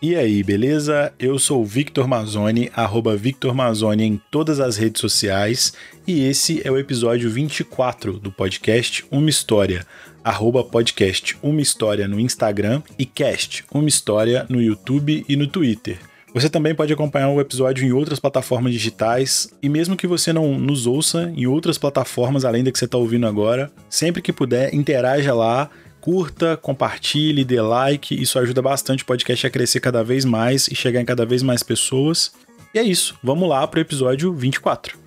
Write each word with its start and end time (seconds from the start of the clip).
E 0.00 0.14
aí, 0.14 0.44
beleza? 0.44 1.12
Eu 1.18 1.40
sou 1.40 1.60
o 1.60 1.64
Victor 1.64 2.06
Mazzoni, 2.06 2.70
arroba 2.72 3.16
Victor 3.16 3.52
Mazzoni 3.52 4.04
em 4.04 4.20
todas 4.30 4.60
as 4.60 4.76
redes 4.76 5.00
sociais, 5.00 5.72
e 6.06 6.24
esse 6.24 6.62
é 6.64 6.70
o 6.70 6.78
episódio 6.78 7.28
24 7.28 8.12
do 8.12 8.30
podcast 8.30 9.04
Uma 9.10 9.28
História, 9.28 9.84
arroba 10.22 10.62
podcast 10.62 11.36
Uma 11.42 11.60
História 11.60 12.06
no 12.06 12.20
Instagram 12.20 12.80
e 12.96 13.04
cast 13.04 13.64
Uma 13.74 13.88
História 13.88 14.46
no 14.48 14.62
YouTube 14.62 15.26
e 15.28 15.34
no 15.34 15.48
Twitter. 15.48 15.98
Você 16.32 16.48
também 16.48 16.76
pode 16.76 16.92
acompanhar 16.92 17.30
o 17.30 17.40
episódio 17.40 17.84
em 17.84 17.90
outras 17.90 18.20
plataformas 18.20 18.72
digitais 18.72 19.52
e 19.60 19.68
mesmo 19.68 19.96
que 19.96 20.06
você 20.06 20.32
não 20.32 20.56
nos 20.56 20.86
ouça 20.86 21.32
em 21.34 21.48
outras 21.48 21.76
plataformas 21.76 22.44
além 22.44 22.62
da 22.62 22.70
que 22.70 22.78
você 22.78 22.84
está 22.84 22.98
ouvindo 22.98 23.26
agora, 23.26 23.68
sempre 23.90 24.22
que 24.22 24.32
puder, 24.32 24.72
interaja 24.72 25.34
lá 25.34 25.68
curta, 26.10 26.56
compartilhe, 26.56 27.44
dê 27.44 27.60
like, 27.60 28.18
isso 28.18 28.38
ajuda 28.38 28.62
bastante 28.62 29.02
o 29.02 29.06
podcast 29.06 29.46
a 29.46 29.50
crescer 29.50 29.78
cada 29.78 30.02
vez 30.02 30.24
mais 30.24 30.66
e 30.66 30.74
chegar 30.74 31.02
em 31.02 31.04
cada 31.04 31.26
vez 31.26 31.42
mais 31.42 31.62
pessoas. 31.62 32.32
E 32.72 32.78
é 32.78 32.82
isso, 32.82 33.18
vamos 33.22 33.46
lá 33.46 33.66
para 33.66 33.76
o 33.76 33.80
episódio 33.82 34.32
24. 34.32 34.98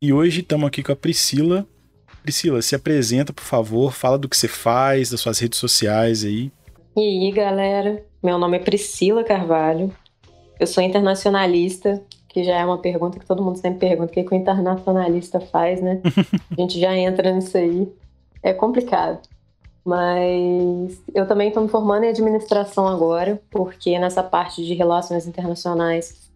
E 0.00 0.10
hoje 0.10 0.40
estamos 0.40 0.66
aqui 0.66 0.82
com 0.82 0.92
a 0.92 0.96
Priscila. 0.96 1.66
Priscila, 2.22 2.62
se 2.62 2.74
apresenta, 2.74 3.34
por 3.34 3.44
favor, 3.44 3.92
fala 3.92 4.16
do 4.16 4.26
que 4.26 4.38
você 4.38 4.48
faz, 4.48 5.10
das 5.10 5.20
suas 5.20 5.38
redes 5.38 5.58
sociais 5.58 6.24
aí. 6.24 6.50
E 6.96 7.26
aí, 7.26 7.30
galera? 7.30 8.02
Meu 8.22 8.38
nome 8.38 8.56
é 8.56 8.60
Priscila 8.60 9.22
Carvalho. 9.22 9.94
Eu 10.58 10.66
sou 10.66 10.82
internacionalista, 10.82 12.02
que 12.28 12.44
já 12.44 12.56
é 12.56 12.64
uma 12.64 12.78
pergunta 12.78 13.18
que 13.18 13.26
todo 13.26 13.42
mundo 13.42 13.58
sempre 13.58 13.80
pergunta: 13.80 14.10
o 14.10 14.14
que, 14.14 14.22
que 14.22 14.32
o 14.32 14.36
internacionalista 14.36 15.40
faz, 15.40 15.80
né? 15.80 16.00
A 16.52 16.60
gente 16.60 16.78
já 16.78 16.94
entra 16.94 17.32
nisso 17.32 17.56
aí. 17.56 17.90
É 18.42 18.52
complicado. 18.52 19.20
Mas 19.84 21.02
eu 21.14 21.26
também 21.26 21.48
estou 21.48 21.62
me 21.62 21.68
formando 21.68 22.04
em 22.04 22.10
administração 22.10 22.86
agora, 22.86 23.40
porque 23.50 23.98
nessa 23.98 24.22
parte 24.22 24.64
de 24.64 24.74
relações 24.74 25.26
internacionais 25.26 26.28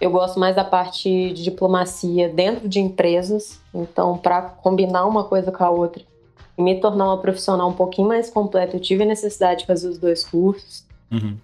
eu 0.00 0.10
gosto 0.10 0.38
mais 0.38 0.54
da 0.54 0.64
parte 0.64 1.32
de 1.32 1.42
diplomacia 1.42 2.28
dentro 2.28 2.68
de 2.68 2.80
empresas. 2.80 3.60
Então, 3.74 4.16
para 4.16 4.42
combinar 4.42 5.06
uma 5.06 5.24
coisa 5.24 5.50
com 5.50 5.64
a 5.64 5.70
outra 5.70 6.02
e 6.56 6.62
me 6.62 6.80
tornar 6.80 7.06
uma 7.06 7.18
profissional 7.18 7.68
um 7.68 7.74
pouquinho 7.74 8.08
mais 8.08 8.30
completa, 8.30 8.76
eu 8.76 8.80
tive 8.80 9.02
a 9.02 9.06
necessidade 9.06 9.60
de 9.60 9.66
fazer 9.66 9.88
os 9.88 9.98
dois 9.98 10.24
cursos. 10.24 10.84
Uhum. 11.10 11.36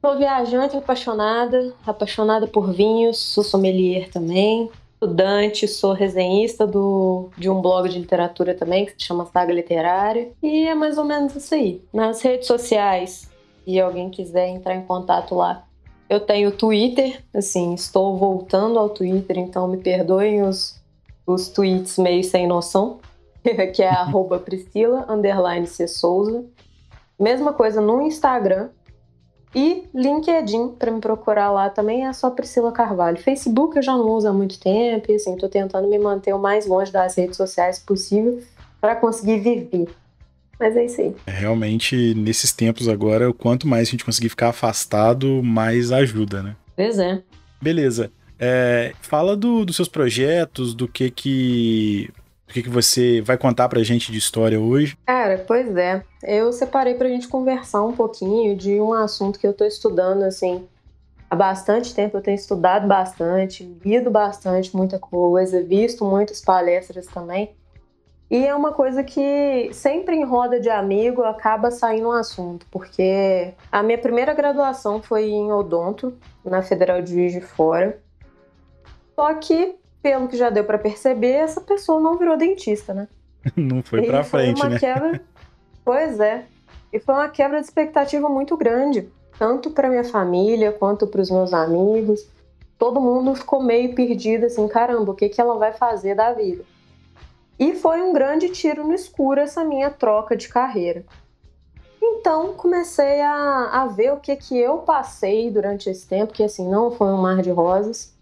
Sou 0.00 0.16
viajante 0.16 0.74
apaixonada, 0.76 1.74
apaixonada 1.86 2.46
por 2.46 2.72
vinhos, 2.72 3.18
sou 3.18 3.44
sommelier 3.44 4.10
também, 4.10 4.70
estudante, 4.94 5.68
sou 5.68 5.92
resenhista 5.92 6.66
do, 6.66 7.28
de 7.36 7.50
um 7.50 7.60
blog 7.60 7.86
de 7.86 7.98
literatura 7.98 8.54
também 8.54 8.86
que 8.86 8.92
se 8.92 9.02
chama 9.02 9.26
Saga 9.26 9.52
Literária. 9.52 10.32
E 10.42 10.66
é 10.66 10.74
mais 10.74 10.96
ou 10.96 11.04
menos 11.04 11.36
isso 11.36 11.54
aí. 11.54 11.84
Nas 11.92 12.22
redes 12.22 12.46
sociais, 12.46 13.30
se 13.62 13.78
alguém 13.78 14.08
quiser 14.08 14.48
entrar 14.48 14.74
em 14.74 14.86
contato 14.86 15.34
lá, 15.34 15.66
eu 16.08 16.18
tenho 16.18 16.50
Twitter, 16.50 17.22
assim, 17.34 17.74
estou 17.74 18.16
voltando 18.16 18.78
ao 18.78 18.88
Twitter, 18.88 19.38
então 19.38 19.68
me 19.68 19.76
perdoem 19.76 20.42
os, 20.42 20.80
os 21.26 21.48
tweets 21.48 21.98
meio 21.98 22.24
sem 22.24 22.46
noção, 22.46 23.00
que 23.74 23.82
é 23.82 23.88
arroba 23.88 24.38
Priscila, 24.38 25.04
underline 25.10 25.66
C. 25.66 25.86
Souza. 25.86 26.42
Mesma 27.18 27.52
coisa 27.52 27.82
no 27.82 28.00
Instagram, 28.00 28.70
e 29.54 29.84
LinkedIn, 29.94 30.68
para 30.78 30.90
me 30.90 31.00
procurar 31.00 31.50
lá 31.50 31.68
também, 31.68 32.06
é 32.06 32.12
só 32.12 32.30
Priscila 32.30 32.70
Carvalho. 32.70 33.18
Facebook 33.18 33.76
eu 33.76 33.82
já 33.82 33.92
não 33.92 34.08
uso 34.10 34.28
há 34.28 34.32
muito 34.32 34.58
tempo, 34.60 35.10
e 35.10 35.16
assim, 35.16 35.36
tô 35.36 35.48
tentando 35.48 35.88
me 35.88 35.98
manter 35.98 36.32
o 36.32 36.38
mais 36.38 36.66
longe 36.66 36.92
das 36.92 37.16
redes 37.16 37.36
sociais 37.36 37.78
possível 37.78 38.40
para 38.80 38.94
conseguir 38.96 39.40
viver. 39.40 39.88
Mas 40.58 40.76
é 40.76 40.84
isso 40.84 41.00
aí. 41.00 41.16
É, 41.26 41.30
realmente, 41.30 42.14
nesses 42.14 42.52
tempos 42.52 42.86
agora, 42.86 43.28
o 43.28 43.34
quanto 43.34 43.66
mais 43.66 43.88
a 43.88 43.90
gente 43.90 44.04
conseguir 44.04 44.28
ficar 44.28 44.50
afastado, 44.50 45.42
mais 45.42 45.90
ajuda, 45.90 46.42
né? 46.42 46.56
Pois 46.76 46.98
é. 46.98 47.22
Beleza. 47.60 48.12
É, 48.38 48.92
fala 49.00 49.36
do, 49.36 49.64
dos 49.64 49.76
seus 49.76 49.88
projetos, 49.88 50.74
do 50.74 50.86
que 50.86 51.10
que 51.10 52.10
o 52.50 52.52
que, 52.52 52.64
que 52.64 52.68
você 52.68 53.20
vai 53.20 53.38
contar 53.38 53.68
pra 53.68 53.80
gente 53.84 54.10
de 54.10 54.18
história 54.18 54.60
hoje? 54.60 54.98
Cara, 55.06 55.44
pois 55.46 55.76
é. 55.76 56.02
Eu 56.20 56.52
separei 56.52 56.94
pra 56.94 57.08
gente 57.08 57.28
conversar 57.28 57.84
um 57.84 57.92
pouquinho 57.92 58.56
de 58.56 58.80
um 58.80 58.92
assunto 58.92 59.38
que 59.38 59.46
eu 59.46 59.54
tô 59.54 59.64
estudando, 59.64 60.24
assim, 60.24 60.66
há 61.30 61.36
bastante 61.36 61.94
tempo. 61.94 62.16
Eu 62.16 62.20
tenho 62.20 62.34
estudado 62.34 62.88
bastante, 62.88 63.62
lido 63.84 64.10
bastante, 64.10 64.76
muita 64.76 64.98
coisa, 64.98 65.62
visto 65.62 66.04
muitas 66.04 66.40
palestras 66.40 67.06
também. 67.06 67.54
E 68.28 68.44
é 68.44 68.54
uma 68.54 68.72
coisa 68.72 69.04
que 69.04 69.70
sempre 69.72 70.16
em 70.16 70.24
roda 70.24 70.58
de 70.58 70.68
amigo 70.68 71.22
acaba 71.22 71.70
saindo 71.70 72.08
um 72.08 72.12
assunto, 72.12 72.66
porque 72.68 73.54
a 73.70 73.80
minha 73.82 73.98
primeira 73.98 74.34
graduação 74.34 75.00
foi 75.00 75.30
em 75.30 75.52
odonto, 75.52 76.16
na 76.44 76.62
Federal 76.62 77.00
de 77.00 77.12
Juiz 77.12 77.32
de 77.32 77.40
Fora. 77.40 78.00
Só 79.14 79.34
que 79.34 79.79
pelo 80.02 80.28
que 80.28 80.36
já 80.36 80.50
deu 80.50 80.64
para 80.64 80.78
perceber, 80.78 81.32
essa 81.32 81.60
pessoa 81.60 82.00
não 82.00 82.16
virou 82.16 82.36
dentista, 82.36 82.94
né? 82.94 83.08
não 83.56 83.82
foi 83.82 84.02
para 84.02 84.24
frente, 84.24 84.60
uma 84.60 84.70
né? 84.70 84.78
Quebra... 84.78 85.20
pois 85.84 86.20
é. 86.20 86.44
E 86.92 86.98
foi 86.98 87.14
uma 87.14 87.28
quebra 87.28 87.60
de 87.60 87.66
expectativa 87.66 88.28
muito 88.28 88.56
grande, 88.56 89.08
tanto 89.38 89.70
para 89.70 89.88
minha 89.88 90.04
família 90.04 90.72
quanto 90.72 91.06
para 91.06 91.20
os 91.20 91.30
meus 91.30 91.52
amigos. 91.52 92.26
Todo 92.76 93.00
mundo 93.00 93.34
ficou 93.34 93.62
meio 93.62 93.94
perdido 93.94 94.46
assim, 94.46 94.66
caramba, 94.66 95.12
o 95.12 95.14
que 95.14 95.28
que 95.28 95.40
ela 95.40 95.56
vai 95.56 95.72
fazer 95.72 96.14
da 96.14 96.32
vida? 96.32 96.64
E 97.58 97.74
foi 97.74 98.00
um 98.00 98.12
grande 98.12 98.48
tiro 98.48 98.84
no 98.84 98.94
escuro 98.94 99.38
essa 99.38 99.62
minha 99.62 99.90
troca 99.90 100.34
de 100.34 100.48
carreira. 100.48 101.04
Então 102.02 102.54
comecei 102.54 103.20
a, 103.20 103.82
a 103.82 103.86
ver 103.86 104.14
o 104.14 104.16
que 104.16 104.34
que 104.34 104.58
eu 104.58 104.78
passei 104.78 105.50
durante 105.50 105.90
esse 105.90 106.08
tempo, 106.08 106.32
que 106.32 106.42
assim 106.42 106.68
não 106.68 106.90
foi 106.90 107.08
um 107.08 107.18
mar 107.18 107.42
de 107.42 107.50
rosas 107.50 108.14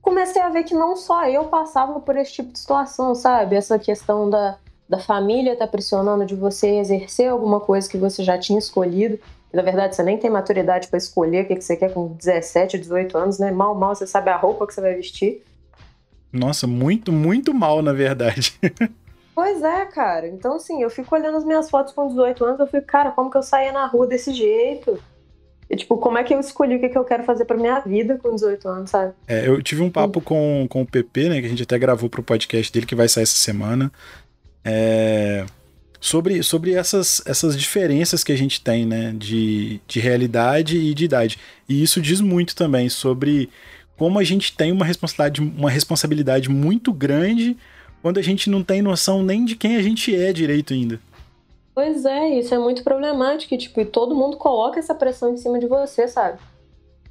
comecei 0.00 0.40
a 0.40 0.48
ver 0.48 0.64
que 0.64 0.74
não 0.74 0.96
só 0.96 1.28
eu 1.28 1.44
passava 1.44 2.00
por 2.00 2.16
esse 2.16 2.32
tipo 2.32 2.52
de 2.52 2.58
situação, 2.58 3.14
sabe? 3.14 3.56
Essa 3.56 3.78
questão 3.78 4.28
da, 4.28 4.56
da 4.88 4.98
família 4.98 5.56
tá 5.56 5.66
pressionando 5.66 6.24
de 6.24 6.34
você 6.34 6.78
exercer 6.78 7.30
alguma 7.30 7.60
coisa 7.60 7.88
que 7.88 7.98
você 7.98 8.22
já 8.24 8.38
tinha 8.38 8.58
escolhido. 8.58 9.18
Na 9.52 9.62
verdade, 9.62 9.96
você 9.96 10.02
nem 10.02 10.16
tem 10.16 10.30
maturidade 10.30 10.88
para 10.88 10.98
escolher 10.98 11.44
o 11.44 11.48
que, 11.48 11.56
que 11.56 11.64
você 11.64 11.76
quer 11.76 11.92
com 11.92 12.08
17, 12.08 12.78
18 12.78 13.18
anos, 13.18 13.38
né? 13.38 13.50
Mal, 13.50 13.74
mal 13.74 13.94
você 13.94 14.06
sabe 14.06 14.30
a 14.30 14.36
roupa 14.36 14.66
que 14.66 14.74
você 14.74 14.80
vai 14.80 14.94
vestir. 14.94 15.44
Nossa, 16.32 16.66
muito, 16.66 17.12
muito 17.12 17.52
mal, 17.52 17.82
na 17.82 17.92
verdade. 17.92 18.58
pois 19.34 19.62
é, 19.62 19.84
cara. 19.86 20.28
Então, 20.28 20.54
assim, 20.54 20.82
eu 20.82 20.88
fico 20.88 21.14
olhando 21.14 21.36
as 21.36 21.44
minhas 21.44 21.68
fotos 21.68 21.92
com 21.92 22.06
18 22.06 22.44
anos, 22.44 22.60
eu 22.60 22.66
fico, 22.68 22.86
cara, 22.86 23.10
como 23.10 23.30
que 23.30 23.36
eu 23.36 23.42
saía 23.42 23.72
na 23.72 23.86
rua 23.86 24.06
desse 24.06 24.32
jeito? 24.32 25.02
E, 25.70 25.76
tipo, 25.76 25.96
como 25.98 26.18
é 26.18 26.24
que 26.24 26.34
eu 26.34 26.40
escolhi 26.40 26.74
o 26.74 26.80
que, 26.80 26.88
que 26.88 26.98
eu 26.98 27.04
quero 27.04 27.22
fazer 27.22 27.44
pra 27.44 27.56
minha 27.56 27.78
vida 27.78 28.18
com 28.18 28.34
18 28.34 28.68
anos, 28.68 28.90
sabe? 28.90 29.12
É, 29.28 29.46
eu 29.46 29.62
tive 29.62 29.82
um 29.82 29.88
papo 29.88 30.20
com, 30.20 30.66
com 30.68 30.82
o 30.82 30.86
PP, 30.86 31.28
né? 31.28 31.40
Que 31.40 31.46
a 31.46 31.48
gente 31.48 31.62
até 31.62 31.78
gravou 31.78 32.10
pro 32.10 32.24
podcast 32.24 32.72
dele, 32.72 32.86
que 32.86 32.96
vai 32.96 33.08
sair 33.08 33.22
essa 33.22 33.36
semana. 33.36 33.92
É, 34.64 35.46
sobre, 36.00 36.42
sobre 36.42 36.74
essas, 36.74 37.22
essas 37.24 37.56
diferenças 37.56 38.24
que 38.24 38.32
a 38.32 38.36
gente 38.36 38.60
tem, 38.60 38.84
né? 38.84 39.14
De, 39.16 39.80
de 39.86 40.00
realidade 40.00 40.76
e 40.76 40.92
de 40.92 41.04
idade. 41.04 41.38
E 41.68 41.80
isso 41.80 42.00
diz 42.00 42.20
muito 42.20 42.56
também 42.56 42.88
sobre 42.88 43.48
como 43.96 44.18
a 44.18 44.24
gente 44.24 44.56
tem 44.56 44.72
uma 44.72 44.84
responsabilidade, 44.84 45.40
uma 45.40 45.70
responsabilidade 45.70 46.50
muito 46.50 46.92
grande 46.92 47.56
quando 48.02 48.18
a 48.18 48.22
gente 48.22 48.50
não 48.50 48.64
tem 48.64 48.82
noção 48.82 49.22
nem 49.22 49.44
de 49.44 49.54
quem 49.54 49.76
a 49.76 49.82
gente 49.82 50.12
é 50.16 50.32
direito 50.32 50.72
ainda. 50.74 50.98
Pois 51.80 52.04
é, 52.04 52.28
isso 52.28 52.54
é 52.54 52.58
muito 52.58 52.84
problemático, 52.84 53.56
tipo, 53.56 53.80
e 53.80 53.86
todo 53.86 54.14
mundo 54.14 54.36
coloca 54.36 54.78
essa 54.78 54.94
pressão 54.94 55.32
em 55.32 55.38
cima 55.38 55.58
de 55.58 55.66
você, 55.66 56.06
sabe? 56.06 56.38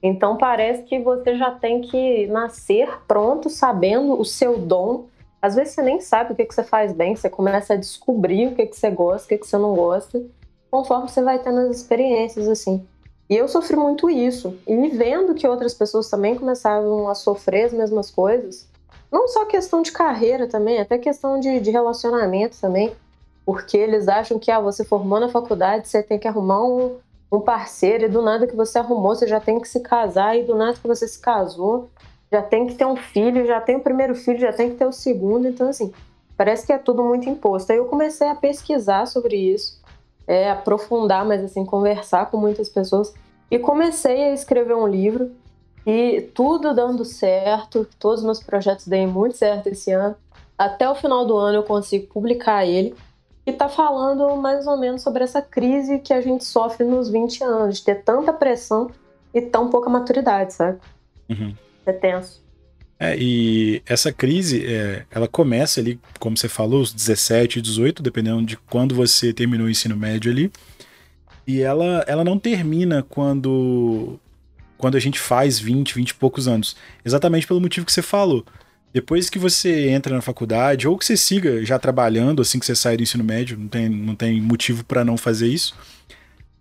Então 0.02 0.38
parece 0.38 0.84
que 0.84 1.00
você 1.00 1.36
já 1.36 1.50
tem 1.50 1.82
que 1.82 2.28
nascer 2.28 2.88
pronto, 3.08 3.50
sabendo 3.50 4.14
o 4.14 4.24
seu 4.24 4.60
dom. 4.60 5.08
Às 5.42 5.56
vezes 5.56 5.74
você 5.74 5.82
nem 5.82 6.00
sabe 6.00 6.34
o 6.34 6.36
que, 6.36 6.46
que 6.46 6.54
você 6.54 6.62
faz 6.62 6.94
bem, 6.94 7.16
você 7.16 7.32
começa 7.32 7.74
a 7.74 7.78
descobrir 7.78 8.46
o 8.46 8.56
que, 8.56 8.68
que 8.68 8.78
você 8.78 8.92
gosta, 8.92 9.26
o 9.26 9.30
que, 9.30 9.40
que 9.40 9.48
você 9.48 9.58
não 9.58 9.74
gosta, 9.74 10.24
conforme 10.70 11.10
você 11.10 11.24
vai 11.24 11.40
tendo 11.40 11.62
as 11.62 11.78
experiências, 11.78 12.48
assim. 12.48 12.86
E 13.28 13.36
eu 13.36 13.48
sofri 13.48 13.76
muito 13.76 14.08
isso. 14.08 14.56
E 14.68 14.88
vendo 14.90 15.34
que 15.34 15.48
outras 15.48 15.74
pessoas 15.74 16.12
também 16.12 16.36
começavam 16.36 17.10
a 17.10 17.16
sofrer 17.16 17.64
as 17.64 17.74
mesmas 17.74 18.12
coisas, 18.12 18.70
não 19.12 19.28
só 19.28 19.46
questão 19.46 19.82
de 19.82 19.92
carreira 19.92 20.46
também, 20.46 20.80
até 20.80 21.00
questão 21.00 21.40
de, 21.40 21.60
de 21.60 21.72
relacionamento 21.72 22.56
também 22.62 22.94
porque 23.50 23.76
eles 23.76 24.08
acham 24.08 24.38
que 24.38 24.52
ah, 24.52 24.60
você 24.60 24.86
formou 24.86 25.20
na 25.20 25.28
faculdade, 25.28 25.88
você 25.88 26.04
tem 26.04 26.20
que 26.20 26.28
arrumar 26.28 26.64
um, 26.64 26.98
um 27.32 27.40
parceiro, 27.40 28.06
e 28.06 28.08
do 28.08 28.22
nada 28.22 28.46
que 28.46 28.56
você 28.56 28.78
arrumou, 28.78 29.16
você 29.16 29.26
já 29.26 29.40
tem 29.40 29.60
que 29.60 29.68
se 29.68 29.80
casar, 29.80 30.38
e 30.38 30.44
do 30.44 30.54
nada 30.54 30.74
que 30.74 30.88
você 30.88 31.08
se 31.08 31.20
casou, 31.20 31.90
já 32.32 32.44
tem 32.44 32.68
que 32.68 32.76
ter 32.76 32.86
um 32.86 32.96
filho, 32.96 33.48
já 33.48 33.60
tem 33.60 33.78
o 33.78 33.80
primeiro 33.80 34.14
filho, 34.14 34.38
já 34.38 34.54
tem 34.54 34.70
que 34.70 34.76
ter 34.76 34.86
o 34.86 34.92
segundo, 34.92 35.48
então 35.48 35.68
assim, 35.68 35.92
parece 36.38 36.64
que 36.64 36.72
é 36.72 36.78
tudo 36.78 37.04
muito 37.04 37.28
imposto. 37.28 37.72
Aí 37.72 37.80
eu 37.80 37.86
comecei 37.86 38.28
a 38.28 38.36
pesquisar 38.36 39.08
sobre 39.08 39.36
isso, 39.36 39.82
é, 40.28 40.52
aprofundar, 40.52 41.26
mas 41.26 41.44
assim, 41.44 41.66
conversar 41.66 42.30
com 42.30 42.38
muitas 42.38 42.70
pessoas, 42.70 43.16
e 43.50 43.58
comecei 43.58 44.26
a 44.26 44.32
escrever 44.32 44.76
um 44.76 44.88
livro, 44.88 45.32
e 45.88 46.22
tudo 46.36 46.72
dando 46.72 47.04
certo, 47.04 47.88
todos 47.98 48.20
os 48.20 48.26
meus 48.26 48.44
projetos 48.44 48.88
deem 48.88 49.08
muito 49.08 49.36
certo 49.36 49.66
esse 49.70 49.92
ano. 49.92 50.16
Até 50.56 50.88
o 50.88 50.94
final 50.94 51.26
do 51.26 51.36
ano 51.36 51.58
eu 51.58 51.64
consigo 51.64 52.06
publicar 52.14 52.64
ele. 52.64 52.94
Que 53.50 53.56
está 53.56 53.70
falando 53.70 54.36
mais 54.36 54.68
ou 54.68 54.78
menos 54.78 55.02
sobre 55.02 55.24
essa 55.24 55.42
crise 55.42 56.00
que 56.00 56.14
a 56.14 56.22
gente 56.22 56.46
sofre 56.46 56.86
nos 56.86 57.10
20 57.10 57.44
anos, 57.44 57.78
de 57.78 57.84
ter 57.84 58.04
tanta 58.04 58.32
pressão 58.32 58.92
e 59.34 59.42
tão 59.42 59.70
pouca 59.70 59.90
maturidade, 59.90 60.54
sabe? 60.54 60.80
Uhum. 61.30 61.54
É 61.86 61.92
tenso. 61.92 62.42
É, 63.00 63.16
e 63.18 63.82
essa 63.86 64.12
crise, 64.12 64.66
é, 64.66 65.06
ela 65.10 65.28
começa 65.28 65.80
ali, 65.80 66.00
como 66.20 66.38
você 66.38 66.50
falou, 66.50 66.82
os 66.82 66.94
17, 66.94 67.62
18, 67.62 68.04
dependendo 68.04 68.44
de 68.44 68.58
quando 68.58 68.94
você 68.94 69.32
terminou 69.32 69.68
o 69.68 69.70
ensino 69.70 69.96
médio 69.96 70.32
ali. 70.32 70.52
E 71.48 71.62
ela, 71.62 72.04
ela 72.08 72.24
não 72.24 72.38
termina 72.38 73.02
quando, 73.02 74.20
quando 74.78 74.96
a 74.96 75.00
gente 75.00 75.20
faz 75.20 75.60
20, 75.60 75.96
20 75.96 76.10
e 76.10 76.14
poucos 76.14 76.48
anos. 76.48 76.76
Exatamente 77.04 77.48
pelo 77.48 77.62
motivo 77.62 77.86
que 77.86 77.94
você 77.94 78.02
falou. 78.02 78.46
Depois 78.94 79.30
que 79.30 79.38
você 79.38 79.90
entra 79.90 80.16
na 80.16 80.22
faculdade, 80.22 80.88
ou 80.88 80.98
que 80.98 81.06
você 81.06 81.16
siga 81.16 81.64
já 81.66 81.78
trabalhando 81.78 82.42
assim 82.42 82.60
que 82.60 82.66
você 82.66 82.76
sai 82.76 82.98
do 82.98 83.04
ensino 83.04 83.24
médio, 83.24 83.58
não 83.58 83.68
tem, 83.68 83.90
não 83.90 84.16
tem 84.16 84.42
motivo 84.42 84.84
para 84.84 85.06
não 85.06 85.18
fazer 85.18 85.48
isso 85.48 85.76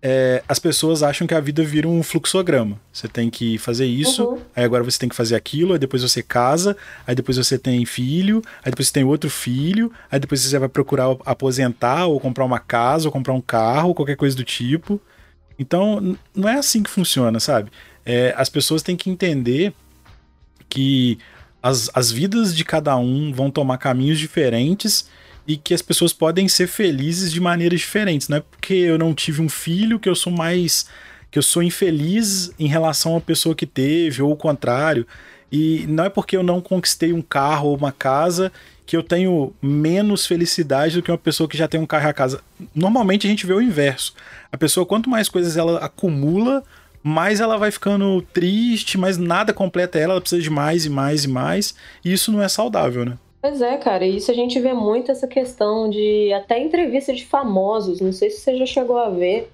é, 0.01 0.43
as 0.49 0.59
pessoas 0.59 1.03
acham 1.03 1.27
que 1.27 1.35
a 1.35 1.41
vida 1.41 1.63
vira 1.65 1.89
um 1.89 2.03
fluxograma. 2.03 2.81
Você 2.93 3.09
tem 3.09 3.29
que 3.29 3.59
fazer 3.59 3.87
isso, 3.87 4.25
uhum. 4.25 4.39
aí 4.55 4.65
agora 4.65 4.85
você 4.85 4.99
tem 4.99 5.09
que 5.09 5.17
fazer 5.17 5.35
aquilo, 5.35 5.73
aí 5.73 5.79
depois 5.79 6.03
você 6.03 6.23
casa, 6.23 6.77
aí 7.07 7.15
depois 7.15 7.37
você 7.37 7.59
tem 7.59 7.85
filho, 7.85 8.43
aí 8.65 8.71
depois 8.71 8.89
você 8.89 8.95
tem 8.95 9.05
outro 9.05 9.29
filho, 9.29 9.93
aí 10.11 10.21
depois 10.21 10.41
você 10.41 10.59
vai 10.59 10.69
procurar 10.69 11.17
aposentar 11.25 12.07
ou 12.07 12.21
comprar 12.21 12.45
uma 12.45 12.61
casa 12.61 13.09
ou 13.09 13.13
comprar 13.13 13.35
um 13.35 13.41
carro, 13.41 13.95
qualquer 13.95 14.17
coisa 14.17 14.37
do 14.37 14.45
tipo. 14.45 15.01
Então, 15.59 16.17
não 16.35 16.49
é 16.49 16.55
assim 16.55 16.83
que 16.83 16.91
funciona, 16.91 17.41
sabe? 17.41 17.71
É, 18.07 18.33
as 18.37 18.49
pessoas 18.49 18.83
têm 18.83 18.97
que 18.97 19.11
entender 19.11 19.73
que 20.69 21.19
as, 21.69 21.91
as 21.95 22.11
vidas 22.11 22.57
de 22.57 22.65
cada 22.65 22.97
um 22.97 23.33
vão 23.33 23.51
tomar 23.51 23.79
caminhos 23.79 24.19
diferentes 24.19 25.09
e 25.47 25.57
que 25.57 25.75
as 25.75 25.83
pessoas 25.83 26.13
podem 26.13 26.49
ser 26.49 26.67
felizes 26.67 27.31
de 27.31 27.41
maneiras 27.41 27.81
diferentes. 27.81 28.29
Não 28.29 28.39
é 28.39 28.41
porque 28.41 28.75
eu 28.75 28.99
não 28.99 29.15
tive 29.15 29.43
um 29.43 29.49
filho 29.49 29.99
que 29.99 30.09
eu 30.09 30.15
sou 30.15 30.33
mais. 30.33 30.87
que 31.31 31.39
eu 31.39 31.43
sou 31.43 31.63
infeliz 31.63 32.51
em 32.59 32.67
relação 32.67 33.17
à 33.17 33.21
pessoa 33.21 33.55
que 33.55 33.67
teve, 33.67 34.23
ou 34.23 34.33
o 34.33 34.37
contrário. 34.37 35.07
E 35.53 35.87
não 35.89 36.05
é 36.05 36.11
porque 36.11 36.37
eu 36.37 36.43
não 36.43 36.61
conquistei 36.61 37.13
um 37.13 37.23
carro 37.23 37.69
ou 37.69 37.77
uma 37.77 37.93
casa 37.93 38.51
que 38.87 38.97
eu 38.97 39.03
tenho 39.03 39.53
menos 39.61 40.27
felicidade 40.27 40.97
do 40.97 41.03
que 41.03 41.11
uma 41.11 41.19
pessoa 41.19 41.47
que 41.47 41.59
já 41.59 41.69
tem 41.69 41.79
um 41.79 41.87
carro 41.87 42.07
e 42.07 42.11
a 42.11 42.15
casa. 42.15 42.41
Normalmente 42.75 43.27
a 43.27 43.31
gente 43.31 43.47
vê 43.47 43.53
o 43.53 43.61
inverso. 43.61 44.15
A 44.51 44.57
pessoa, 44.57 44.87
quanto 44.87 45.11
mais 45.11 45.29
coisas 45.29 45.59
ela 45.59 45.79
acumula, 45.79 46.65
mais 47.03 47.41
ela 47.41 47.57
vai 47.57 47.71
ficando 47.71 48.21
triste, 48.23 48.99
mas 48.99 49.17
nada 49.19 49.53
completa 49.53 49.99
ela, 49.99 50.15
ela 50.15 50.21
precisa 50.21 50.43
de 50.43 50.51
mais 50.51 50.85
e 50.85 50.91
mais 50.91 51.25
e 51.25 51.29
mais. 51.29 51.75
E 52.05 52.13
isso 52.13 52.33
não 52.33 52.43
é 52.43 52.49
saudável, 52.49 53.05
né? 53.05 53.19
Pois 53.41 53.63
é, 53.63 53.77
cara, 53.77 54.05
isso 54.05 54.31
a 54.31 54.35
gente 54.35 54.59
vê 54.59 54.75
muito 54.75 55.13
essa 55.13 55.27
questão 55.27 55.89
de 55.89 56.33
até 56.33 56.59
entrevista 56.59 57.13
de 57.13 57.25
famosos, 57.25 58.01
não 58.01 58.13
sei 58.13 58.31
se 58.31 58.41
você 58.41 58.57
já 58.57 58.67
chegou 58.67 58.99
a 58.99 59.09
ver. 59.11 59.51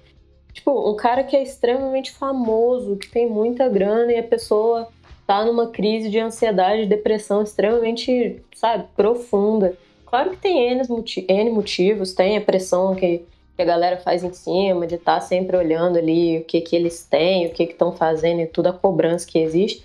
Tipo, 0.51 0.89
um 0.89 0.95
cara 0.95 1.23
que 1.23 1.35
é 1.35 1.43
extremamente 1.43 2.11
famoso, 2.11 2.95
que 2.95 3.09
tem 3.09 3.29
muita 3.29 3.69
grana 3.69 4.11
e 4.11 4.17
a 4.17 4.23
pessoa 4.23 4.87
tá 5.27 5.43
numa 5.43 5.67
crise 5.67 6.09
de 6.09 6.19
ansiedade, 6.19 6.85
depressão 6.85 7.43
extremamente, 7.43 8.41
sabe, 8.55 8.85
profunda. 8.95 9.77
Claro 10.05 10.31
que 10.31 10.37
tem 10.37 10.79
N 11.27 11.51
motivos, 11.51 12.13
tem 12.13 12.37
a 12.37 12.41
pressão 12.41 12.95
que, 12.95 13.23
que 13.55 13.61
a 13.61 13.65
galera 13.65 13.97
faz 13.97 14.23
em 14.23 14.33
cima, 14.33 14.85
de 14.85 14.95
estar 14.95 15.15
tá 15.15 15.21
sempre 15.21 15.55
olhando 15.55 15.97
ali 15.97 16.39
o 16.39 16.43
que, 16.43 16.59
que 16.61 16.75
eles 16.75 17.05
têm, 17.05 17.47
o 17.47 17.51
que 17.51 17.63
estão 17.63 17.93
fazendo 17.93 18.41
e 18.41 18.47
tudo 18.47 18.67
a 18.67 18.73
cobrança 18.73 19.25
que 19.25 19.39
existe. 19.39 19.83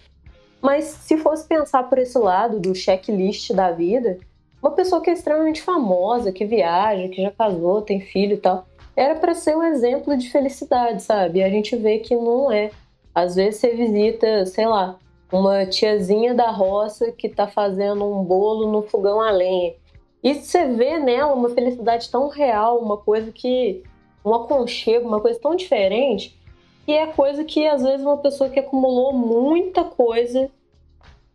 Mas 0.61 0.85
se 0.85 1.17
fosse 1.17 1.47
pensar 1.47 1.85
por 1.85 1.99
esse 1.99 2.19
lado 2.19 2.59
do 2.59 2.75
checklist 2.75 3.53
da 3.53 3.71
vida, 3.71 4.19
uma 4.61 4.73
pessoa 4.73 5.01
que 5.01 5.09
é 5.09 5.13
extremamente 5.13 5.63
famosa, 5.63 6.33
que 6.33 6.45
viaja, 6.45 7.09
que 7.09 7.23
já 7.23 7.31
casou, 7.31 7.81
tem 7.81 8.01
filho 8.01 8.35
e 8.35 8.39
tal, 8.39 8.67
era 8.95 9.15
para 9.15 9.35
ser 9.35 9.57
um 9.57 9.63
exemplo 9.63 10.17
de 10.17 10.31
felicidade, 10.31 11.03
sabe? 11.03 11.39
E 11.39 11.43
a 11.43 11.49
gente 11.49 11.75
vê 11.77 11.99
que 11.99 12.15
não 12.15 12.53
é. 12.53 12.71
Às 13.15 13.37
vezes 13.37 13.61
você 13.61 13.71
visita, 13.75 14.45
sei 14.47 14.67
lá, 14.67 14.99
uma 15.33 15.65
tiazinha 15.65 16.35
da 16.35 16.51
roça 16.51 17.11
que 17.13 17.29
tá 17.29 17.47
fazendo 17.47 18.05
um 18.05 18.23
bolo 18.23 18.71
no 18.71 18.83
fogão 18.83 19.21
a 19.21 19.31
lenha. 19.31 19.75
E 20.23 20.35
você 20.35 20.67
vê 20.67 20.99
nela 20.99 21.33
uma 21.33 21.51
felicidade 21.51 22.11
tão 22.11 22.29
real, 22.29 22.79
uma 22.79 22.97
coisa 22.97 23.33
que. 23.33 23.83
um 24.25 24.35
aconchego, 24.35 25.09
uma 25.09 25.21
coisa 25.21 25.41
tão 25.41 25.57
diferente, 25.57 26.39
que 26.85 26.93
é 26.93 27.07
coisa 27.07 27.45
que 27.45 27.67
às 27.67 27.83
vezes 27.83 28.05
uma 28.05 28.19
pessoa 28.19 28.51
que 28.51 28.61
acumulou 28.61 29.13
muita 29.13 29.85
coisa 29.85 30.51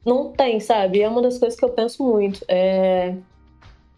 não 0.05 0.31
tem, 0.31 0.59
sabe? 0.59 1.01
É 1.01 1.09
uma 1.09 1.21
das 1.21 1.37
coisas 1.39 1.57
que 1.57 1.65
eu 1.65 1.69
penso 1.69 2.03
muito. 2.03 2.45
É... 2.47 3.15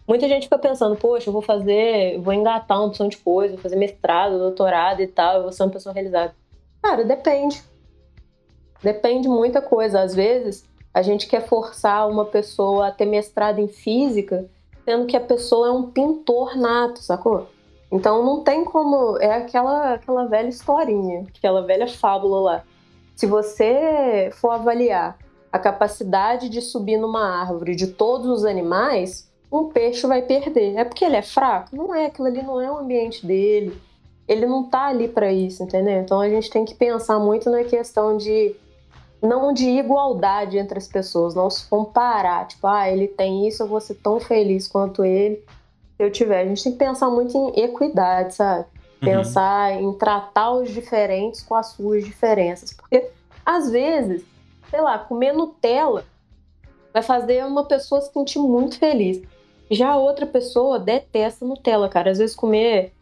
Muita 0.07 0.27
gente 0.29 0.43
fica 0.43 0.57
pensando, 0.57 0.95
poxa, 0.95 1.27
eu 1.27 1.33
vou 1.33 1.41
fazer, 1.41 2.17
vou 2.19 2.33
engatar 2.33 2.77
uma 2.77 2.87
opção 2.87 3.09
de 3.09 3.17
coisa, 3.17 3.55
vou 3.55 3.61
fazer 3.61 3.75
mestrado, 3.75 4.39
doutorado 4.39 5.01
e 5.01 5.07
tal, 5.07 5.35
eu 5.35 5.43
vou 5.43 5.51
ser 5.51 5.63
uma 5.63 5.71
pessoa 5.71 5.93
realizada. 5.93 6.33
Cara, 6.81 7.03
depende. 7.03 7.61
Depende 8.81 9.27
muita 9.27 9.61
coisa. 9.61 9.99
Às 9.99 10.15
vezes, 10.15 10.65
a 10.93 11.01
gente 11.01 11.27
quer 11.27 11.45
forçar 11.45 12.09
uma 12.09 12.23
pessoa 12.23 12.87
a 12.87 12.91
ter 12.91 13.05
mestrado 13.05 13.59
em 13.59 13.67
física, 13.67 14.49
sendo 14.87 15.05
que 15.05 15.17
a 15.17 15.19
pessoa 15.19 15.67
é 15.67 15.71
um 15.71 15.91
pintor 15.91 16.55
nato, 16.55 17.03
sacou? 17.03 17.49
Então 17.91 18.25
não 18.25 18.41
tem 18.41 18.63
como. 18.63 19.17
É 19.17 19.33
aquela, 19.33 19.95
aquela 19.95 20.25
velha 20.27 20.47
historinha, 20.47 21.25
aquela 21.37 21.61
velha 21.61 21.89
fábula 21.89 22.39
lá. 22.39 22.63
Se 23.13 23.25
você 23.25 24.29
for 24.35 24.51
avaliar 24.51 25.17
a 25.51 25.59
capacidade 25.59 26.47
de 26.47 26.61
subir 26.61 26.95
numa 26.95 27.41
árvore 27.41 27.75
de 27.75 27.87
todos 27.87 28.27
os 28.27 28.45
animais, 28.45 29.29
um 29.51 29.65
peixe 29.65 30.07
vai 30.07 30.21
perder. 30.21 30.77
É 30.77 30.85
porque 30.85 31.03
ele 31.03 31.17
é 31.17 31.21
fraco? 31.21 31.75
Não 31.75 31.93
é, 31.93 32.05
aquilo 32.05 32.29
ali 32.29 32.41
não 32.41 32.61
é 32.61 32.71
o 32.71 32.77
ambiente 32.77 33.25
dele. 33.25 33.77
Ele 34.25 34.45
não 34.45 34.63
tá 34.63 34.87
ali 34.87 35.09
para 35.09 35.33
isso, 35.33 35.63
entendeu? 35.63 35.99
Então 35.99 36.21
a 36.21 36.29
gente 36.29 36.49
tem 36.49 36.63
que 36.63 36.73
pensar 36.73 37.19
muito 37.19 37.49
na 37.49 37.65
questão 37.65 38.15
de 38.15 38.55
não 39.21 39.53
de 39.53 39.67
igualdade 39.67 40.57
entre 40.57 40.77
as 40.77 40.87
pessoas, 40.87 41.33
não 41.33 41.49
se 41.49 41.67
comparar, 41.67 42.47
tipo, 42.47 42.67
ah, 42.67 42.89
ele 42.89 43.07
tem 43.07 43.47
isso, 43.47 43.63
eu 43.63 43.67
vou 43.67 43.81
ser 43.81 43.95
tão 43.95 44.19
feliz 44.19 44.67
quanto 44.67 45.03
ele 45.03 45.43
eu 45.97 46.11
tiver. 46.11 46.41
A 46.41 46.45
gente 46.45 46.63
tem 46.63 46.71
que 46.73 46.77
pensar 46.77 47.09
muito 47.09 47.35
em 47.35 47.63
equidade, 47.63 48.35
sabe? 48.35 48.65
Uhum. 49.01 49.09
Pensar 49.09 49.73
em 49.73 49.93
tratar 49.93 50.51
os 50.51 50.69
diferentes 50.69 51.41
com 51.41 51.55
as 51.55 51.67
suas 51.67 52.03
diferenças. 52.03 52.73
Porque, 52.73 53.09
às 53.45 53.69
vezes, 53.69 54.23
sei 54.69 54.81
lá, 54.81 54.97
comer 54.99 55.33
Nutella 55.33 56.05
vai 56.93 57.01
fazer 57.01 57.45
uma 57.45 57.65
pessoa 57.65 58.01
se 58.01 58.11
sentir 58.11 58.39
muito 58.39 58.77
feliz. 58.77 59.21
Já 59.69 59.89
a 59.89 59.97
outra 59.97 60.25
pessoa 60.25 60.79
detesta 60.79 61.45
Nutella, 61.45 61.89
cara. 61.89 62.11
Às 62.11 62.17
vezes 62.19 62.35
comer, 62.35 62.93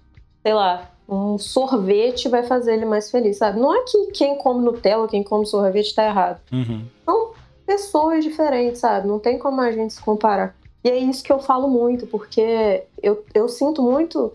sei 0.41 0.53
lá, 0.53 0.89
um 1.07 1.37
sorvete 1.37 2.27
vai 2.27 2.43
fazer 2.43 2.73
ele 2.73 2.85
mais 2.85 3.11
feliz, 3.11 3.37
sabe? 3.37 3.59
Não 3.59 3.75
é 3.75 3.83
que 3.83 4.07
quem 4.07 4.37
come 4.37 4.63
Nutella, 4.63 5.07
quem 5.07 5.23
come 5.23 5.45
sorvete 5.45 5.93
tá 5.93 6.05
errado. 6.05 6.41
Uhum. 6.51 6.85
São 7.05 7.31
pessoas 7.65 8.23
diferentes, 8.23 8.79
sabe? 8.79 9.07
Não 9.07 9.19
tem 9.19 9.37
como 9.37 9.61
a 9.61 9.71
gente 9.71 9.93
se 9.93 10.01
comparar. 10.01 10.55
E 10.83 10.89
é 10.89 10.97
isso 10.97 11.23
que 11.23 11.31
eu 11.31 11.39
falo 11.39 11.67
muito, 11.67 12.05
porque 12.07 12.83
eu, 13.01 13.23
eu 13.33 13.47
sinto 13.47 13.81
muito, 13.81 14.31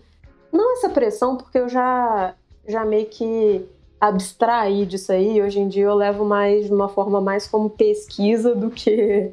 não 0.51 0.73
essa 0.73 0.89
pressão, 0.89 1.37
porque 1.37 1.57
eu 1.57 1.69
já, 1.69 2.35
já 2.67 2.83
meio 2.83 3.05
que 3.05 3.65
abstraí 3.99 4.85
disso 4.85 5.11
aí. 5.11 5.41
Hoje 5.41 5.59
em 5.59 5.67
dia 5.67 5.85
eu 5.85 5.95
levo 5.95 6.25
mais 6.25 6.65
de 6.65 6.73
uma 6.73 6.89
forma 6.89 7.21
mais 7.21 7.47
como 7.47 7.69
pesquisa 7.69 8.55
do 8.55 8.69
que 8.69 9.31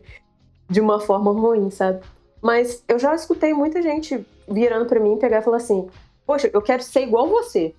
de 0.69 0.81
uma 0.81 1.01
forma 1.01 1.33
ruim, 1.33 1.71
sabe? 1.71 2.01
Mas 2.43 2.85
eu 2.87 2.99
já 2.99 3.15
escutei 3.15 3.53
muita 3.53 3.83
gente 3.83 4.25
virando 4.47 4.87
para 4.87 5.01
mim 5.01 5.15
e 5.15 5.19
pegar 5.19 5.39
e 5.39 5.43
falar 5.43 5.57
assim: 5.57 5.89
Poxa, 6.29 6.51
eu 6.53 6.61
quero 6.61 6.83
ser 6.83 7.05
igual 7.05 7.27
você. 7.27 7.75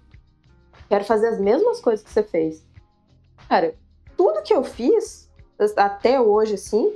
Quero 0.88 1.06
fazer 1.06 1.28
as 1.28 1.40
mesmas 1.40 1.80
coisas 1.80 2.04
que 2.04 2.12
você 2.12 2.24
fez. 2.24 2.66
Cara, 3.48 3.76
tudo 4.18 4.42
que 4.42 4.52
eu 4.52 4.64
fiz 4.64 5.30
até 5.78 6.20
hoje, 6.20 6.56
assim, 6.56 6.92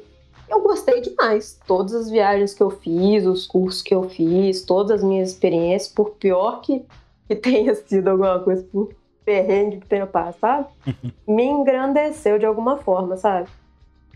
eu 0.50 0.64
gostei 0.64 1.00
demais. 1.00 1.60
Todas 1.68 1.94
as 1.94 2.10
viagens 2.10 2.56
que 2.56 2.64
eu 2.64 2.72
fiz, 2.72 3.28
os 3.28 3.46
cursos 3.46 3.84
que 3.84 3.94
eu 3.94 4.10
fiz, 4.10 4.64
todas 4.64 4.94
as 4.98 5.04
minhas 5.04 5.30
experiências, 5.30 5.94
por 5.94 6.16
pior 6.16 6.60
que, 6.62 6.84
que 7.28 7.36
tenha 7.38 7.76
sido 7.76 8.08
alguma 8.08 8.40
coisa, 8.40 8.64
por 8.72 8.92
perrengue 9.24 9.80
que 9.80 9.88
tenha 9.88 10.08
passado, 10.08 10.68
me 11.28 11.44
engrandeceu 11.44 12.40
de 12.40 12.48
alguma 12.48 12.78
forma, 12.78 13.16
sabe? 13.16 13.48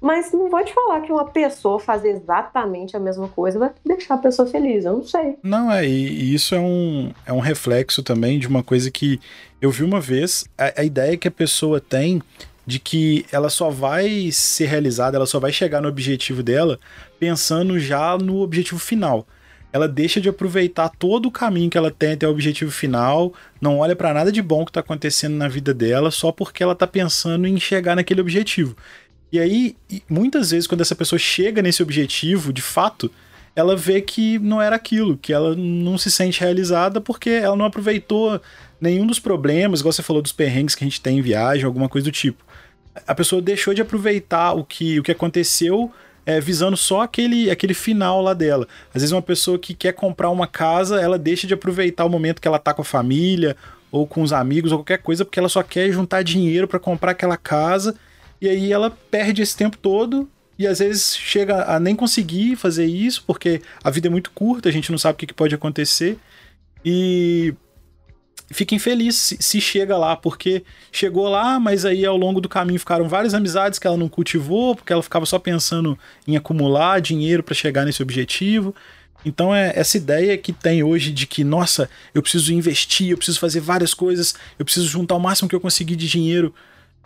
Mas 0.02 0.32
não 0.32 0.50
vou 0.50 0.64
te 0.64 0.74
falar 0.74 1.02
que 1.02 1.12
uma 1.12 1.26
pessoa 1.26 1.80
fazer 1.80 2.10
exatamente 2.10 2.96
a 2.96 3.00
mesma 3.00 3.28
coisa 3.28 3.58
vai 3.58 3.72
deixar 3.84 4.16
a 4.16 4.20
pessoa 4.20 4.48
feliz, 4.48 4.86
eu 4.86 4.94
não 4.94 5.04
sei. 5.04 5.38
Não, 5.42 5.72
é, 5.72 5.86
e 5.86 6.34
isso 6.34 6.54
é 6.54 6.60
um, 6.60 7.12
é 7.26 7.34
um 7.34 7.40
reflexo 7.40 8.04
também 8.04 8.38
de 8.38 8.48
uma 8.48 8.62
coisa 8.62 8.92
que 8.92 9.20
eu 9.60 9.72
vi 9.72 9.84
uma 9.84 10.00
vez, 10.00 10.46
a, 10.58 10.82
a 10.82 10.84
ideia 10.84 11.18
que 11.18 11.28
a 11.28 11.32
pessoa 11.32 11.82
tem 11.82 12.22
de 12.66 12.80
que 12.80 13.26
ela 13.32 13.50
só 13.50 13.70
vai 13.70 14.30
ser 14.32 14.66
realizada, 14.66 15.16
ela 15.16 15.26
só 15.26 15.40
vai 15.40 15.54
chegar 15.54 15.82
no 15.82 15.88
objetivo 15.88 16.44
dela 16.44 16.78
pensando 17.18 17.80
já 17.80 18.18
no 18.18 18.42
objetivo 18.42 18.80
final. 18.80 19.26
Ela 19.72 19.88
deixa 19.88 20.20
de 20.20 20.30
aproveitar 20.30 20.90
todo 20.90 21.28
o 21.28 21.32
caminho 21.32 21.70
que 21.70 21.78
ela 21.78 21.92
tem 21.92 22.14
até 22.14 22.28
o 22.28 22.32
objetivo 22.32 22.72
final, 22.72 23.34
não 23.62 23.80
olha 23.80 23.96
para 23.96 24.14
nada 24.14 24.32
de 24.32 24.42
bom 24.42 24.66
que 24.66 24.72
está 24.72 24.82
acontecendo 24.82 25.36
na 25.36 25.48
vida 25.48 25.74
dela 25.74 26.12
só 26.12 26.32
porque 26.32 26.62
ela 26.62 26.74
está 26.74 26.86
pensando 26.86 27.48
em 27.48 27.60
chegar 27.60 27.96
naquele 27.96 28.22
objetivo. 28.22 28.76
E 29.32 29.40
aí, 29.40 29.76
muitas 30.10 30.52
vezes, 30.52 30.68
quando 30.68 30.82
essa 30.82 30.96
pessoa 30.96 31.20
chega 31.20 31.62
nesse 31.62 31.84
objetivo, 31.84 32.54
de 32.54 32.62
fato, 32.62 33.12
ela 33.56 33.76
vê 33.76 34.02
que 34.02 34.40
não 34.40 34.62
era 34.62 34.76
aquilo, 34.76 35.18
que 35.18 35.34
ela 35.34 35.56
não 35.56 35.98
se 35.98 36.12
sente 36.12 36.40
realizada 36.40 37.02
porque 37.02 37.30
ela 37.30 37.56
não 37.56 37.66
aproveitou 37.66 38.40
nenhum 38.80 39.06
dos 39.06 39.20
problemas, 39.20 39.80
igual 39.80 39.92
você 39.92 40.04
falou 40.04 40.22
dos 40.22 40.32
perrengues 40.32 40.76
que 40.76 40.84
a 40.84 40.88
gente 40.88 41.02
tem 41.02 41.18
em 41.18 41.22
viagem, 41.22 41.66
alguma 41.66 41.90
coisa 41.90 42.06
do 42.06 42.12
tipo. 42.12 42.46
A 43.06 43.16
pessoa 43.16 43.42
deixou 43.42 43.74
de 43.74 43.82
aproveitar 43.82 44.54
o 44.54 44.64
que, 44.64 45.00
o 45.00 45.04
que 45.04 45.12
aconteceu 45.12 45.92
é, 46.26 46.40
visando 46.40 46.76
só 46.76 47.02
aquele, 47.02 47.50
aquele 47.50 47.74
final 47.74 48.22
lá 48.22 48.34
dela. 48.34 48.68
Às 48.90 49.02
vezes 49.02 49.12
uma 49.12 49.22
pessoa 49.22 49.58
que 49.58 49.74
quer 49.74 49.94
comprar 49.94 50.30
uma 50.30 50.46
casa, 50.46 51.02
ela 51.02 51.18
deixa 51.18 51.48
de 51.48 51.54
aproveitar 51.54 52.06
o 52.06 52.10
momento 52.10 52.42
que 52.42 52.48
ela 52.48 52.60
tá 52.60 52.74
com 52.74 52.82
a 52.82 52.86
família 52.86 53.56
ou 53.90 54.06
com 54.06 54.22
os 54.22 54.34
amigos 54.34 54.72
ou 54.72 54.80
qualquer 54.80 54.98
coisa, 55.00 55.24
porque 55.24 55.40
ela 55.40 55.50
só 55.50 55.64
quer 55.64 55.90
juntar 55.92 56.22
dinheiro 56.22 56.68
para 56.68 56.80
comprar 56.80 57.12
aquela 57.12 57.38
casa, 57.38 57.96
e 58.42 58.48
aí 58.48 58.72
ela 58.72 58.90
perde 58.90 59.42
esse 59.42 59.56
tempo 59.56 59.78
todo 59.78 60.30
e 60.58 60.66
às 60.66 60.80
vezes 60.80 61.16
chega 61.16 61.72
a 61.72 61.80
nem 61.80 61.96
conseguir 61.96 62.56
fazer 62.56 62.86
isso, 62.86 63.24
porque 63.26 63.62
a 63.84 63.92
vida 63.92 64.08
é 64.08 64.10
muito 64.10 64.32
curta, 64.32 64.70
a 64.70 64.72
gente 64.72 64.92
não 64.92 64.98
sabe 64.98 65.16
o 65.16 65.18
que 65.18 65.34
pode 65.34 65.54
acontecer. 65.54 66.18
E 66.84 67.54
fica 68.50 68.74
infeliz 68.74 69.16
se, 69.16 69.38
se, 69.40 69.62
chega 69.62 69.98
lá, 69.98 70.16
porque 70.16 70.64
chegou 70.92 71.28
lá, 71.30 71.60
mas 71.60 71.86
aí 71.86 72.06
ao 72.06 72.18
longo 72.18 72.42
do 72.42 72.50
caminho 72.50 72.80
ficaram 72.80 73.08
várias 73.08 73.34
amizades 73.34 73.78
que 73.78 73.86
ela 73.86 73.98
não 73.98 74.10
cultivou, 74.10 74.76
porque 74.76 74.92
ela 74.92 75.04
ficava 75.04 75.26
só 75.26 75.38
pensando 75.38 75.98
em 76.26 76.36
acumular 76.36 77.02
dinheiro 77.02 77.44
para 77.44 77.54
chegar 77.54 77.86
nesse 77.86 78.02
objetivo. 78.02 78.74
Então 79.26 79.54
é 79.54 79.74
essa 79.76 79.98
ideia 79.98 80.38
que 80.38 80.54
tem 80.54 80.82
hoje 80.84 81.12
de 81.12 81.28
que, 81.28 81.44
nossa, 81.44 81.90
eu 82.16 82.22
preciso 82.22 82.54
investir, 82.54 83.12
eu 83.12 83.18
preciso 83.18 83.40
fazer 83.40 83.60
várias 83.60 83.94
coisas, 83.94 84.36
eu 84.58 84.66
preciso 84.66 84.88
juntar 84.88 85.16
o 85.16 85.20
máximo 85.20 85.50
que 85.50 85.56
eu 85.56 85.62
conseguir 85.62 85.96
de 85.96 86.08
dinheiro. 86.08 86.54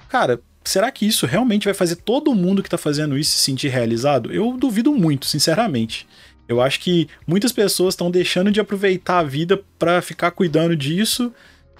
Cara, 0.08 0.40
será 0.64 0.92
que 0.92 1.06
isso 1.06 1.26
realmente 1.26 1.66
vai 1.66 1.74
fazer 1.74 1.98
todo 1.98 2.36
mundo 2.36 2.62
que 2.62 2.68
está 2.68 2.78
fazendo 2.78 3.18
isso 3.18 3.32
se 3.32 3.44
sentir 3.44 3.70
realizado? 3.70 4.32
Eu 4.32 4.58
duvido 4.58 4.92
muito, 4.94 5.26
sinceramente. 5.26 6.08
Eu 6.48 6.62
acho 6.62 6.80
que 6.80 7.08
muitas 7.26 7.52
pessoas 7.52 7.94
estão 7.94 8.12
deixando 8.12 8.52
de 8.52 8.60
aproveitar 8.60 9.20
a 9.20 9.24
vida 9.24 9.62
para 9.80 10.02
ficar 10.02 10.32
cuidando 10.32 10.76
disso. 10.76 11.34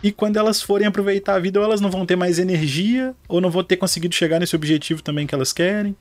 E 0.04 0.12
quando 0.12 0.38
elas 0.38 0.62
forem 0.62 0.88
aproveitar 0.88 1.36
a 1.36 1.40
vida, 1.40 1.60
ou 1.60 1.66
elas 1.66 1.82
não 1.82 1.92
vão 1.92 2.06
ter 2.06 2.16
mais 2.16 2.40
energia, 2.40 3.14
ou 3.28 3.40
não 3.40 3.52
vão 3.52 3.64
ter 3.64 3.78
conseguido 3.78 4.16
chegar 4.16 4.40
nesse 4.40 4.56
objetivo 4.56 5.04
também 5.04 5.28
que 5.28 5.36
elas 5.36 5.54
querem. 5.54 5.96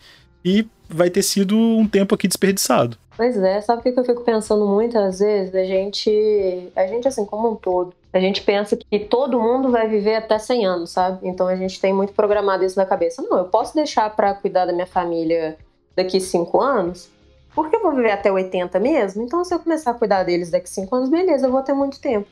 E 0.44 0.66
vai 0.88 1.10
ter 1.10 1.22
sido 1.22 1.56
um 1.56 1.86
tempo 1.86 2.14
aqui 2.14 2.26
desperdiçado. 2.26 2.96
Pois 3.16 3.36
é, 3.36 3.60
sabe 3.60 3.80
o 3.80 3.82
que 3.92 4.00
eu 4.00 4.04
fico 4.04 4.22
pensando 4.22 4.66
muitas 4.66 5.18
vezes? 5.18 5.54
A 5.54 5.64
gente, 5.64 6.70
a 6.74 6.86
gente 6.86 7.06
assim 7.06 7.26
como 7.26 7.52
um 7.52 7.56
todo, 7.56 7.92
a 8.12 8.18
gente 8.18 8.42
pensa 8.42 8.76
que 8.76 8.98
todo 8.98 9.40
mundo 9.40 9.70
vai 9.70 9.88
viver 9.88 10.16
até 10.16 10.38
100 10.38 10.66
anos, 10.66 10.90
sabe? 10.90 11.26
Então 11.28 11.46
a 11.46 11.56
gente 11.56 11.80
tem 11.80 11.92
muito 11.92 12.12
programado 12.12 12.64
isso 12.64 12.78
na 12.78 12.86
cabeça. 12.86 13.22
Não, 13.22 13.38
eu 13.38 13.44
posso 13.44 13.74
deixar 13.74 14.14
para 14.14 14.34
cuidar 14.34 14.66
da 14.66 14.72
minha 14.72 14.86
família 14.86 15.56
daqui 15.94 16.20
5 16.20 16.60
anos, 16.60 17.08
porque 17.54 17.76
eu 17.76 17.82
vou 17.82 17.92
viver 17.92 18.10
até 18.10 18.30
80 18.30 18.78
mesmo. 18.80 19.22
Então 19.22 19.44
se 19.44 19.54
eu 19.54 19.58
começar 19.58 19.92
a 19.92 19.94
cuidar 19.94 20.24
deles 20.24 20.50
daqui 20.50 20.68
5 20.68 20.94
anos, 20.94 21.08
beleza, 21.08 21.46
eu 21.46 21.52
vou 21.52 21.62
ter 21.62 21.72
muito 21.72 22.00
tempo. 22.00 22.28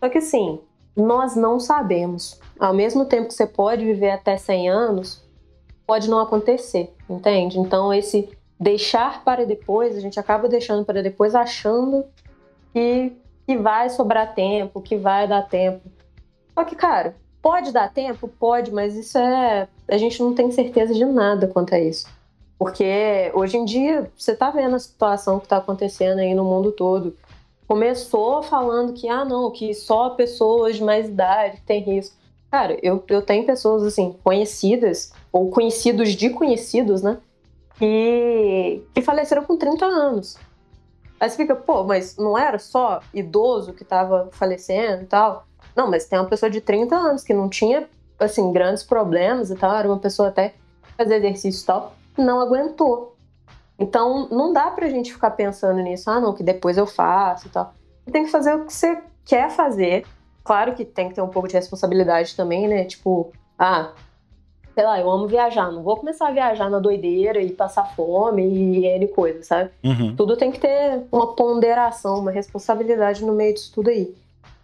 Só 0.00 0.08
que 0.08 0.18
assim, 0.18 0.58
nós 0.96 1.36
não 1.36 1.60
sabemos. 1.60 2.40
Ao 2.58 2.72
mesmo 2.72 3.04
tempo 3.04 3.28
que 3.28 3.34
você 3.34 3.46
pode 3.46 3.84
viver 3.84 4.10
até 4.10 4.36
100 4.36 4.68
anos, 4.70 5.22
pode 5.86 6.08
não 6.08 6.20
acontecer, 6.20 6.92
entende? 7.08 7.58
Então 7.58 7.92
esse 7.92 8.30
deixar 8.58 9.24
para 9.24 9.44
depois, 9.44 9.96
a 9.96 10.00
gente 10.00 10.20
acaba 10.20 10.48
deixando 10.48 10.84
para 10.84 11.02
depois 11.02 11.34
achando 11.34 12.04
que, 12.72 13.12
que 13.46 13.56
vai 13.56 13.90
sobrar 13.90 14.34
tempo, 14.34 14.80
que 14.80 14.96
vai 14.96 15.26
dar 15.26 15.42
tempo. 15.42 15.80
Só 16.54 16.64
que, 16.64 16.76
cara, 16.76 17.16
pode 17.40 17.72
dar 17.72 17.92
tempo? 17.92 18.28
Pode, 18.28 18.72
mas 18.72 18.94
isso 18.94 19.18
é. 19.18 19.68
A 19.88 19.96
gente 19.96 20.22
não 20.22 20.34
tem 20.34 20.50
certeza 20.50 20.94
de 20.94 21.04
nada 21.04 21.46
quanto 21.46 21.74
a 21.74 21.80
isso. 21.80 22.06
Porque 22.58 23.30
hoje 23.34 23.56
em 23.56 23.64
dia, 23.64 24.10
você 24.16 24.36
tá 24.36 24.50
vendo 24.50 24.76
a 24.76 24.78
situação 24.78 25.40
que 25.40 25.48
tá 25.48 25.56
acontecendo 25.56 26.20
aí 26.20 26.34
no 26.34 26.44
mundo 26.44 26.70
todo. 26.70 27.16
Começou 27.66 28.42
falando 28.42 28.92
que, 28.92 29.08
ah, 29.08 29.24
não, 29.24 29.50
que 29.50 29.74
só 29.74 30.10
pessoas 30.10 30.76
de 30.76 30.84
mais 30.84 31.08
idade 31.08 31.60
têm 31.66 31.80
risco. 31.82 32.16
Cara, 32.50 32.76
eu, 32.82 33.02
eu 33.08 33.22
tenho 33.22 33.46
pessoas, 33.46 33.82
assim, 33.82 34.14
conhecidas, 34.22 35.12
ou 35.32 35.50
conhecidos 35.50 36.10
de 36.10 36.30
conhecidos, 36.30 37.02
né? 37.02 37.18
que, 37.82 38.82
que 38.94 39.02
faleceram 39.02 39.44
com 39.44 39.56
30 39.56 39.84
anos. 39.84 40.36
Aí 41.22 41.30
você 41.30 41.36
fica, 41.36 41.54
pô, 41.54 41.84
mas 41.84 42.16
não 42.16 42.36
era 42.36 42.58
só 42.58 43.00
idoso 43.14 43.72
que 43.72 43.84
estava 43.84 44.28
falecendo 44.32 45.04
e 45.04 45.06
tal? 45.06 45.46
Não, 45.76 45.88
mas 45.88 46.04
tem 46.04 46.18
uma 46.18 46.28
pessoa 46.28 46.50
de 46.50 46.60
30 46.60 46.96
anos 46.96 47.22
que 47.22 47.32
não 47.32 47.48
tinha, 47.48 47.88
assim, 48.18 48.50
grandes 48.52 48.82
problemas 48.82 49.48
e 49.48 49.54
tal, 49.54 49.72
era 49.72 49.86
uma 49.86 50.00
pessoa 50.00 50.30
até 50.30 50.52
fazer 50.98 51.18
exercício 51.18 51.62
e 51.62 51.66
tal, 51.66 51.94
não 52.18 52.40
aguentou. 52.40 53.14
Então, 53.78 54.28
não 54.32 54.52
dá 54.52 54.68
pra 54.72 54.88
gente 54.88 55.12
ficar 55.12 55.30
pensando 55.30 55.80
nisso, 55.80 56.10
ah, 56.10 56.18
não, 56.18 56.34
que 56.34 56.42
depois 56.42 56.76
eu 56.76 56.88
faço 56.88 57.46
e 57.46 57.50
tal. 57.50 57.72
Tem 58.10 58.24
que 58.24 58.30
fazer 58.32 58.56
o 58.56 58.64
que 58.64 58.74
você 58.74 59.00
quer 59.24 59.48
fazer. 59.48 60.04
Claro 60.42 60.74
que 60.74 60.84
tem 60.84 61.08
que 61.08 61.14
ter 61.14 61.22
um 61.22 61.28
pouco 61.28 61.46
de 61.46 61.54
responsabilidade 61.54 62.34
também, 62.34 62.66
né? 62.66 62.84
Tipo, 62.84 63.30
ah, 63.56 63.92
sei 64.74 64.84
lá, 64.84 65.00
eu 65.00 65.10
amo 65.10 65.26
viajar, 65.26 65.70
não 65.70 65.82
vou 65.82 65.96
começar 65.96 66.28
a 66.28 66.32
viajar 66.32 66.70
na 66.70 66.78
doideira 66.78 67.40
e 67.40 67.50
passar 67.50 67.94
fome 67.94 68.42
e 68.42 68.86
N 68.86 69.08
coisa, 69.08 69.42
sabe? 69.42 69.70
Uhum. 69.84 70.16
Tudo 70.16 70.36
tem 70.36 70.50
que 70.50 70.60
ter 70.60 71.02
uma 71.10 71.34
ponderação, 71.34 72.18
uma 72.18 72.30
responsabilidade 72.30 73.24
no 73.24 73.32
meio 73.32 73.54
disso 73.54 73.72
tudo 73.74 73.90
aí. 73.90 74.14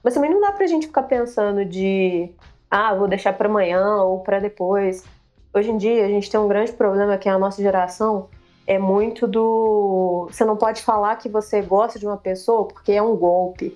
Mas 0.03 0.15
também 0.15 0.31
não 0.31 0.41
dá 0.41 0.53
pra 0.53 0.67
gente 0.67 0.87
ficar 0.87 1.03
pensando 1.03 1.65
de, 1.65 2.31
ah, 2.71 2.95
vou 2.95 3.09
deixar 3.09 3.33
para 3.33 3.49
amanhã 3.49 4.03
ou 4.03 4.21
para 4.21 4.39
depois. 4.39 5.05
Hoje 5.53 5.71
em 5.71 5.77
dia 5.77 6.05
a 6.05 6.09
gente 6.09 6.31
tem 6.31 6.39
um 6.39 6.49
grande 6.49 6.73
problema 6.73 7.19
que 7.19 7.29
é 7.29 7.33
a 7.33 7.39
nossa 7.39 7.63
geração 7.63 8.29
é 8.69 8.79
muito 8.79 9.27
do. 9.27 10.29
Você 10.31 10.45
não 10.45 10.55
pode 10.55 10.83
falar 10.83 11.17
que 11.17 11.27
você 11.27 11.63
gosta 11.63 11.99
de 11.99 12.07
uma 12.07 12.19
pessoa 12.19 12.69
porque 12.69 12.93
é 12.93 13.03
um 13.03 13.17
golpe, 13.17 13.75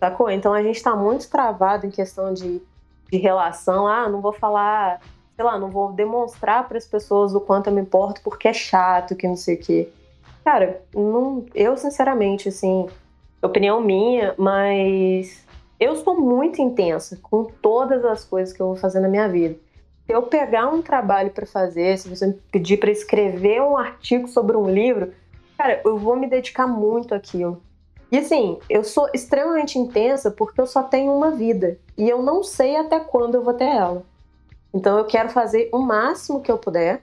sacou? 0.00 0.28
Então 0.28 0.52
a 0.52 0.64
gente 0.64 0.82
tá 0.82 0.96
muito 0.96 1.30
travado 1.30 1.86
em 1.86 1.90
questão 1.90 2.34
de, 2.34 2.60
de 3.08 3.18
relação. 3.18 3.86
Ah, 3.86 4.08
não 4.08 4.20
vou 4.20 4.32
falar 4.32 5.00
sei 5.36 5.44
lá, 5.44 5.58
não 5.58 5.68
vou 5.68 5.92
demonstrar 5.92 6.66
para 6.66 6.78
as 6.78 6.86
pessoas 6.86 7.34
o 7.34 7.40
quanto 7.40 7.68
eu 7.68 7.74
me 7.74 7.82
importo 7.82 8.22
porque 8.24 8.48
é 8.48 8.54
chato, 8.54 9.14
que 9.14 9.28
não 9.28 9.36
sei 9.36 9.56
o 9.56 9.58
quê. 9.58 9.88
Cara, 10.42 10.80
não, 10.94 11.44
eu 11.54 11.76
sinceramente, 11.76 12.48
assim, 12.48 12.88
opinião 13.42 13.80
minha, 13.80 14.34
mas 14.38 15.44
eu 15.78 15.94
sou 15.96 16.18
muito 16.18 16.62
intensa 16.62 17.18
com 17.22 17.44
todas 17.44 18.04
as 18.04 18.24
coisas 18.24 18.54
que 18.54 18.62
eu 18.62 18.68
vou 18.68 18.76
fazer 18.76 19.00
na 19.00 19.08
minha 19.08 19.28
vida. 19.28 19.56
Se 20.06 20.12
eu 20.12 20.22
pegar 20.22 20.68
um 20.68 20.80
trabalho 20.80 21.30
para 21.30 21.44
fazer, 21.44 21.98
se 21.98 22.08
você 22.08 22.28
me 22.28 22.34
pedir 22.50 22.78
para 22.78 22.90
escrever 22.90 23.60
um 23.60 23.76
artigo 23.76 24.28
sobre 24.28 24.56
um 24.56 24.70
livro, 24.70 25.12
cara, 25.58 25.82
eu 25.84 25.98
vou 25.98 26.16
me 26.16 26.28
dedicar 26.28 26.66
muito 26.66 27.14
àquilo. 27.14 27.60
E 28.10 28.18
assim, 28.18 28.58
eu 28.70 28.84
sou 28.84 29.08
extremamente 29.12 29.78
intensa 29.78 30.30
porque 30.30 30.60
eu 30.60 30.66
só 30.66 30.82
tenho 30.82 31.12
uma 31.12 31.32
vida 31.32 31.76
e 31.98 32.08
eu 32.08 32.22
não 32.22 32.42
sei 32.42 32.76
até 32.76 33.00
quando 33.00 33.34
eu 33.34 33.42
vou 33.42 33.52
ter 33.52 33.64
ela. 33.64 34.04
Então 34.74 34.98
eu 34.98 35.04
quero 35.04 35.30
fazer 35.30 35.68
o 35.72 35.78
máximo 35.78 36.40
que 36.40 36.50
eu 36.50 36.58
puder, 36.58 37.02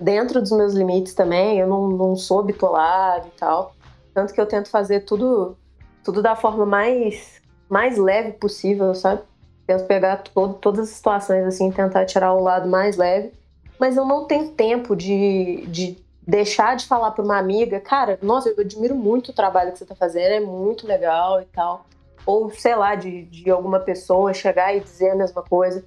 dentro 0.00 0.40
dos 0.40 0.50
meus 0.50 0.74
limites 0.74 1.14
também. 1.14 1.58
Eu 1.58 1.66
não, 1.66 1.88
não 1.88 2.16
sou 2.16 2.42
bitolado 2.42 3.28
e 3.28 3.38
tal. 3.38 3.74
Tanto 4.14 4.32
que 4.32 4.40
eu 4.40 4.46
tento 4.46 4.70
fazer 4.70 5.00
tudo, 5.00 5.56
tudo 6.02 6.22
da 6.22 6.34
forma 6.34 6.66
mais, 6.66 7.40
mais 7.68 7.96
leve 7.96 8.32
possível, 8.32 8.94
sabe? 8.94 9.22
Tento 9.66 9.84
pegar 9.84 10.22
todo, 10.22 10.54
todas 10.54 10.88
as 10.88 10.96
situações 10.96 11.44
assim, 11.44 11.70
tentar 11.70 12.06
tirar 12.06 12.32
o 12.32 12.42
lado 12.42 12.68
mais 12.68 12.96
leve. 12.96 13.32
Mas 13.78 13.96
eu 13.96 14.04
não 14.04 14.26
tenho 14.26 14.50
tempo 14.50 14.96
de, 14.96 15.64
de 15.68 15.96
deixar 16.26 16.76
de 16.76 16.86
falar 16.86 17.12
para 17.12 17.24
uma 17.24 17.38
amiga, 17.38 17.80
cara, 17.80 18.18
nossa, 18.20 18.48
eu 18.48 18.60
admiro 18.60 18.94
muito 18.94 19.30
o 19.30 19.34
trabalho 19.34 19.72
que 19.72 19.78
você 19.78 19.84
está 19.84 19.94
fazendo, 19.94 20.32
é 20.32 20.40
muito 20.40 20.86
legal 20.86 21.40
e 21.40 21.44
tal. 21.46 21.86
Ou, 22.26 22.50
sei 22.50 22.74
lá, 22.74 22.94
de, 22.94 23.22
de 23.22 23.50
alguma 23.50 23.80
pessoa 23.80 24.34
chegar 24.34 24.76
e 24.76 24.80
dizer 24.80 25.10
a 25.10 25.16
mesma 25.16 25.42
coisa. 25.42 25.82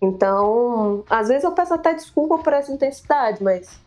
Então, 0.00 1.04
às 1.08 1.28
vezes 1.28 1.44
eu 1.44 1.52
peço 1.52 1.72
até 1.72 1.94
desculpa 1.94 2.38
por 2.38 2.52
essa 2.52 2.72
intensidade, 2.72 3.42
mas 3.42 3.80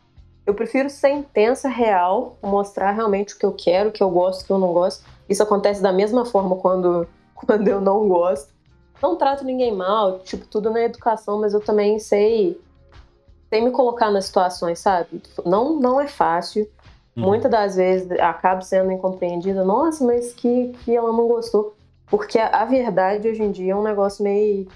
eu 0.46 0.54
prefiro 0.54 0.90
ser 0.90 1.10
intensa, 1.10 1.70
real, 1.70 2.36
mostrar 2.42 2.92
realmente 2.92 3.36
o 3.36 3.38
que 3.38 3.46
eu 3.46 3.54
quero, 3.54 3.90
o 3.90 3.92
que 3.92 4.02
eu 4.02 4.10
gosto, 4.10 4.42
o 4.42 4.46
que 4.46 4.52
eu 4.52 4.58
não 4.58 4.74
gosto. 4.74 5.06
Isso 5.30 5.44
acontece 5.44 5.82
da 5.82 5.94
mesma 5.94 6.26
forma 6.26 6.56
quando, 6.56 7.08
quando 7.36 7.68
eu 7.68 7.80
não 7.80 8.08
gosto. 8.08 8.52
Não 9.02 9.16
trato 9.16 9.46
ninguém 9.46 9.74
mal, 9.74 10.20
tipo, 10.20 10.46
tudo 10.48 10.72
na 10.72 10.82
educação, 10.82 11.40
mas 11.40 11.54
eu 11.54 11.62
também 11.62 12.00
sei, 12.00 12.60
sei 13.48 13.62
me 13.62 13.72
colocar 13.72 14.10
nas 14.10 14.26
situações, 14.26 14.80
sabe? 14.80 15.22
Não, 15.46 15.80
não 15.80 16.02
é 16.02 16.08
fácil. 16.08 16.68
Uhum. 17.16 17.24
Muitas 17.24 17.52
das 17.52 17.76
vezes 17.76 18.12
acabo 18.20 18.64
sendo 18.64 18.92
incompreendida. 18.92 19.64
Nossa, 19.64 20.04
mas 20.04 20.34
que, 20.34 20.74
que 20.84 20.96
ela 20.96 21.14
não 21.14 21.28
gostou. 21.28 21.76
Porque 22.08 22.40
a, 22.40 22.48
a 22.48 22.66
verdade 22.66 23.30
hoje 23.30 23.44
em 23.44 23.52
dia 23.52 23.74
é 23.74 23.76
um 23.76 23.84
negócio 23.84 24.24
meio 24.24 24.68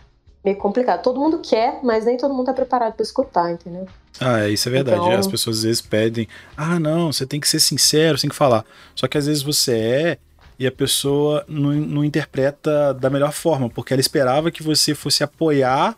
meio 0.44 0.58
complicado. 0.58 1.02
Todo 1.02 1.20
mundo 1.20 1.40
quer, 1.40 1.80
mas 1.84 2.06
nem 2.06 2.18
todo 2.18 2.34
mundo 2.34 2.48
tá 2.48 2.54
preparado 2.54 2.94
para 2.94 3.04
escutar, 3.04 3.52
entendeu? 3.52 3.88
Ah, 4.20 4.48
isso 4.48 4.68
é 4.68 4.72
verdade. 4.72 5.00
Então... 5.00 5.12
As 5.12 5.28
pessoas 5.28 5.58
às 5.58 5.64
vezes 5.64 5.82
pedem, 5.82 6.28
ah, 6.58 6.80
não, 6.80 7.12
você 7.12 7.26
tem 7.26 7.40
que 7.40 7.48
ser 7.48 7.60
sincero, 7.60 8.18
você 8.18 8.24
tem 8.24 8.30
que 8.30 8.36
falar. 8.36 8.66
Só 8.96 9.08
que 9.08 9.18
às 9.18 9.26
vezes 9.28 9.42
você 9.42 9.78
é 9.78 10.18
e 10.60 10.68
a 10.68 10.72
pessoa 10.72 11.44
não, 11.48 11.72
não 11.72 12.06
interpreta 12.06 12.94
da 12.94 13.10
melhor 13.10 13.32
forma, 13.32 13.70
porque 13.70 13.94
ela 13.94 14.02
esperava 14.02 14.52
que 14.52 14.62
você 14.62 14.94
fosse 14.94 15.24
apoiar 15.24 15.98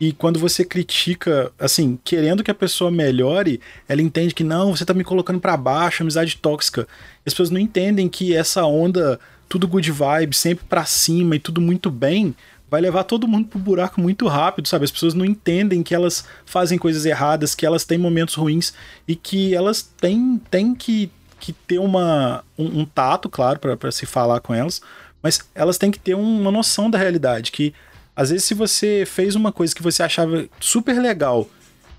E 0.00 0.14
quando 0.14 0.40
você 0.40 0.64
critica, 0.64 1.52
assim, 1.58 1.98
querendo 2.02 2.42
que 2.42 2.50
a 2.50 2.54
pessoa 2.54 2.90
melhore, 2.90 3.60
ela 3.86 4.00
entende 4.00 4.34
que 4.34 4.42
não, 4.42 4.74
você 4.74 4.82
tá 4.82 4.94
me 4.94 5.04
colocando 5.04 5.38
para 5.38 5.54
baixo, 5.58 6.02
amizade 6.02 6.38
tóxica. 6.38 6.88
As 7.26 7.34
pessoas 7.34 7.50
não 7.50 7.60
entendem 7.60 8.08
que 8.08 8.34
essa 8.34 8.64
onda, 8.64 9.20
tudo 9.46 9.68
good 9.68 9.92
vibe, 9.92 10.34
sempre 10.34 10.64
para 10.66 10.86
cima 10.86 11.36
e 11.36 11.38
tudo 11.38 11.60
muito 11.60 11.90
bem, 11.90 12.34
vai 12.70 12.80
levar 12.80 13.04
todo 13.04 13.26
mundo 13.26 13.48
pro 13.48 13.58
buraco 13.58 14.00
muito 14.00 14.28
rápido, 14.28 14.68
sabe? 14.68 14.84
As 14.84 14.90
pessoas 14.90 15.12
não 15.12 15.24
entendem 15.24 15.82
que 15.82 15.94
elas 15.94 16.24
fazem 16.46 16.78
coisas 16.78 17.04
erradas, 17.04 17.54
que 17.54 17.66
elas 17.66 17.84
têm 17.84 17.98
momentos 17.98 18.34
ruins 18.34 18.72
e 19.08 19.16
que 19.16 19.54
elas 19.54 19.82
têm, 19.82 20.40
têm 20.50 20.74
que, 20.74 21.10
que 21.40 21.52
ter 21.52 21.78
uma, 21.78 22.44
um, 22.56 22.80
um 22.80 22.84
tato, 22.84 23.28
claro, 23.28 23.58
para 23.58 23.90
se 23.90 24.06
falar 24.06 24.40
com 24.40 24.54
elas, 24.54 24.80
mas 25.22 25.40
elas 25.54 25.76
têm 25.78 25.90
que 25.90 25.98
ter 25.98 26.14
uma 26.14 26.50
noção 26.50 26.88
da 26.88 26.96
realidade, 26.96 27.50
que 27.50 27.74
às 28.14 28.30
vezes, 28.30 28.44
se 28.44 28.54
você 28.54 29.04
fez 29.06 29.34
uma 29.34 29.50
coisa 29.50 29.74
que 29.74 29.82
você 29.82 30.02
achava 30.02 30.46
super 30.60 31.00
legal 31.00 31.48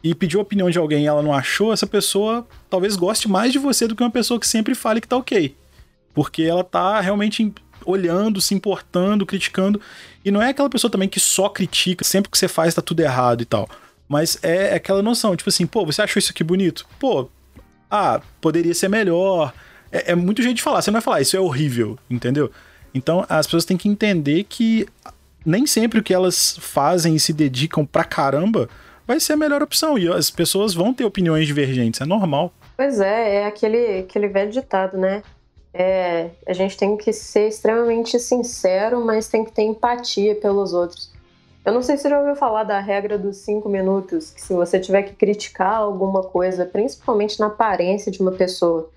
e 0.03 0.13
pediu 0.13 0.39
a 0.39 0.43
opinião 0.43 0.69
de 0.69 0.77
alguém 0.77 1.03
e 1.03 1.07
ela 1.07 1.23
não 1.23 1.33
achou, 1.33 1.73
essa 1.73 1.87
pessoa 1.87 2.47
talvez 2.69 2.95
goste 2.95 3.27
mais 3.27 3.51
de 3.51 3.59
você 3.59 3.87
do 3.87 3.95
que 3.95 4.03
uma 4.03 4.11
pessoa 4.11 4.39
que 4.39 4.47
sempre 4.47 4.75
fale 4.75 5.01
que 5.01 5.07
tá 5.07 5.17
ok. 5.17 5.55
Porque 6.13 6.43
ela 6.43 6.63
tá 6.63 6.99
realmente 6.99 7.51
olhando, 7.85 8.41
se 8.41 8.53
importando, 8.53 9.25
criticando. 9.25 9.81
E 10.23 10.31
não 10.31 10.41
é 10.41 10.50
aquela 10.50 10.69
pessoa 10.69 10.91
também 10.91 11.09
que 11.09 11.19
só 11.19 11.50
critica, 11.50 12.03
sempre 12.03 12.29
que 12.29 12.38
você 12.38 12.47
faz 12.47 12.73
tá 12.73 12.81
tudo 12.81 13.01
errado 13.01 13.41
e 13.41 13.45
tal. 13.45 13.67
Mas 14.07 14.38
é 14.43 14.75
aquela 14.75 15.01
noção, 15.01 15.35
tipo 15.35 15.50
assim, 15.50 15.65
pô, 15.65 15.85
você 15.85 16.01
achou 16.01 16.19
isso 16.19 16.31
aqui 16.31 16.43
bonito? 16.43 16.85
Pô, 17.00 17.29
ah, 17.89 18.21
poderia 18.39 18.73
ser 18.73 18.89
melhor. 18.89 19.53
É, 19.91 20.11
é 20.11 20.15
muito 20.15 20.41
jeito 20.41 20.57
de 20.57 20.61
falar, 20.61 20.81
você 20.81 20.91
não 20.91 20.95
vai 20.95 21.01
falar, 21.01 21.21
isso 21.21 21.35
é 21.35 21.39
horrível, 21.39 21.97
entendeu? 22.09 22.51
Então 22.93 23.25
as 23.29 23.45
pessoas 23.45 23.65
têm 23.65 23.77
que 23.77 23.88
entender 23.88 24.43
que 24.45 24.88
nem 25.45 25.65
sempre 25.65 26.00
o 26.00 26.03
que 26.03 26.13
elas 26.13 26.57
fazem 26.59 27.15
e 27.15 27.19
se 27.19 27.33
dedicam 27.33 27.85
pra 27.85 28.03
caramba 28.03 28.69
vai 29.07 29.19
ser 29.19 29.33
a 29.33 29.38
melhor 29.38 29.61
opção. 29.61 29.97
E 29.97 30.07
as 30.07 30.29
pessoas 30.29 30.73
vão 30.73 30.93
ter 30.93 31.03
opiniões 31.03 31.47
divergentes, 31.47 32.01
é 32.01 32.05
normal. 32.05 32.53
Pois 32.77 33.00
é, 33.00 33.35
é 33.35 33.45
aquele, 33.45 34.00
aquele 34.00 34.27
velho 34.27 34.51
ditado, 34.51 34.97
né? 34.97 35.21
É, 35.73 36.31
a 36.45 36.53
gente 36.53 36.75
tem 36.75 36.97
que 36.97 37.13
ser 37.13 37.47
extremamente 37.47 38.19
sincero, 38.19 39.03
mas 39.05 39.29
tem 39.29 39.45
que 39.45 39.51
ter 39.51 39.63
empatia 39.63 40.35
pelos 40.35 40.73
outros. 40.73 41.11
Eu 41.63 41.73
não 41.73 41.81
sei 41.81 41.95
se 41.95 42.03
você 42.03 42.09
já 42.09 42.19
ouviu 42.19 42.35
falar 42.35 42.63
da 42.63 42.79
regra 42.79 43.17
dos 43.17 43.37
cinco 43.37 43.69
minutos, 43.69 44.31
que 44.31 44.41
se 44.41 44.53
você 44.53 44.79
tiver 44.79 45.03
que 45.03 45.13
criticar 45.13 45.75
alguma 45.75 46.23
coisa, 46.23 46.65
principalmente 46.65 47.39
na 47.39 47.47
aparência 47.47 48.11
de 48.11 48.19
uma 48.19 48.31
pessoa, 48.31 48.89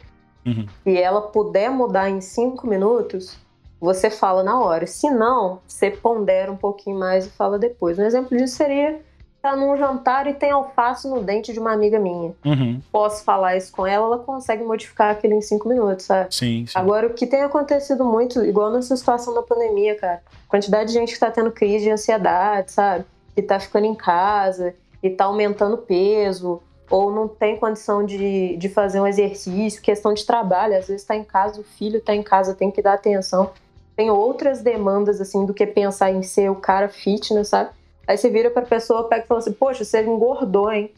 uhum. 0.46 0.66
e 0.86 0.96
ela 0.96 1.20
puder 1.20 1.70
mudar 1.70 2.08
em 2.08 2.20
cinco 2.20 2.66
minutos, 2.66 3.36
você 3.78 4.08
fala 4.08 4.42
na 4.42 4.58
hora. 4.58 4.86
Se 4.86 5.10
não, 5.10 5.60
você 5.66 5.90
pondera 5.90 6.50
um 6.50 6.56
pouquinho 6.56 6.98
mais 6.98 7.26
e 7.26 7.30
fala 7.30 7.58
depois. 7.58 7.98
Um 7.98 8.04
exemplo 8.04 8.36
disso 8.36 8.56
seria 8.56 9.00
tá 9.44 9.54
num 9.54 9.76
jantar 9.76 10.26
e 10.26 10.32
tem 10.32 10.50
alface 10.50 11.06
no 11.06 11.22
dente 11.22 11.52
de 11.52 11.60
uma 11.60 11.70
amiga 11.70 11.98
minha. 11.98 12.32
Uhum. 12.42 12.80
Posso 12.90 13.22
falar 13.22 13.58
isso 13.58 13.70
com 13.70 13.86
ela, 13.86 14.06
ela 14.06 14.18
consegue 14.18 14.64
modificar 14.64 15.10
aquilo 15.10 15.34
em 15.34 15.42
cinco 15.42 15.68
minutos, 15.68 16.06
sabe? 16.06 16.34
Sim, 16.34 16.64
sim. 16.66 16.72
Agora, 16.74 17.08
o 17.08 17.10
que 17.12 17.26
tem 17.26 17.42
acontecido 17.42 18.06
muito, 18.06 18.42
igual 18.42 18.70
nessa 18.72 18.96
situação 18.96 19.34
da 19.34 19.42
pandemia, 19.42 19.96
cara, 19.96 20.22
quantidade 20.48 20.86
de 20.86 20.94
gente 20.94 21.12
que 21.12 21.20
tá 21.20 21.30
tendo 21.30 21.50
crise 21.50 21.84
de 21.84 21.90
ansiedade, 21.90 22.72
sabe? 22.72 23.04
Que 23.34 23.42
tá 23.42 23.60
ficando 23.60 23.84
em 23.84 23.94
casa 23.94 24.74
e 25.02 25.10
tá 25.10 25.26
aumentando 25.26 25.76
peso, 25.76 26.62
ou 26.88 27.12
não 27.12 27.28
tem 27.28 27.58
condição 27.58 28.02
de, 28.02 28.56
de 28.56 28.70
fazer 28.70 28.98
um 28.98 29.06
exercício, 29.06 29.82
questão 29.82 30.14
de 30.14 30.24
trabalho, 30.24 30.74
às 30.74 30.88
vezes 30.88 31.04
tá 31.04 31.14
em 31.14 31.24
casa, 31.24 31.60
o 31.60 31.64
filho 31.64 32.00
tá 32.00 32.14
em 32.14 32.22
casa, 32.22 32.54
tem 32.54 32.70
que 32.70 32.80
dar 32.80 32.94
atenção 32.94 33.50
tem 33.96 34.10
outras 34.10 34.60
demandas, 34.60 35.20
assim, 35.20 35.46
do 35.46 35.54
que 35.54 35.64
pensar 35.64 36.10
em 36.10 36.20
ser 36.20 36.50
o 36.50 36.56
cara 36.56 36.88
fitness, 36.88 37.48
sabe? 37.48 37.70
Aí 38.06 38.16
você 38.16 38.28
vira 38.28 38.50
pra 38.50 38.62
pessoa, 38.62 39.08
pega 39.08 39.24
e 39.24 39.26
fala 39.26 39.40
assim, 39.40 39.52
poxa, 39.52 39.84
você 39.84 40.02
engordou, 40.02 40.70
hein? 40.70 40.92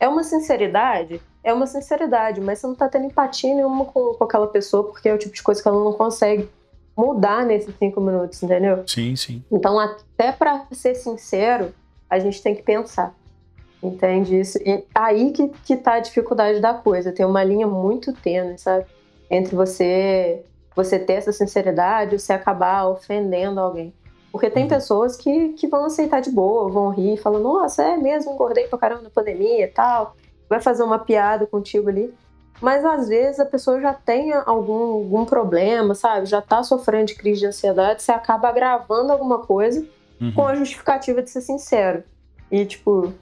É 0.00 0.08
uma 0.08 0.22
sinceridade? 0.22 1.20
É 1.42 1.52
uma 1.52 1.66
sinceridade, 1.66 2.40
mas 2.40 2.58
você 2.58 2.66
não 2.66 2.74
tá 2.74 2.88
tendo 2.88 3.06
empatia 3.06 3.54
nenhuma 3.54 3.84
com, 3.84 4.14
com 4.14 4.24
aquela 4.24 4.46
pessoa, 4.46 4.84
porque 4.84 5.08
é 5.08 5.14
o 5.14 5.18
tipo 5.18 5.34
de 5.34 5.42
coisa 5.42 5.62
que 5.62 5.68
ela 5.68 5.82
não 5.82 5.92
consegue 5.92 6.48
mudar 6.96 7.46
nesses 7.46 7.74
cinco 7.78 8.00
minutos, 8.00 8.42
entendeu? 8.42 8.82
Sim, 8.86 9.14
sim. 9.14 9.42
Então, 9.50 9.78
até 9.78 10.32
para 10.32 10.66
ser 10.72 10.94
sincero, 10.94 11.72
a 12.10 12.18
gente 12.18 12.42
tem 12.42 12.54
que 12.54 12.62
pensar. 12.62 13.14
Entende 13.82 14.40
isso? 14.40 14.58
E 14.58 14.84
aí 14.92 15.30
que, 15.30 15.48
que 15.64 15.76
tá 15.76 15.94
a 15.94 16.00
dificuldade 16.00 16.60
da 16.60 16.74
coisa. 16.74 17.12
Tem 17.12 17.24
uma 17.24 17.44
linha 17.44 17.66
muito 17.66 18.12
tênue, 18.12 18.58
sabe? 18.58 18.86
Entre 19.30 19.54
você 19.54 20.42
você 20.74 20.96
ter 20.96 21.14
essa 21.14 21.32
sinceridade 21.32 22.14
ou 22.14 22.20
você 22.20 22.32
acabar 22.32 22.86
ofendendo 22.86 23.58
alguém. 23.58 23.92
Porque 24.38 24.50
tem 24.50 24.62
uhum. 24.62 24.68
pessoas 24.68 25.16
que, 25.16 25.48
que 25.54 25.66
vão 25.66 25.86
aceitar 25.86 26.20
de 26.20 26.30
boa, 26.30 26.70
vão 26.70 26.90
rir, 26.90 27.16
falando, 27.16 27.42
nossa, 27.42 27.82
é 27.82 27.96
mesmo, 27.96 28.32
engordei 28.32 28.68
pra 28.68 28.78
caramba 28.78 29.02
na 29.02 29.10
pandemia 29.10 29.64
e 29.64 29.66
tal. 29.66 30.16
Vai 30.48 30.60
fazer 30.60 30.84
uma 30.84 31.00
piada 31.00 31.44
contigo 31.44 31.88
ali. 31.88 32.14
Mas 32.60 32.84
às 32.84 33.08
vezes 33.08 33.40
a 33.40 33.44
pessoa 33.44 33.80
já 33.80 33.92
tem 33.92 34.32
algum, 34.32 34.92
algum 34.92 35.24
problema, 35.24 35.92
sabe? 35.92 36.26
Já 36.26 36.40
tá 36.40 36.62
sofrendo 36.62 37.06
de 37.06 37.14
crise 37.16 37.40
de 37.40 37.46
ansiedade, 37.46 38.00
você 38.00 38.12
acaba 38.12 38.48
agravando 38.48 39.10
alguma 39.10 39.40
coisa 39.40 39.84
uhum. 40.20 40.30
com 40.30 40.46
a 40.46 40.54
justificativa 40.54 41.20
de 41.20 41.30
ser 41.30 41.40
sincero. 41.40 42.04
E, 42.48 42.64
tipo, 42.64 43.12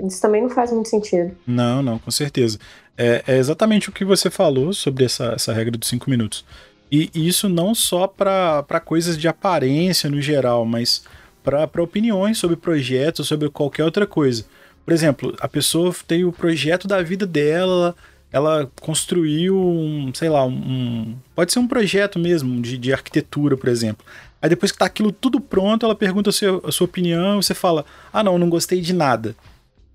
isso 0.00 0.20
também 0.20 0.42
não 0.42 0.50
faz 0.50 0.72
muito 0.72 0.88
sentido. 0.88 1.36
Não, 1.46 1.80
não, 1.80 1.96
com 1.96 2.10
certeza. 2.10 2.58
É, 2.98 3.22
é 3.24 3.36
exatamente 3.36 3.88
o 3.88 3.92
que 3.92 4.04
você 4.04 4.30
falou 4.30 4.72
sobre 4.72 5.04
essa, 5.04 5.26
essa 5.26 5.52
regra 5.52 5.78
dos 5.78 5.88
cinco 5.88 6.10
minutos. 6.10 6.44
E 6.90 7.10
isso 7.14 7.48
não 7.48 7.74
só 7.74 8.06
para 8.06 8.80
coisas 8.84 9.18
de 9.18 9.26
aparência 9.26 10.08
no 10.08 10.20
geral, 10.20 10.64
mas 10.64 11.04
para 11.42 11.82
opiniões 11.82 12.38
sobre 12.38 12.56
projetos, 12.56 13.28
sobre 13.28 13.48
qualquer 13.48 13.84
outra 13.84 14.06
coisa. 14.06 14.44
Por 14.84 14.92
exemplo, 14.92 15.34
a 15.40 15.48
pessoa 15.48 15.94
tem 16.06 16.24
o 16.24 16.32
projeto 16.32 16.86
da 16.86 17.02
vida 17.02 17.26
dela, 17.26 17.94
ela 18.32 18.70
construiu 18.80 19.58
um, 19.58 20.12
sei 20.14 20.28
lá, 20.28 20.44
um. 20.44 21.16
Pode 21.34 21.52
ser 21.52 21.58
um 21.58 21.66
projeto 21.66 22.18
mesmo, 22.18 22.60
de, 22.60 22.76
de 22.78 22.92
arquitetura, 22.92 23.56
por 23.56 23.68
exemplo. 23.68 24.04
Aí 24.40 24.48
depois 24.48 24.70
que 24.70 24.78
tá 24.78 24.84
aquilo 24.84 25.10
tudo 25.10 25.40
pronto, 25.40 25.84
ela 25.84 25.94
pergunta 25.94 26.30
a 26.30 26.32
sua, 26.32 26.60
a 26.64 26.72
sua 26.72 26.84
opinião, 26.84 27.40
você 27.40 27.54
fala: 27.54 27.84
Ah, 28.12 28.22
não, 28.22 28.38
não 28.38 28.48
gostei 28.48 28.80
de 28.80 28.92
nada. 28.92 29.34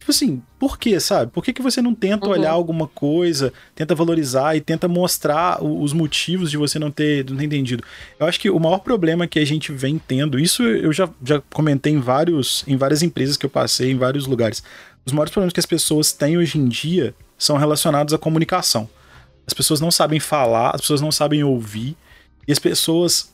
Tipo 0.01 0.09
assim, 0.09 0.41
por 0.57 0.79
que, 0.79 0.99
sabe? 0.99 1.31
Por 1.31 1.43
que, 1.43 1.53
que 1.53 1.61
você 1.61 1.79
não 1.79 1.93
tenta 1.93 2.25
uhum. 2.25 2.31
olhar 2.31 2.49
alguma 2.49 2.87
coisa, 2.87 3.53
tenta 3.75 3.93
valorizar 3.93 4.55
e 4.55 4.59
tenta 4.59 4.87
mostrar 4.87 5.63
os 5.63 5.93
motivos 5.93 6.49
de 6.49 6.57
você 6.57 6.79
não 6.79 6.89
ter, 6.89 7.23
não 7.29 7.37
ter 7.37 7.45
entendido? 7.45 7.83
Eu 8.19 8.25
acho 8.25 8.39
que 8.39 8.49
o 8.49 8.59
maior 8.59 8.79
problema 8.79 9.27
que 9.27 9.37
a 9.37 9.45
gente 9.45 9.71
vem 9.71 9.99
tendo, 9.99 10.39
isso 10.39 10.63
eu 10.63 10.91
já, 10.91 11.07
já 11.23 11.39
comentei 11.53 11.93
em, 11.93 11.99
vários, 11.99 12.63
em 12.67 12.75
várias 12.75 13.03
empresas 13.03 13.37
que 13.37 13.45
eu 13.45 13.49
passei, 13.49 13.91
em 13.91 13.95
vários 13.95 14.25
lugares. 14.25 14.63
Os 15.05 15.13
maiores 15.13 15.31
problemas 15.31 15.53
que 15.53 15.59
as 15.59 15.67
pessoas 15.67 16.11
têm 16.11 16.35
hoje 16.35 16.57
em 16.57 16.67
dia 16.67 17.13
são 17.37 17.55
relacionados 17.55 18.11
à 18.11 18.17
comunicação. 18.17 18.89
As 19.45 19.53
pessoas 19.53 19.79
não 19.79 19.91
sabem 19.91 20.19
falar, 20.19 20.71
as 20.73 20.81
pessoas 20.81 21.01
não 21.01 21.11
sabem 21.11 21.43
ouvir, 21.43 21.95
e 22.47 22.51
as 22.51 22.57
pessoas 22.57 23.31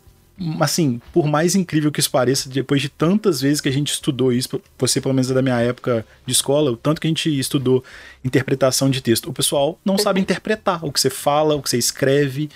assim, 0.60 1.02
por 1.12 1.26
mais 1.26 1.56
incrível 1.56 1.91
que 1.91 2.00
isso 2.00 2.12
pareça, 2.12 2.50
depois 2.50 2.82
de 2.82 2.89
tantas 2.89 3.41
vezes 3.41 3.60
que 3.60 3.69
a 3.69 3.71
gente 3.71 3.91
estudou 3.91 4.32
isso, 4.32 4.62
você 4.78 5.02
pelo 5.02 5.13
menos 5.13 5.32
é 5.32 5.34
da 5.34 5.41
minha 5.41 5.60
época 5.60 6.06
de 6.26 6.32
escola, 6.32 6.71
o 6.71 6.78
tanto 6.78 7.02
que 7.02 7.08
a 7.08 7.10
gente 7.10 7.39
estudou 7.39 7.84
interpretação 8.23 8.89
de 8.89 9.02
texto, 9.02 9.30
o 9.30 9.34
pessoal 9.34 9.80
não 9.84 9.97
sabe 9.97 10.21
interpretar 10.21 10.86
o 10.86 10.91
que 10.91 11.00
você 11.00 11.10
fala, 11.10 11.56
o 11.56 11.62
que 11.62 11.69
você 11.69 11.78
escreve. 11.78 12.50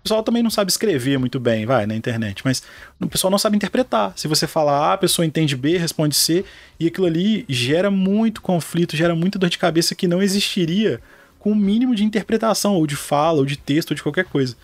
O 0.00 0.02
pessoal 0.02 0.22
também 0.22 0.42
não 0.42 0.50
sabe 0.50 0.70
escrever 0.70 1.18
muito 1.18 1.38
bem, 1.38 1.66
vai, 1.66 1.86
na 1.86 1.94
internet, 1.94 2.42
mas 2.44 2.62
o 3.00 3.06
pessoal 3.06 3.30
não 3.30 3.38
sabe 3.38 3.56
interpretar. 3.56 4.12
Se 4.16 4.26
você 4.26 4.46
fala 4.46 4.72
A, 4.72 4.92
a 4.94 4.98
pessoa 4.98 5.26
entende 5.26 5.54
B, 5.54 5.76
responde 5.76 6.14
C, 6.14 6.44
e 6.80 6.86
aquilo 6.86 7.06
ali 7.06 7.44
gera 7.48 7.90
muito 7.90 8.40
conflito, 8.40 8.96
gera 8.96 9.14
muita 9.14 9.38
dor 9.38 9.50
de 9.50 9.58
cabeça 9.58 9.94
que 9.94 10.08
não 10.08 10.22
existiria 10.22 11.00
com 11.38 11.52
o 11.52 11.54
mínimo 11.54 11.94
de 11.94 12.04
interpretação, 12.04 12.74
ou 12.74 12.86
de 12.86 12.96
fala, 12.96 13.38
ou 13.38 13.44
de 13.44 13.56
texto, 13.56 13.90
ou 13.90 13.94
de 13.96 14.02
qualquer 14.02 14.24
coisa. 14.24 14.56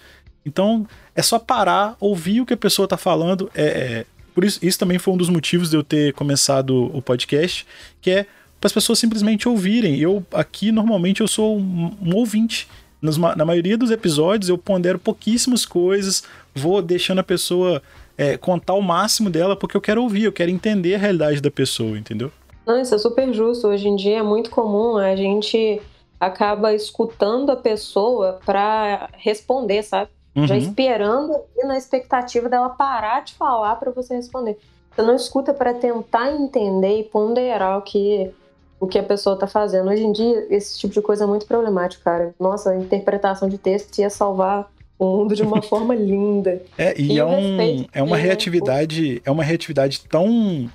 Então, 0.44 0.87
é 1.14 1.22
só 1.22 1.38
parar, 1.38 1.96
ouvir 1.98 2.40
o 2.40 2.46
que 2.46 2.54
a 2.54 2.57
pessoa 2.57 2.85
está 2.85 2.96
falando. 2.96 3.50
É, 3.54 3.64
é, 3.64 4.07
por 4.35 4.44
isso, 4.44 4.59
isso 4.62 4.78
também 4.78 4.98
foi 4.98 5.14
um 5.14 5.16
dos 5.16 5.28
motivos 5.28 5.70
de 5.70 5.76
eu 5.76 5.83
ter 5.83 6.12
começado 6.12 6.90
o 6.94 7.00
podcast, 7.00 7.66
que 8.00 8.11
é 8.11 8.26
para 8.61 8.68
as 8.68 8.72
pessoas 8.72 8.98
simplesmente 8.98 9.48
ouvirem. 9.48 9.98
Eu 9.98 10.24
aqui 10.33 10.72
normalmente 10.72 11.20
eu 11.20 11.28
sou 11.28 11.59
um, 11.59 11.96
um 12.02 12.16
ouvinte. 12.16 12.68
Nos, 13.00 13.18
na 13.18 13.44
maioria 13.44 13.76
dos 13.76 13.90
episódios 13.90 14.48
eu 14.48 14.57
pondero 14.57 14.98
pouquíssimas 14.98 15.66
coisas, 15.66 16.24
vou 16.54 16.80
deixando 16.80 17.18
a 17.18 17.22
pessoa 17.22 17.83
é, 18.16 18.38
contar 18.38 18.72
o 18.72 18.80
máximo 18.80 19.28
dela 19.28 19.54
porque 19.54 19.76
eu 19.76 19.80
quero 19.80 20.02
ouvir, 20.02 20.24
eu 20.24 20.33
quero 20.33 20.50
entender 20.50 20.94
a 20.94 20.98
realidade 20.98 21.42
da 21.42 21.50
pessoa, 21.50 21.98
entendeu? 21.98 22.33
Não, 22.66 22.80
isso 22.80 22.94
é 22.94 22.98
super 22.98 23.30
justo. 23.35 23.68
Hoje 23.68 23.87
em 23.87 23.96
dia 23.96 24.20
é 24.20 24.22
muito 24.22 24.48
comum 24.48 24.96
a 24.96 25.14
gente 25.14 25.83
acaba 26.18 26.72
escutando 26.72 27.50
a 27.50 27.57
pessoa 27.57 28.40
para 28.46 29.11
responder, 29.18 29.83
sabe? 29.83 30.11
Uhum. 30.34 30.46
já 30.46 30.56
esperando 30.56 31.34
e 31.56 31.66
na 31.66 31.76
expectativa 31.76 32.48
dela 32.48 32.70
parar 32.70 33.20
de 33.20 33.34
falar 33.34 33.76
para 33.76 33.90
você 33.90 34.14
responder. 34.14 34.58
Você 34.94 35.02
não 35.02 35.16
escuta 35.16 35.52
para 35.52 35.74
tentar 35.74 36.32
entender 36.32 37.00
e 37.00 37.04
ponderar 37.04 37.78
o 37.78 37.82
que 37.82 38.30
o 38.78 38.86
que 38.86 38.98
a 38.98 39.02
pessoa 39.02 39.36
tá 39.36 39.46
fazendo. 39.46 39.88
Hoje 39.88 40.04
em 40.04 40.12
dia, 40.12 40.46
esse 40.50 40.78
tipo 40.78 40.92
de 40.92 41.00
coisa 41.00 41.24
é 41.24 41.26
muito 41.26 41.46
problemático, 41.46 42.04
cara. 42.04 42.34
Nossa, 42.38 42.70
a 42.70 42.76
interpretação 42.76 43.48
de 43.48 43.56
texto 43.56 43.98
ia 43.98 44.10
salvar 44.10 44.70
o 44.98 45.04
mundo 45.06 45.34
de 45.34 45.42
uma 45.42 45.62
forma 45.62 45.94
linda. 45.94 46.62
É, 46.76 46.94
e, 47.00 47.12
e 47.12 47.18
é, 47.18 47.24
um, 47.24 47.86
é 47.92 48.02
uma 48.02 48.16
reatividade, 48.16 49.22
é 49.24 49.30
uma 49.30 49.42
reatividade 49.42 50.02
tão 50.08 50.68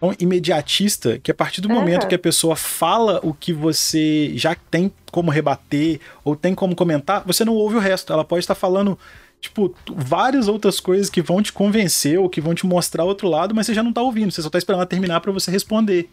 tão 0.00 0.14
imediatista 0.18 1.18
que 1.18 1.30
a 1.30 1.34
partir 1.34 1.60
do 1.60 1.68
momento 1.68 2.06
que 2.06 2.14
a 2.14 2.18
pessoa 2.18 2.56
fala 2.56 3.20
o 3.22 3.32
que 3.32 3.52
você 3.52 4.32
já 4.34 4.54
tem 4.70 4.92
como 5.10 5.30
rebater 5.30 6.00
ou 6.24 6.36
tem 6.36 6.54
como 6.54 6.74
comentar, 6.74 7.24
você 7.26 7.44
não 7.44 7.54
ouve 7.54 7.76
o 7.76 7.80
resto. 7.80 8.12
Ela 8.12 8.24
pode 8.24 8.40
estar 8.40 8.54
falando 8.54 8.98
tipo, 9.40 9.74
várias 9.88 10.48
outras 10.48 10.80
coisas 10.80 11.08
que 11.08 11.22
vão 11.22 11.42
te 11.42 11.52
convencer 11.52 12.18
ou 12.18 12.28
que 12.28 12.40
vão 12.40 12.54
te 12.54 12.66
mostrar 12.66 13.04
outro 13.04 13.28
lado, 13.28 13.54
mas 13.54 13.66
você 13.66 13.74
já 13.74 13.82
não 13.82 13.92
tá 13.92 14.02
ouvindo, 14.02 14.30
você 14.30 14.42
só 14.42 14.50
tá 14.50 14.58
esperando 14.58 14.80
ela 14.80 14.86
terminar 14.86 15.20
para 15.20 15.32
você 15.32 15.50
responder. 15.50 16.08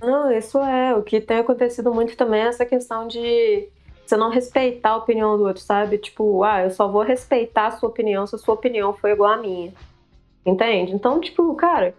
Não, 0.00 0.30
isso 0.30 0.58
é. 0.58 0.94
O 0.94 1.02
que 1.02 1.20
tem 1.20 1.38
acontecido 1.38 1.92
muito 1.92 2.16
também 2.16 2.42
é 2.42 2.48
essa 2.48 2.66
questão 2.66 3.08
de 3.08 3.68
você 4.04 4.16
não 4.16 4.28
respeitar 4.28 4.90
a 4.90 4.96
opinião 4.96 5.36
do 5.38 5.44
outro, 5.44 5.62
sabe? 5.62 5.96
Tipo, 5.96 6.42
ah, 6.44 6.62
eu 6.62 6.70
só 6.70 6.86
vou 6.86 7.02
respeitar 7.02 7.68
a 7.68 7.70
sua 7.72 7.88
opinião 7.88 8.26
se 8.26 8.34
a 8.34 8.38
sua 8.38 8.54
opinião 8.54 8.92
for 8.92 9.08
igual 9.08 9.32
à 9.32 9.36
minha. 9.38 9.72
Entende? 10.44 10.92
Então, 10.92 11.20
tipo, 11.20 11.54
cara, 11.54 11.94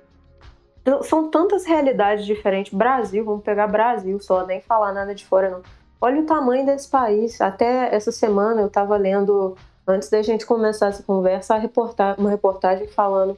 são 1.03 1.29
tantas 1.29 1.65
realidades 1.65 2.25
diferentes. 2.25 2.73
Brasil, 2.73 3.25
vamos 3.25 3.43
pegar 3.43 3.67
Brasil 3.67 4.19
só, 4.19 4.45
nem 4.45 4.61
falar 4.61 4.93
nada 4.93 5.15
de 5.15 5.25
fora, 5.25 5.49
não. 5.49 5.61
Olha 5.99 6.21
o 6.21 6.25
tamanho 6.25 6.65
desse 6.65 6.87
país. 6.87 7.41
Até 7.41 7.93
essa 7.93 8.11
semana 8.11 8.61
eu 8.61 8.69
tava 8.69 8.95
lendo, 8.95 9.57
antes 9.87 10.09
da 10.09 10.21
gente 10.21 10.45
começar 10.45 10.87
essa 10.87 11.01
conversa, 11.01 11.55
uma 12.17 12.29
reportagem 12.29 12.87
falando 12.87 13.37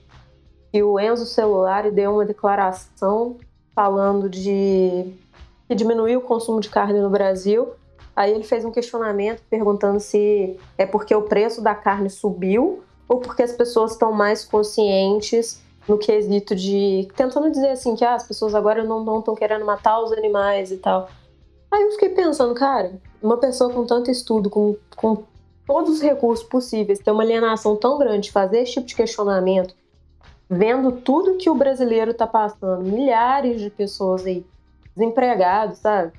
que 0.72 0.84
o 0.84 1.00
Enzo 1.00 1.26
Celular 1.26 1.90
deu 1.92 2.14
uma 2.14 2.26
declaração 2.26 3.38
falando 3.74 4.30
de 4.30 5.14
que 5.68 5.76
diminuiu 5.76 6.20
o 6.20 6.24
consumo 6.24 6.60
de 6.60 6.70
carne 6.70 7.00
no 7.00 7.10
Brasil. 7.10 7.74
Aí 8.16 8.34
ele 8.34 8.44
fez 8.44 8.66
um 8.66 8.72
questionamento 8.72 9.44
perguntando 9.50 10.00
se 10.00 10.60
é 10.78 10.86
porque 10.86 11.14
o 11.14 11.22
preço 11.22 11.62
da 11.62 11.76
carne 11.76 12.10
subiu 12.10 12.84
ou 13.08 13.20
porque 13.20 13.44
as 13.44 13.54
pessoas 13.54 13.92
estão 13.92 14.12
mais 14.12 14.44
conscientes 14.44 15.62
no 15.88 15.98
quesito 15.98 16.56
de. 16.56 17.08
tentando 17.16 17.50
dizer 17.50 17.70
assim 17.70 17.96
que 17.96 18.04
ah, 18.04 18.16
as 18.16 18.28
pessoas 18.28 18.54
agora 18.54 18.84
não 18.84 19.20
estão 19.20 19.36
querendo 19.36 19.66
matar 19.66 20.02
os 20.02 20.12
animais 20.12 20.72
e 20.72 20.78
tal. 20.78 21.10
Aí 21.72 21.84
eu 21.84 21.92
fiquei 21.92 22.10
pensando, 22.10 22.54
cara, 22.54 23.00
uma 23.22 23.38
pessoa 23.38 23.72
com 23.72 23.86
tanto 23.86 24.12
estudo, 24.12 24.50
com, 24.50 24.76
com 24.96 25.24
todos 25.66 25.96
os 25.96 26.02
recursos 26.02 26.46
possíveis, 26.46 27.00
ter 27.00 27.12
uma 27.12 27.24
alienação 27.24 27.76
tão 27.76 27.98
grande, 27.98 28.32
fazer 28.32 28.60
esse 28.60 28.74
tipo 28.74 28.88
de 28.88 28.96
questionamento, 28.96 29.76
vendo 30.50 30.92
tudo 30.94 31.36
que 31.36 31.50
o 31.50 31.56
brasileiro 31.56 32.12
está 32.12 32.26
passando, 32.26 32.84
milhares 32.84 33.60
de 33.60 33.70
pessoas 33.70 34.26
aí 34.26 34.46
desempregados, 34.96 35.80
sabe? 35.80 36.14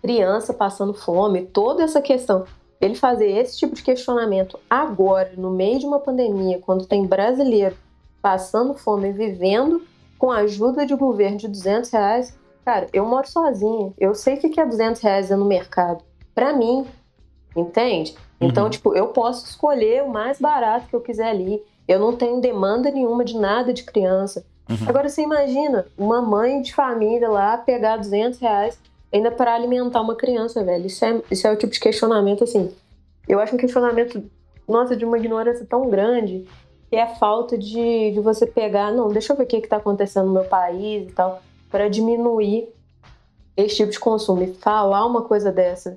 Criança 0.00 0.54
passando 0.54 0.94
fome, 0.94 1.42
toda 1.42 1.82
essa 1.82 2.00
questão. 2.00 2.44
Ele 2.80 2.94
fazer 2.94 3.28
esse 3.28 3.58
tipo 3.58 3.74
de 3.74 3.82
questionamento 3.82 4.58
agora, 4.70 5.32
no 5.36 5.50
meio 5.50 5.78
de 5.78 5.84
uma 5.84 5.98
pandemia, 5.98 6.60
quando 6.60 6.86
tem 6.86 7.04
brasileiro 7.06 7.76
passando 8.20 8.74
fome, 8.74 9.12
vivendo 9.12 9.82
com 10.18 10.30
a 10.30 10.38
ajuda 10.38 10.84
de 10.84 10.94
governo 10.94 11.38
de 11.38 11.48
200 11.48 11.90
reais, 11.90 12.38
cara, 12.64 12.86
eu 12.92 13.06
moro 13.06 13.28
sozinha, 13.28 13.92
eu 13.98 14.14
sei 14.14 14.34
o 14.34 14.38
que 14.38 14.60
é 14.60 14.66
200 14.66 15.00
reais 15.00 15.30
no 15.30 15.44
mercado. 15.44 16.04
Para 16.34 16.52
mim, 16.52 16.86
entende? 17.56 18.14
Então, 18.40 18.64
uhum. 18.64 18.70
tipo, 18.70 18.94
eu 18.94 19.08
posso 19.08 19.46
escolher 19.46 20.02
o 20.02 20.08
mais 20.08 20.38
barato 20.40 20.88
que 20.88 20.96
eu 20.96 21.00
quiser 21.00 21.30
ali. 21.30 21.62
Eu 21.86 21.98
não 21.98 22.16
tenho 22.16 22.40
demanda 22.40 22.90
nenhuma 22.90 23.24
de 23.24 23.36
nada 23.36 23.72
de 23.72 23.82
criança. 23.82 24.44
Uhum. 24.68 24.76
Agora, 24.86 25.08
você 25.08 25.22
imagina 25.22 25.86
uma 25.98 26.22
mãe 26.22 26.62
de 26.62 26.74
família 26.74 27.28
lá 27.28 27.58
pegar 27.58 27.96
200 27.96 28.38
reais 28.38 28.78
ainda 29.12 29.30
para 29.30 29.54
alimentar 29.54 30.00
uma 30.00 30.14
criança, 30.14 30.62
velho. 30.64 30.86
Isso 30.86 31.04
é, 31.04 31.20
isso 31.30 31.46
é 31.46 31.52
o 31.52 31.56
tipo 31.56 31.72
de 31.72 31.80
questionamento, 31.80 32.44
assim. 32.44 32.72
Eu 33.28 33.40
acho 33.40 33.54
um 33.54 33.58
questionamento, 33.58 34.22
nossa, 34.68 34.96
de 34.96 35.04
uma 35.04 35.18
ignorância 35.18 35.66
tão 35.68 35.90
grande 35.90 36.46
que 36.90 36.96
é 36.96 37.02
a 37.02 37.14
falta 37.14 37.56
de, 37.56 38.10
de 38.10 38.20
você 38.20 38.44
pegar, 38.44 38.90
não, 38.90 39.08
deixa 39.08 39.32
eu 39.32 39.36
ver 39.36 39.44
o 39.44 39.46
que 39.46 39.56
está 39.56 39.76
acontecendo 39.76 40.26
no 40.26 40.32
meu 40.32 40.44
país 40.44 41.08
e 41.08 41.12
tal, 41.12 41.40
para 41.70 41.88
diminuir 41.88 42.68
esse 43.56 43.76
tipo 43.76 43.92
de 43.92 44.00
consumo. 44.00 44.42
E 44.42 44.52
falar 44.54 45.06
uma 45.06 45.22
coisa 45.22 45.52
dessa 45.52 45.96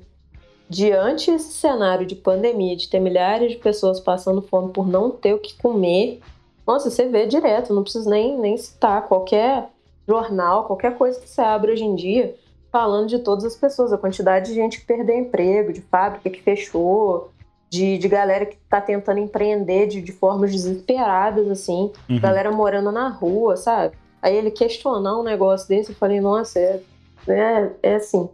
diante 0.70 1.32
desse 1.32 1.54
cenário 1.54 2.06
de 2.06 2.16
pandemia, 2.16 2.76
de 2.76 2.88
ter 2.88 3.00
milhares 3.00 3.52
de 3.52 3.58
pessoas 3.58 4.00
passando 4.00 4.42
fome 4.42 4.72
por 4.72 4.88
não 4.88 5.10
ter 5.10 5.34
o 5.34 5.40
que 5.40 5.56
comer, 5.58 6.22
nossa, 6.66 6.90
você 6.90 7.08
vê 7.08 7.26
direto, 7.26 7.74
não 7.74 7.84
precisa 7.84 8.10
nem, 8.10 8.38
nem 8.40 8.56
citar 8.56 9.08
qualquer 9.08 9.70
jornal, 10.08 10.66
qualquer 10.66 10.98
coisa 10.98 11.20
que 11.20 11.30
você 11.30 11.42
abre 11.42 11.72
hoje 11.72 11.84
em 11.84 11.96
dia, 11.96 12.36
falando 12.72 13.08
de 13.08 13.20
todas 13.20 13.44
as 13.44 13.56
pessoas, 13.56 13.92
a 13.92 13.98
quantidade 13.98 14.48
de 14.48 14.56
gente 14.56 14.80
que 14.80 14.86
perdeu 14.86 15.18
emprego, 15.18 15.74
de 15.74 15.82
fábrica 15.82 16.30
que 16.30 16.42
fechou, 16.42 17.30
de, 17.74 17.98
de 17.98 18.08
galera 18.08 18.46
que 18.46 18.56
tá 18.70 18.80
tentando 18.80 19.20
empreender 19.20 19.88
de, 19.88 20.00
de 20.00 20.12
formas 20.12 20.52
desesperadas, 20.52 21.50
assim, 21.50 21.92
uhum. 22.08 22.20
galera 22.20 22.52
morando 22.52 22.92
na 22.92 23.10
rua, 23.10 23.58
sabe? 23.58 23.96
Aí 24.22 24.38
ele 24.38 24.52
questionar 24.52 25.18
um 25.18 25.24
negócio 25.24 25.68
desse, 25.68 25.90
eu 25.90 25.96
falei, 25.96 26.22
nossa, 26.22 26.60
é, 26.60 26.80
é, 27.28 27.72
é 27.82 27.96
assim, 27.96 28.30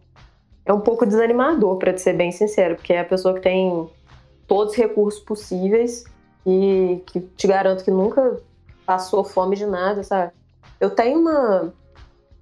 é 0.66 0.74
um 0.74 0.82
pouco 0.82 1.06
desanimador, 1.06 1.78
para 1.78 1.98
ser 1.98 2.18
bem 2.18 2.34
sincero, 2.34 2.76
porque 2.76 2.92
é 2.92 3.00
a 3.00 3.06
pessoa 3.06 3.34
que 3.34 3.40
tem 3.40 3.90
todos 4.46 4.74
os 4.74 4.78
recursos 4.78 5.22
possíveis 5.22 6.04
e 6.46 7.02
que 7.06 7.22
te 7.22 7.48
garanto 7.48 7.86
que 7.86 7.92
nunca 7.92 8.42
passou 8.86 9.24
fome 9.24 9.56
de 9.56 9.66
nada, 9.66 10.04
sabe? 10.04 10.34
Eu 10.82 10.90
tenho 10.90 11.18
uma, 11.18 11.74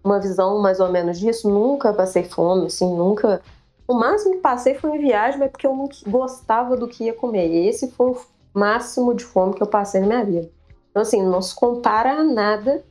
uma 0.04 0.20
visão 0.20 0.60
mais 0.60 0.80
ou 0.80 0.92
menos 0.92 1.20
disso, 1.20 1.48
nunca 1.48 1.94
passei 1.94 2.24
fome, 2.24 2.66
assim, 2.66 2.92
nunca 2.92 3.40
o 3.88 3.94
máximo 3.94 4.36
que 4.36 4.42
passei 4.42 4.76
foi 4.76 4.98
em 4.98 5.02
viagem, 5.02 5.40
mas 5.40 5.50
porque 5.50 5.66
eu 5.66 5.76
não 5.76 5.88
gostava 6.08 6.76
do 6.76 6.88
que 6.88 7.06
ia 7.06 7.14
comer. 7.14 7.48
E 7.48 7.68
esse 7.68 7.90
foi 7.92 8.12
o 8.12 8.18
máximo 8.54 9.14
de 9.14 9.24
fome 9.24 9.54
que 9.54 9.64
eu 9.64 9.68
passei 9.68 10.02
na 10.02 10.08
minha 10.08 10.26
vida. 10.26 10.52
Então, 10.92 11.02
assim, 11.02 11.24
não 11.24 11.42
se 11.42 11.56
compara 11.56 12.12
a 12.12 12.24
nada 12.24 12.84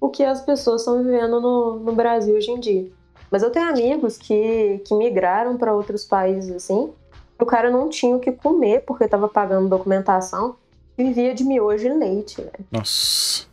o 0.00 0.08
que 0.08 0.24
as 0.24 0.40
pessoas 0.40 0.80
estão 0.80 1.02
vivendo 1.02 1.40
no, 1.40 1.78
no 1.78 1.92
Brasil 1.92 2.34
hoje 2.34 2.50
em 2.50 2.58
dia. 2.58 2.90
Mas 3.30 3.42
eu 3.42 3.50
tenho 3.50 3.68
amigos 3.68 4.16
que, 4.16 4.82
que 4.84 4.94
migraram 4.94 5.56
para 5.56 5.74
outros 5.74 6.04
países, 6.04 6.50
assim, 6.50 6.92
o 7.38 7.46
cara 7.46 7.70
não 7.70 7.88
tinha 7.88 8.16
o 8.16 8.20
que 8.20 8.32
comer 8.32 8.82
porque 8.84 9.04
estava 9.04 9.28
pagando 9.28 9.68
documentação 9.68 10.56
e 10.98 11.04
vivia 11.04 11.34
de 11.34 11.44
miojo 11.44 11.86
e 11.86 11.92
leite, 11.92 12.40
velho. 12.40 12.66
Nossa. 12.72 13.46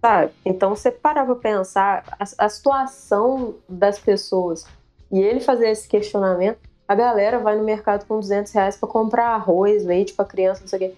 Sabe? 0.00 0.32
Então 0.44 0.74
você 0.74 0.90
parava 0.90 1.34
pra 1.34 1.50
pensar 1.50 2.04
a, 2.18 2.44
a 2.44 2.48
situação 2.48 3.54
das 3.68 3.98
pessoas 3.98 4.66
e 5.10 5.20
ele 5.20 5.40
fazer 5.40 5.70
esse 5.70 5.88
questionamento, 5.88 6.58
a 6.86 6.94
galera 6.94 7.38
vai 7.38 7.56
no 7.56 7.64
mercado 7.64 8.06
com 8.06 8.18
200 8.18 8.52
reais 8.52 8.76
para 8.76 8.88
comprar 8.88 9.28
arroz, 9.28 9.84
leite 9.84 10.12
para 10.14 10.24
criança, 10.24 10.60
não 10.60 10.68
sei 10.68 10.76
o 10.76 10.80
quê. 10.80 10.94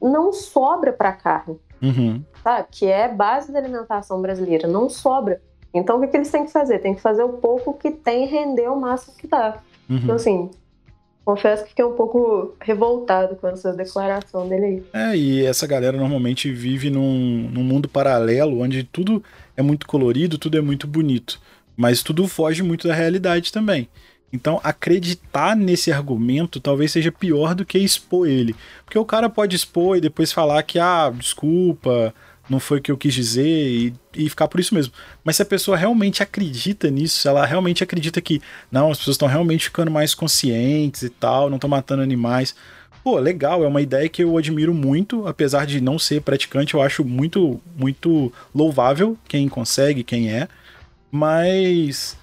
Não 0.00 0.32
sobra 0.32 0.92
para 0.92 1.12
carne, 1.12 1.58
uhum. 1.82 2.22
sabe? 2.42 2.68
Que 2.70 2.86
é 2.86 3.08
base 3.08 3.52
da 3.52 3.58
alimentação 3.58 4.20
brasileira, 4.20 4.66
não 4.66 4.88
sobra. 4.88 5.40
Então 5.72 5.98
o 5.98 6.00
que, 6.00 6.08
que 6.08 6.16
eles 6.16 6.30
têm 6.30 6.44
que 6.44 6.52
fazer? 6.52 6.78
Tem 6.78 6.94
que 6.94 7.00
fazer 7.00 7.22
o 7.22 7.34
pouco 7.34 7.74
que 7.74 7.90
tem 7.90 8.24
e 8.24 8.26
render 8.26 8.68
o 8.68 8.80
máximo 8.80 9.14
que 9.16 9.26
dá. 9.26 9.58
Uhum. 9.88 9.96
Então 9.96 10.16
assim, 10.16 10.50
confesso 11.24 11.64
que 11.64 11.70
fiquei 11.70 11.84
um 11.84 11.94
pouco 11.94 12.54
revoltado 12.60 13.36
com 13.36 13.48
essa 13.48 13.72
declaração 13.74 14.48
dele 14.48 14.64
aí. 14.64 14.84
É, 14.92 15.16
e 15.16 15.44
essa 15.44 15.66
galera 15.66 15.96
normalmente 15.96 16.50
vive 16.50 16.88
num, 16.88 17.50
num 17.52 17.64
mundo 17.64 17.88
paralelo 17.88 18.60
onde 18.60 18.84
tudo 18.84 19.22
é 19.54 19.60
muito 19.60 19.86
colorido, 19.86 20.38
tudo 20.38 20.56
é 20.56 20.62
muito 20.62 20.86
bonito 20.86 21.40
mas 21.76 22.02
tudo 22.02 22.26
foge 22.26 22.62
muito 22.62 22.88
da 22.88 22.94
realidade 22.94 23.52
também. 23.52 23.88
Então, 24.32 24.60
acreditar 24.62 25.56
nesse 25.56 25.92
argumento 25.92 26.60
talvez 26.60 26.92
seja 26.92 27.12
pior 27.12 27.54
do 27.54 27.64
que 27.64 27.78
expor 27.78 28.28
ele. 28.28 28.54
Porque 28.84 28.98
o 28.98 29.04
cara 29.04 29.30
pode 29.30 29.54
expor 29.54 29.96
e 29.96 30.00
depois 30.00 30.32
falar 30.32 30.62
que, 30.62 30.78
ah, 30.78 31.12
desculpa, 31.16 32.12
não 32.48 32.60
foi 32.60 32.78
o 32.78 32.82
que 32.82 32.90
eu 32.90 32.96
quis 32.96 33.14
dizer 33.14 33.46
e, 33.46 33.94
e 34.14 34.28
ficar 34.28 34.48
por 34.48 34.60
isso 34.60 34.74
mesmo. 34.74 34.92
Mas 35.24 35.36
se 35.36 35.42
a 35.42 35.46
pessoa 35.46 35.76
realmente 35.76 36.22
acredita 36.22 36.90
nisso, 36.90 37.20
se 37.20 37.28
ela 37.28 37.46
realmente 37.46 37.82
acredita 37.82 38.20
que, 38.20 38.40
não, 38.70 38.90
as 38.90 38.98
pessoas 38.98 39.14
estão 39.14 39.28
realmente 39.28 39.64
ficando 39.64 39.90
mais 39.90 40.14
conscientes 40.14 41.02
e 41.02 41.08
tal, 41.08 41.48
não 41.48 41.56
estão 41.56 41.70
matando 41.70 42.02
animais. 42.02 42.54
Pô, 43.02 43.18
legal, 43.18 43.62
é 43.62 43.68
uma 43.68 43.80
ideia 43.80 44.08
que 44.08 44.24
eu 44.24 44.36
admiro 44.36 44.74
muito, 44.74 45.26
apesar 45.28 45.64
de 45.64 45.80
não 45.80 45.98
ser 45.98 46.20
praticante, 46.22 46.74
eu 46.74 46.82
acho 46.82 47.04
muito, 47.04 47.60
muito 47.76 48.32
louvável 48.52 49.16
quem 49.28 49.48
consegue, 49.48 50.02
quem 50.02 50.30
é 50.30 50.48
mas 51.16 52.16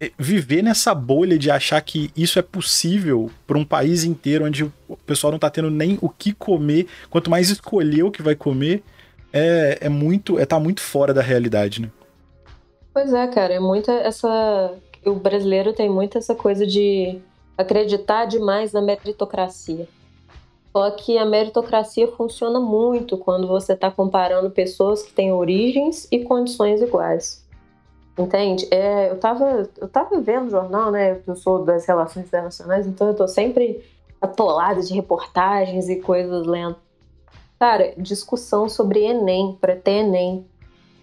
é, 0.00 0.10
viver 0.18 0.62
nessa 0.62 0.92
bolha 0.94 1.38
de 1.38 1.48
achar 1.48 1.80
que 1.80 2.10
isso 2.16 2.38
é 2.38 2.42
possível 2.42 3.30
para 3.46 3.56
um 3.56 3.64
país 3.64 4.02
inteiro 4.02 4.44
onde 4.44 4.64
o 4.64 4.96
pessoal 5.06 5.30
não 5.30 5.36
está 5.36 5.48
tendo 5.48 5.70
nem 5.70 5.96
o 6.02 6.08
que 6.08 6.32
comer, 6.32 6.88
quanto 7.08 7.30
mais 7.30 7.50
escolher 7.50 8.02
o 8.02 8.10
que 8.10 8.20
vai 8.20 8.34
comer, 8.34 8.82
é, 9.32 9.78
é 9.82 9.88
muito, 9.88 10.38
é 10.40 10.44
tá 10.44 10.58
muito 10.58 10.80
fora 10.80 11.14
da 11.14 11.22
realidade, 11.22 11.80
né? 11.80 11.90
Pois 12.92 13.12
é, 13.12 13.26
cara, 13.28 13.54
é 13.54 13.60
muita 13.60 13.92
essa 13.92 14.74
o 15.04 15.14
brasileiro 15.14 15.72
tem 15.72 15.88
muito 15.88 16.18
essa 16.18 16.34
coisa 16.34 16.66
de 16.66 17.18
acreditar 17.56 18.26
demais 18.26 18.72
na 18.72 18.80
meritocracia. 18.80 19.88
Só 20.72 20.90
que 20.90 21.18
a 21.18 21.24
meritocracia 21.24 22.08
funciona 22.08 22.58
muito 22.58 23.16
quando 23.18 23.46
você 23.46 23.74
está 23.74 23.90
comparando 23.90 24.50
pessoas 24.50 25.02
que 25.02 25.12
têm 25.12 25.32
origens 25.32 26.08
e 26.10 26.20
condições 26.20 26.80
iguais. 26.80 27.41
Entende? 28.18 28.68
É, 28.70 29.10
eu, 29.10 29.18
tava, 29.18 29.68
eu 29.78 29.88
tava 29.88 30.20
vendo 30.20 30.46
o 30.46 30.50
jornal, 30.50 30.90
né? 30.90 31.20
Eu 31.26 31.34
sou 31.34 31.64
das 31.64 31.86
relações 31.86 32.26
internacionais, 32.26 32.86
então 32.86 33.08
eu 33.08 33.14
tô 33.14 33.26
sempre 33.26 33.82
atolada 34.20 34.82
de 34.82 34.92
reportagens 34.94 35.88
e 35.88 35.96
coisas 35.96 36.46
lendo. 36.46 36.76
Cara, 37.58 37.94
discussão 37.96 38.68
sobre 38.68 39.04
Enem, 39.04 39.56
para 39.60 39.74
ter 39.74 40.04
Enem. 40.04 40.46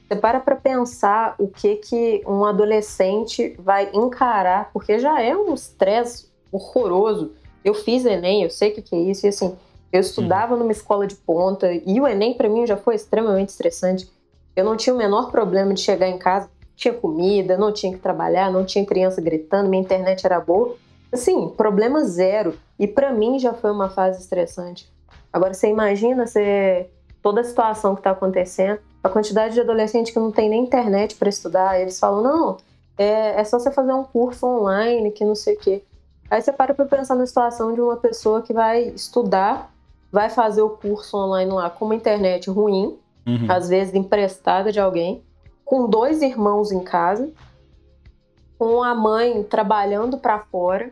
você 0.08 0.16
para 0.16 0.40
para 0.40 0.56
pensar 0.56 1.36
o 1.40 1.48
que 1.48 1.78
que 1.78 2.22
um 2.28 2.46
adolescente 2.46 3.56
vai 3.60 3.90
encarar, 3.94 4.70
porque 4.72 5.00
já 5.00 5.22
é 5.22 5.36
um 5.36 5.54
estresse 5.54 6.30
horroroso. 6.52 7.32
Eu 7.64 7.74
fiz 7.74 8.06
Enem, 8.06 8.44
eu 8.44 8.50
sei 8.50 8.72
o 8.72 8.76
que, 8.76 8.82
que 8.82 8.96
é 8.96 9.00
isso, 9.00 9.26
e 9.26 9.30
assim, 9.30 9.58
eu 9.92 10.00
estudava 10.00 10.56
numa 10.56 10.72
escola 10.72 11.08
de 11.08 11.16
ponta, 11.16 11.72
e 11.74 12.00
o 12.00 12.08
Enem 12.08 12.34
para 12.36 12.48
mim 12.48 12.68
já 12.68 12.78
foi 12.78 12.96
extremamente 12.96 13.50
estressante. 13.50 14.10
Eu 14.56 14.64
não 14.64 14.78
tinha 14.78 14.94
o 14.94 14.98
menor 14.98 15.32
problema 15.32 15.74
de 15.74 15.82
chegar 15.82 16.08
em 16.08 16.18
casa, 16.18 16.50
tinha 16.80 16.94
comida, 16.94 17.58
não 17.58 17.74
tinha 17.74 17.92
que 17.92 18.00
trabalhar, 18.00 18.50
não 18.50 18.64
tinha 18.64 18.86
criança 18.86 19.22
gritando, 19.22 19.70
minha 19.70 19.82
internet 19.82 20.26
era 20.26 20.40
boa. 20.40 20.78
Assim, 21.12 21.50
problema 21.50 22.06
zero. 22.06 22.58
E 22.80 22.88
para 22.88 23.12
mim 23.12 23.38
já 23.38 23.54
foi 23.54 23.70
uma 23.70 23.90
fase 23.90 24.22
estressante. 24.22 24.90
Agora 25.32 25.54
você 25.54 25.68
imagina 25.68 26.26
você, 26.26 26.90
toda 27.22 27.42
a 27.42 27.44
situação 27.44 27.96
que 27.96 28.00
está 28.00 28.12
acontecendo, 28.12 28.80
a 29.04 29.10
quantidade 29.10 29.56
de 29.56 29.60
adolescente 29.60 30.14
que 30.14 30.20
não 30.20 30.32
tem 30.32 30.50
nem 30.50 30.64
internet 30.64 31.16
para 31.16 31.28
estudar, 31.28 31.80
eles 31.80 32.00
falam, 32.00 32.24
não, 32.24 32.58
é, 32.98 33.42
é 33.42 33.44
só 33.44 33.60
você 33.60 33.72
fazer 33.72 33.92
um 33.92 34.04
curso 34.06 34.48
online, 34.48 35.12
que 35.12 35.26
não 35.26 35.36
sei 35.36 35.56
o 35.56 35.60
quê. 35.60 35.84
Aí 36.32 36.42
você 36.42 36.54
para 36.54 36.74
para 36.74 36.86
pensar 36.86 37.16
na 37.16 37.26
situação 37.26 37.74
de 37.74 37.82
uma 37.82 37.98
pessoa 37.98 38.42
que 38.42 38.54
vai 38.54 38.84
estudar, 38.84 39.70
vai 40.10 40.30
fazer 40.30 40.62
o 40.62 40.70
curso 40.70 41.18
online 41.18 41.52
lá 41.52 41.70
com 41.70 41.86
uma 41.86 41.96
internet 41.96 42.50
ruim, 42.50 42.98
uhum. 43.28 43.48
às 43.50 43.68
vezes 43.68 43.94
emprestada 43.94 44.72
de 44.72 44.80
alguém, 44.80 45.22
com 45.70 45.88
dois 45.88 46.24
irmãos 46.24 46.72
em 46.72 46.80
casa, 46.80 47.30
com 48.58 48.82
a 48.82 48.96
mãe 48.96 49.44
trabalhando 49.44 50.18
para 50.18 50.40
fora, 50.40 50.92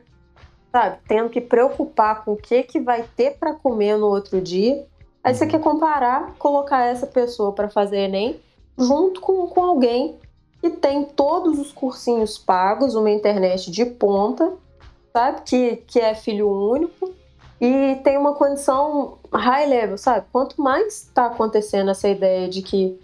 sabe, 0.71 0.99
tendo 1.07 1.31
que 1.31 1.41
preocupar 1.41 2.23
com 2.23 2.33
o 2.33 2.37
que 2.37 2.61
que 2.61 2.79
vai 2.79 3.01
ter 3.15 3.39
para 3.39 3.55
comer 3.55 3.97
no 3.97 4.05
outro 4.05 4.39
dia. 4.39 4.85
Aí 5.23 5.33
você 5.33 5.47
quer 5.47 5.59
comparar, 5.59 6.35
colocar 6.37 6.85
essa 6.85 7.07
pessoa 7.07 7.53
para 7.53 7.67
fazer 7.67 8.01
Enem 8.01 8.39
junto 8.77 9.19
com, 9.19 9.47
com 9.47 9.63
alguém 9.63 10.19
que 10.61 10.69
tem 10.69 11.05
todos 11.05 11.57
os 11.57 11.71
cursinhos 11.71 12.37
pagos, 12.37 12.93
uma 12.93 13.09
internet 13.09 13.71
de 13.71 13.83
ponta, 13.83 14.53
sabe? 15.11 15.41
Que, 15.41 15.77
que 15.87 15.99
é 15.99 16.13
filho 16.13 16.47
único 16.47 17.11
e 17.59 17.95
tem 18.03 18.15
uma 18.15 18.35
condição 18.35 19.17
high 19.33 19.65
level, 19.65 19.97
sabe? 19.97 20.27
Quanto 20.31 20.61
mais 20.61 21.05
está 21.05 21.25
acontecendo 21.25 21.89
essa 21.89 22.07
ideia 22.07 22.47
de 22.47 22.61
que 22.61 22.99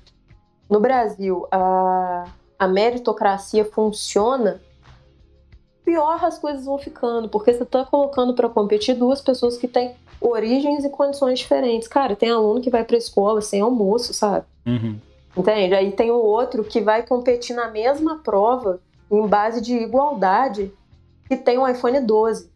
no 0.74 0.80
Brasil 0.80 1.46
a, 1.52 2.26
a 2.58 2.68
meritocracia 2.68 3.64
funciona, 3.64 4.60
pior 5.86 6.26
as 6.26 6.40
coisas 6.40 6.66
vão 6.66 6.80
ficando, 6.80 7.30
porque 7.30 7.54
você 7.54 7.62
está 7.62 7.86
colocando 7.86 8.34
para 8.34 8.50
competir 8.50 8.96
duas 8.96 9.22
pessoas 9.22 9.56
que 9.56 9.68
têm 9.68 9.96
origens 10.20 10.84
e 10.84 10.90
condições 10.90 11.38
diferentes. 11.38 11.88
Cara, 11.88 12.16
tem 12.16 12.32
aluno 12.32 12.60
que 12.60 12.72
vai 12.72 12.84
pra 12.84 12.98
escola 12.98 13.40
sem 13.40 13.62
almoço, 13.62 14.16
sabe? 14.16 14.48
Uhum. 14.66 14.98
Entende? 15.38 15.76
Aí 15.76 15.92
tem 15.92 16.10
o 16.10 16.16
outro 16.16 16.64
que 16.64 16.82
vai 16.82 17.06
competir 17.06 17.56
na 17.56 17.70
mesma 17.70 18.18
prova 18.24 18.80
em 19.12 19.28
base 19.28 19.62
de 19.62 19.76
igualdade 19.76 20.74
que 21.28 21.38
tem 21.38 21.60
um 21.60 21.68
iPhone 21.68 22.00
12. 22.00 22.50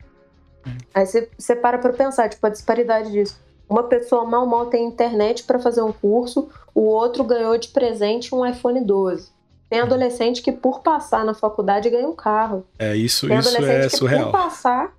Uhum. 0.65 0.77
Aí 0.91 1.05
você, 1.05 1.29
você 1.37 1.55
para 1.55 1.77
pra 1.77 1.93
pensar, 1.93 2.29
tipo, 2.29 2.47
a 2.47 2.49
disparidade 2.49 3.11
disso. 3.11 3.39
Uma 3.69 3.83
pessoa 3.83 4.23
mal 4.25 4.45
mal 4.45 4.67
tem 4.67 4.85
internet 4.85 5.43
para 5.43 5.59
fazer 5.59 5.81
um 5.81 5.91
curso, 5.91 6.49
o 6.73 6.81
outro 6.81 7.23
ganhou 7.23 7.57
de 7.57 7.67
presente 7.69 8.33
um 8.33 8.45
iPhone 8.45 8.79
12. 8.81 9.29
Tem 9.69 9.81
adolescente 9.81 10.41
que 10.41 10.51
por 10.51 10.79
passar 10.79 11.25
na 11.25 11.33
faculdade 11.33 11.89
ganha 11.89 12.07
um 12.07 12.15
carro. 12.15 12.65
É, 12.79 12.95
isso, 12.95 13.27
tem 13.27 13.37
isso 13.37 13.57
é 13.57 13.81
que, 13.81 13.89
surreal. 13.97 14.31
Por 14.31 14.31
passar. 14.31 14.95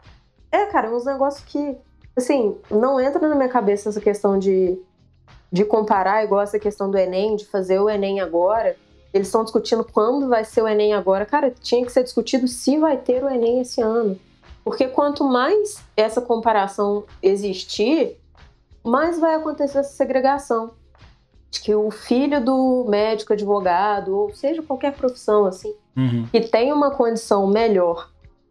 É, 0.52 0.66
cara, 0.66 0.94
uns 0.94 1.07
negócios 1.07 1.44
que 1.44 1.76
assim, 2.18 2.57
não 2.70 3.00
entra 3.00 3.26
na 3.26 3.35
minha 3.35 3.48
cabeça 3.48 3.88
essa 3.88 4.00
questão 4.00 4.38
de, 4.38 4.78
de 5.50 5.64
comparar, 5.64 6.24
igual 6.24 6.42
essa 6.42 6.59
questão 6.59 6.90
do 6.90 6.98
Enem, 6.98 7.37
de 7.37 7.46
fazer 7.46 7.78
o 7.78 7.88
Enem 7.88 8.20
agora. 8.20 8.76
Eles 9.14 9.28
estão 9.28 9.42
discutindo 9.42 9.85
quando 9.85 10.28
vai 10.28 10.44
ser 10.44 10.62
o 10.62 10.68
Enem 10.68 10.92
agora. 10.92 11.24
Cara, 11.24 11.50
tinha 11.50 11.85
que 11.85 11.92
ser 11.92 12.02
discutido 12.02 12.46
se 12.46 12.76
vai 12.76 12.96
ter 12.98 13.24
o 13.24 13.28
Enem 13.28 13.61
esse 13.61 13.81
ano. 13.81 14.18
Porque 14.62 14.87
quanto 14.87 15.24
mais 15.24 15.83
essa 15.96 16.20
comparação 16.20 17.04
existir, 17.22 18.18
mais 18.85 19.19
vai 19.19 19.35
acontecer 19.35 19.79
essa 19.79 19.93
segregação. 19.95 20.73
De 21.51 21.61
que 21.61 21.75
o 21.75 21.91
filho 21.91 22.45
do 22.45 22.85
médico, 22.88 23.33
advogado, 23.33 24.14
ou 24.14 24.35
seja, 24.35 24.62
qualquer 24.62 24.93
profissão 24.93 25.47
assim, 25.47 25.75
uhum. 25.97 26.27
que 26.31 26.41
tem 26.43 26.73
uma 26.73 26.91
condição 26.91 27.47
melhor, 27.47 28.11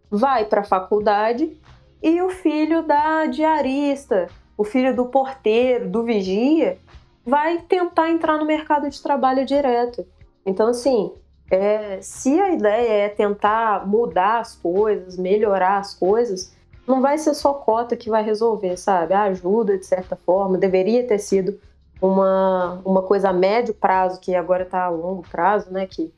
vai 0.10 0.46
para 0.46 0.62
a 0.62 0.64
faculdade 0.64 1.56
e 2.02 2.22
o 2.22 2.30
filho 2.30 2.82
da 2.82 3.26
diarista, 3.28 4.28
o 4.58 4.64
filho 4.64 4.96
do 4.96 5.06
porteiro, 5.06 5.90
do 5.90 6.04
vigia, 6.04 6.80
vai 7.26 7.60
tentar 7.60 8.10
entrar 8.10 8.38
no 8.38 8.46
mercado 8.46 8.90
de 8.90 9.02
trabalho 9.02 9.46
direto. 9.46 10.06
Então, 10.46 10.68
assim, 10.68 11.12
é, 11.52 12.00
se 12.02 12.40
a 12.40 12.54
ideia 12.54 13.06
é 13.06 13.10
tentar 13.10 13.86
mudar 13.88 14.40
as 14.40 14.56
coisas, 14.56 15.18
melhorar 15.18 15.78
as 15.78 15.94
coisas, 15.94 16.57
não 16.88 17.02
vai 17.02 17.18
ser 17.18 17.34
só 17.34 17.54
cota 17.54 17.98
que 17.98 18.10
vai 18.10 18.24
resolver, 18.24 18.78
sabe? 18.78 19.14
A 19.14 19.24
ajuda, 19.24 19.78
de 19.78 19.86
certa 19.86 20.16
forma, 20.16 20.58
deveria 20.58 21.06
ter 21.06 21.20
sido 21.20 21.60
uma, 22.02 22.82
uma 22.86 23.02
coisa 23.02 23.30
a 23.30 23.34
médio 23.34 23.74
prazo, 23.74 24.22
que 24.22 24.34
agora 24.34 24.64
está 24.64 24.86
a 24.86 24.90
longo 24.90 25.22
prazo, 25.30 25.70
né? 25.72 25.86
Que, 25.86 26.14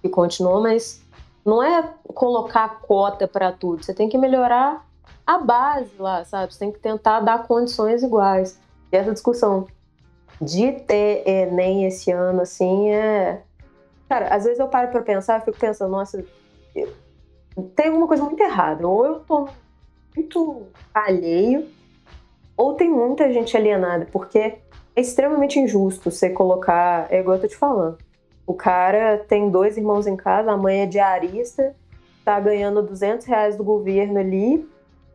que 0.00 0.08
continua, 0.08 0.60
mas 0.60 1.02
não 1.44 1.62
é 1.62 1.92
colocar 2.14 2.80
cota 2.80 3.28
para 3.28 3.52
tudo. 3.52 3.84
Você 3.84 3.92
tem 3.92 4.08
que 4.08 4.16
melhorar 4.16 4.86
a 5.26 5.36
base 5.36 5.92
lá, 5.98 6.24
sabe? 6.24 6.54
Você 6.54 6.60
tem 6.60 6.72
que 6.72 6.78
tentar 6.78 7.20
dar 7.20 7.46
condições 7.46 8.02
iguais. 8.02 8.58
E 8.90 8.96
essa 8.96 9.12
discussão 9.12 9.66
de 10.40 10.72
ter 10.72 11.28
Enem 11.28 11.84
esse 11.84 12.10
ano, 12.10 12.40
assim, 12.40 12.90
é. 12.90 13.42
Cara, 14.08 14.28
às 14.34 14.44
vezes 14.44 14.58
eu 14.58 14.68
paro 14.68 14.90
pra 14.90 15.02
pensar 15.02 15.40
e 15.40 15.44
fico 15.44 15.58
pensando, 15.58 15.90
nossa, 15.90 16.24
tem 17.74 17.86
alguma 17.88 18.06
coisa 18.06 18.22
muito 18.22 18.40
errada. 18.40 18.86
Ou 18.86 19.04
eu 19.04 19.20
tô 19.20 19.48
muito 20.16 20.66
alheio, 20.94 21.66
ou 22.56 22.74
tem 22.74 22.90
muita 22.90 23.30
gente 23.32 23.56
alienada, 23.56 24.08
porque 24.10 24.38
é 24.38 24.58
extremamente 24.96 25.60
injusto 25.60 26.10
você 26.10 26.30
colocar. 26.30 27.06
É 27.10 27.20
igual 27.20 27.36
eu 27.36 27.42
tô 27.42 27.48
te 27.48 27.56
falando. 27.56 27.98
O 28.46 28.54
cara 28.54 29.18
tem 29.28 29.50
dois 29.50 29.76
irmãos 29.76 30.06
em 30.06 30.16
casa, 30.16 30.50
a 30.50 30.56
mãe 30.56 30.80
é 30.80 30.86
diarista, 30.86 31.74
tá 32.24 32.40
ganhando 32.40 32.82
200 32.82 33.26
reais 33.26 33.56
do 33.56 33.64
governo 33.64 34.18
ali, 34.18 34.66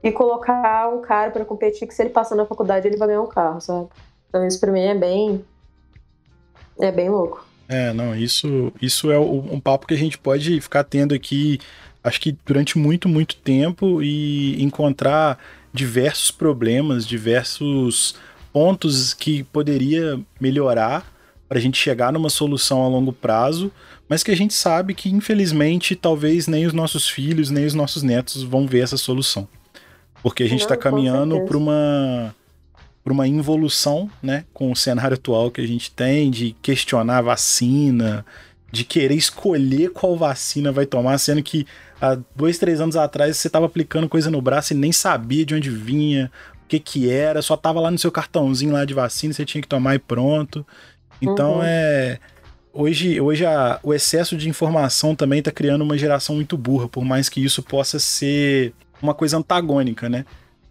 e 0.04 0.12
colocar 0.12 0.90
um 0.90 1.02
cara 1.02 1.32
para 1.32 1.46
competir 1.46 1.88
que 1.88 1.94
se 1.94 2.02
ele 2.02 2.10
passar 2.10 2.36
na 2.36 2.46
faculdade 2.46 2.88
ele 2.88 2.98
vai 2.98 3.08
ganhar 3.08 3.22
um 3.22 3.28
carro, 3.28 3.62
sabe? 3.62 3.88
Então 4.28 4.46
isso 4.46 4.60
pra 4.60 4.72
mim 4.72 4.82
é 4.82 4.96
bem. 4.96 5.46
É 6.80 6.92
bem 6.92 7.10
louco. 7.10 7.46
É, 7.68 7.94
não, 7.94 8.16
isso, 8.16 8.72
isso 8.82 9.12
é 9.12 9.18
um 9.18 9.60
papo 9.60 9.88
que 9.88 9.94
a 9.94 9.98
gente 9.98 10.18
pode 10.18 10.60
ficar 10.60 10.84
tendo 10.84 11.16
aqui, 11.16 11.58
acho 12.04 12.20
que 12.20 12.36
durante 12.46 12.78
muito, 12.78 13.08
muito 13.08 13.36
tempo 13.36 14.02
e 14.02 14.62
encontrar 14.62 15.38
diversos 15.74 16.32
problemas, 16.32 17.06
diversos 17.06 18.16
pontos 18.52 19.14
que 19.14 19.44
poderia 19.44 20.20
melhorar 20.40 21.06
para 21.48 21.58
a 21.58 21.62
gente 21.62 21.78
chegar 21.78 22.12
numa 22.12 22.30
solução 22.30 22.84
a 22.84 22.88
longo 22.88 23.12
prazo, 23.14 23.72
mas 24.08 24.24
que 24.24 24.32
a 24.32 24.36
gente 24.36 24.54
sabe 24.54 24.94
que 24.94 25.10
infelizmente 25.10 25.96
talvez 25.96 26.48
nem 26.48 26.66
os 26.66 26.74
nossos 26.74 27.08
filhos 27.08 27.50
nem 27.50 27.66
os 27.66 27.74
nossos 27.74 28.04
netos 28.04 28.44
vão 28.44 28.66
ver 28.66 28.84
essa 28.84 28.98
solução. 28.98 29.48
Porque 30.24 30.44
a 30.44 30.48
gente 30.48 30.62
está 30.62 30.78
caminhando 30.78 31.42
para 31.46 31.58
uma 31.58 32.36
para 33.04 33.14
uma 33.14 33.28
involução, 33.28 34.10
né, 34.22 34.46
com 34.54 34.72
o 34.72 34.76
cenário 34.76 35.16
atual 35.16 35.50
que 35.50 35.60
a 35.60 35.66
gente 35.66 35.90
tem 35.90 36.30
de 36.30 36.56
questionar 36.62 37.18
a 37.18 37.22
vacina, 37.22 38.24
de 38.72 38.84
querer 38.84 39.16
escolher 39.16 39.92
qual 39.92 40.16
vacina 40.16 40.72
vai 40.72 40.86
tomar, 40.86 41.18
sendo 41.18 41.44
que 41.44 41.68
há 42.00 42.18
dois, 42.36 42.58
três 42.58 42.80
anos 42.80 42.96
atrás 42.96 43.38
você 43.38 43.48
estava 43.48 43.66
aplicando 43.66 44.08
coisa 44.08 44.32
no 44.32 44.42
braço 44.42 44.74
e 44.74 44.76
nem 44.76 44.92
sabia 44.92 45.46
de 45.46 45.54
onde 45.54 45.70
vinha, 45.70 46.32
o 46.64 46.68
que 46.68 46.80
que 46.80 47.10
era, 47.10 47.42
só 47.42 47.58
tava 47.58 47.82
lá 47.82 47.92
no 47.92 47.98
seu 47.98 48.12
cartãozinho 48.12 48.72
lá 48.72 48.86
de 48.86 48.94
vacina, 48.94 49.34
você 49.34 49.44
tinha 49.44 49.62
que 49.62 49.68
tomar 49.68 49.96
e 49.96 50.00
pronto. 50.00 50.66
Então 51.22 51.56
uhum. 51.56 51.64
é 51.64 52.20
hoje, 52.74 53.20
hoje 53.20 53.46
a, 53.46 53.80
o 53.84 53.94
excesso 53.94 54.36
de 54.38 54.50
informação 54.50 55.16
também 55.16 55.40
está 55.40 55.52
criando 55.52 55.82
uma 55.82 55.98
geração 55.98 56.36
muito 56.36 56.58
burra, 56.58 56.88
por 56.88 57.04
mais 57.04 57.30
que 57.30 57.44
isso 57.44 57.62
possa 57.62 58.00
ser 58.00 58.74
uma 59.02 59.14
coisa 59.14 59.38
antagônica, 59.38 60.08
né? 60.08 60.26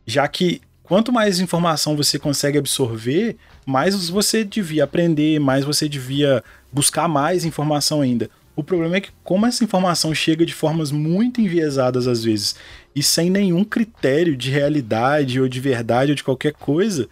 Já 0.06 0.26
que 0.26 0.60
quanto 0.82 1.12
mais 1.12 1.38
informação 1.38 1.96
você 1.96 2.18
consegue 2.18 2.58
absorver, 2.58 3.36
mais 3.66 4.08
você 4.08 4.44
devia 4.44 4.84
aprender, 4.84 5.38
mais 5.38 5.64
você 5.64 5.88
devia 5.88 6.42
buscar 6.72 7.08
mais 7.08 7.44
informação 7.44 8.00
ainda. 8.00 8.30
O 8.54 8.64
problema 8.64 8.96
é 8.96 9.00
que, 9.00 9.10
como 9.24 9.46
essa 9.46 9.64
informação 9.64 10.14
chega 10.14 10.44
de 10.44 10.52
formas 10.52 10.90
muito 10.90 11.40
enviesadas 11.40 12.06
às 12.06 12.24
vezes 12.24 12.56
e 12.94 13.02
sem 13.02 13.30
nenhum 13.30 13.64
critério 13.64 14.36
de 14.36 14.50
realidade 14.50 15.40
ou 15.40 15.48
de 15.48 15.60
verdade 15.60 16.12
ou 16.12 16.16
de 16.16 16.24
qualquer 16.24 16.52
coisa, 16.52 17.08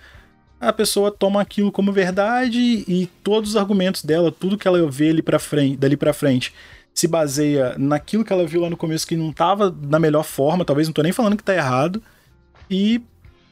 a 0.61 0.73
pessoa 0.73 1.11
toma 1.11 1.41
aquilo 1.41 1.71
como 1.71 1.93
verdade 1.93 2.59
e 2.59 3.09
todos 3.23 3.51
os 3.51 3.57
argumentos 3.57 4.05
dela, 4.05 4.33
tudo 4.33 4.59
que 4.59 4.67
ela 4.67 4.91
vê 4.91 5.11
ali 5.11 5.23
pra 5.23 5.39
frente, 5.39 5.77
dali 5.77 5.97
para 5.97 6.13
frente, 6.13 6.53
se 6.93 7.07
baseia 7.07 7.77
naquilo 7.79 8.25
que 8.25 8.33
ela 8.33 8.47
viu 8.47 8.61
lá 8.61 8.69
no 8.69 8.77
começo 8.77 9.07
que 9.07 9.17
não 9.17 9.31
estava 9.31 9.71
da 9.71 10.01
melhor 10.01 10.25
forma, 10.25 10.65
talvez 10.65 10.89
não 10.89 10.93
tô 10.93 11.03
nem 11.03 11.13
falando 11.13 11.37
que 11.37 11.45
tá 11.45 11.55
errado, 11.55 12.03
e 12.69 13.01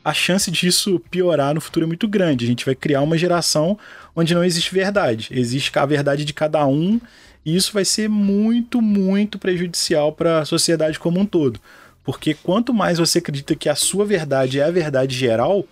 a 0.04 0.12
chance 0.12 0.50
disso 0.50 1.00
piorar 1.10 1.54
no 1.54 1.60
futuro 1.60 1.84
é 1.84 1.86
muito 1.86 2.06
grande. 2.06 2.44
A 2.44 2.48
gente 2.48 2.64
vai 2.64 2.74
criar 2.74 3.02
uma 3.02 3.16
geração 3.16 3.78
onde 4.16 4.34
não 4.34 4.42
existe 4.42 4.74
verdade. 4.74 5.28
Existe 5.30 5.70
a 5.78 5.86
verdade 5.86 6.24
de 6.24 6.32
cada 6.32 6.66
um, 6.66 6.98
e 7.44 7.54
isso 7.54 7.72
vai 7.72 7.84
ser 7.84 8.08
muito, 8.08 8.82
muito 8.82 9.38
prejudicial 9.38 10.10
para 10.10 10.40
a 10.40 10.44
sociedade 10.44 10.98
como 10.98 11.20
um 11.20 11.26
todo. 11.26 11.60
Porque 12.02 12.34
quanto 12.34 12.72
mais 12.72 12.98
você 12.98 13.18
acredita 13.18 13.54
que 13.54 13.68
a 13.68 13.74
sua 13.74 14.04
verdade 14.06 14.58
é 14.58 14.64
a 14.64 14.70
verdade 14.70 15.14
geral, 15.14 15.64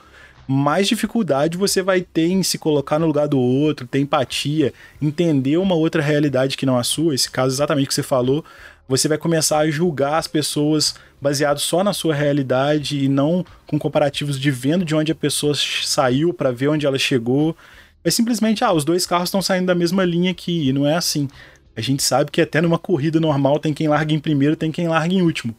mais 0.47 0.87
dificuldade 0.87 1.57
você 1.57 1.81
vai 1.81 2.03
ter 2.03 2.27
em 2.27 2.43
se 2.43 2.59
colocar 2.59 2.99
no 2.99 3.07
lugar 3.07 3.27
do 3.27 3.39
outro, 3.39 3.87
ter 3.87 4.01
empatia, 4.01 4.73
entender 5.01 5.57
uma 5.57 5.75
outra 5.75 6.03
realidade 6.03 6.57
que 6.57 6.67
não 6.67 6.77
a 6.77 6.85
sua. 6.85 7.15
Esse 7.15 7.31
caso 7.31 7.55
exatamente 7.55 7.89
que 7.89 7.95
você 7.95 8.03
falou, 8.03 8.45
você 8.87 9.09
vai 9.09 9.17
começar 9.17 9.59
a 9.59 9.71
julgar 9.71 10.19
as 10.19 10.27
pessoas 10.27 10.95
baseado 11.21 11.59
só 11.59 11.83
na 11.83 11.95
sua 11.95 12.15
realidade 12.15 13.03
e 13.03 13.09
não 13.09 13.45
com 13.67 13.79
comparativos 13.79 14.39
de 14.39 14.51
vendo 14.51 14.85
de 14.85 14.95
onde 14.95 15.11
a 15.11 15.15
pessoa 15.15 15.55
saiu 15.55 16.35
para 16.35 16.53
ver 16.53 16.69
onde 16.69 16.85
ela 16.85 16.99
chegou. 16.99 17.57
É 18.05 18.11
simplesmente, 18.11 18.63
ah, 18.63 18.73
os 18.73 18.85
dois 18.85 19.07
carros 19.07 19.29
estão 19.29 19.41
saindo 19.41 19.67
da 19.67 19.75
mesma 19.75 20.05
linha 20.05 20.31
aqui, 20.31 20.69
e 20.69 20.73
não 20.73 20.87
é 20.87 20.95
assim. 20.95 21.29
A 21.77 21.81
gente 21.81 22.03
sabe 22.03 22.31
que 22.31 22.41
até 22.41 22.61
numa 22.61 22.79
corrida 22.79 23.19
normal 23.19 23.59
tem 23.59 23.73
quem 23.73 23.89
larga 23.89 24.13
em 24.13 24.21
primeiro, 24.21 24.55
tem 24.55 24.71
quem 24.71 24.87
larga 24.87 25.15
em 25.15 25.23
último. 25.23 25.55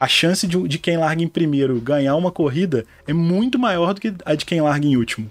A 0.00 0.08
chance 0.08 0.46
de, 0.46 0.66
de 0.66 0.78
quem 0.78 0.96
larga 0.96 1.22
em 1.22 1.28
primeiro 1.28 1.80
ganhar 1.80 2.16
uma 2.16 2.32
corrida 2.32 2.84
é 3.06 3.12
muito 3.12 3.58
maior 3.58 3.94
do 3.94 4.00
que 4.00 4.12
a 4.24 4.34
de 4.34 4.44
quem 4.44 4.60
larga 4.60 4.86
em 4.86 4.96
último. 4.96 5.30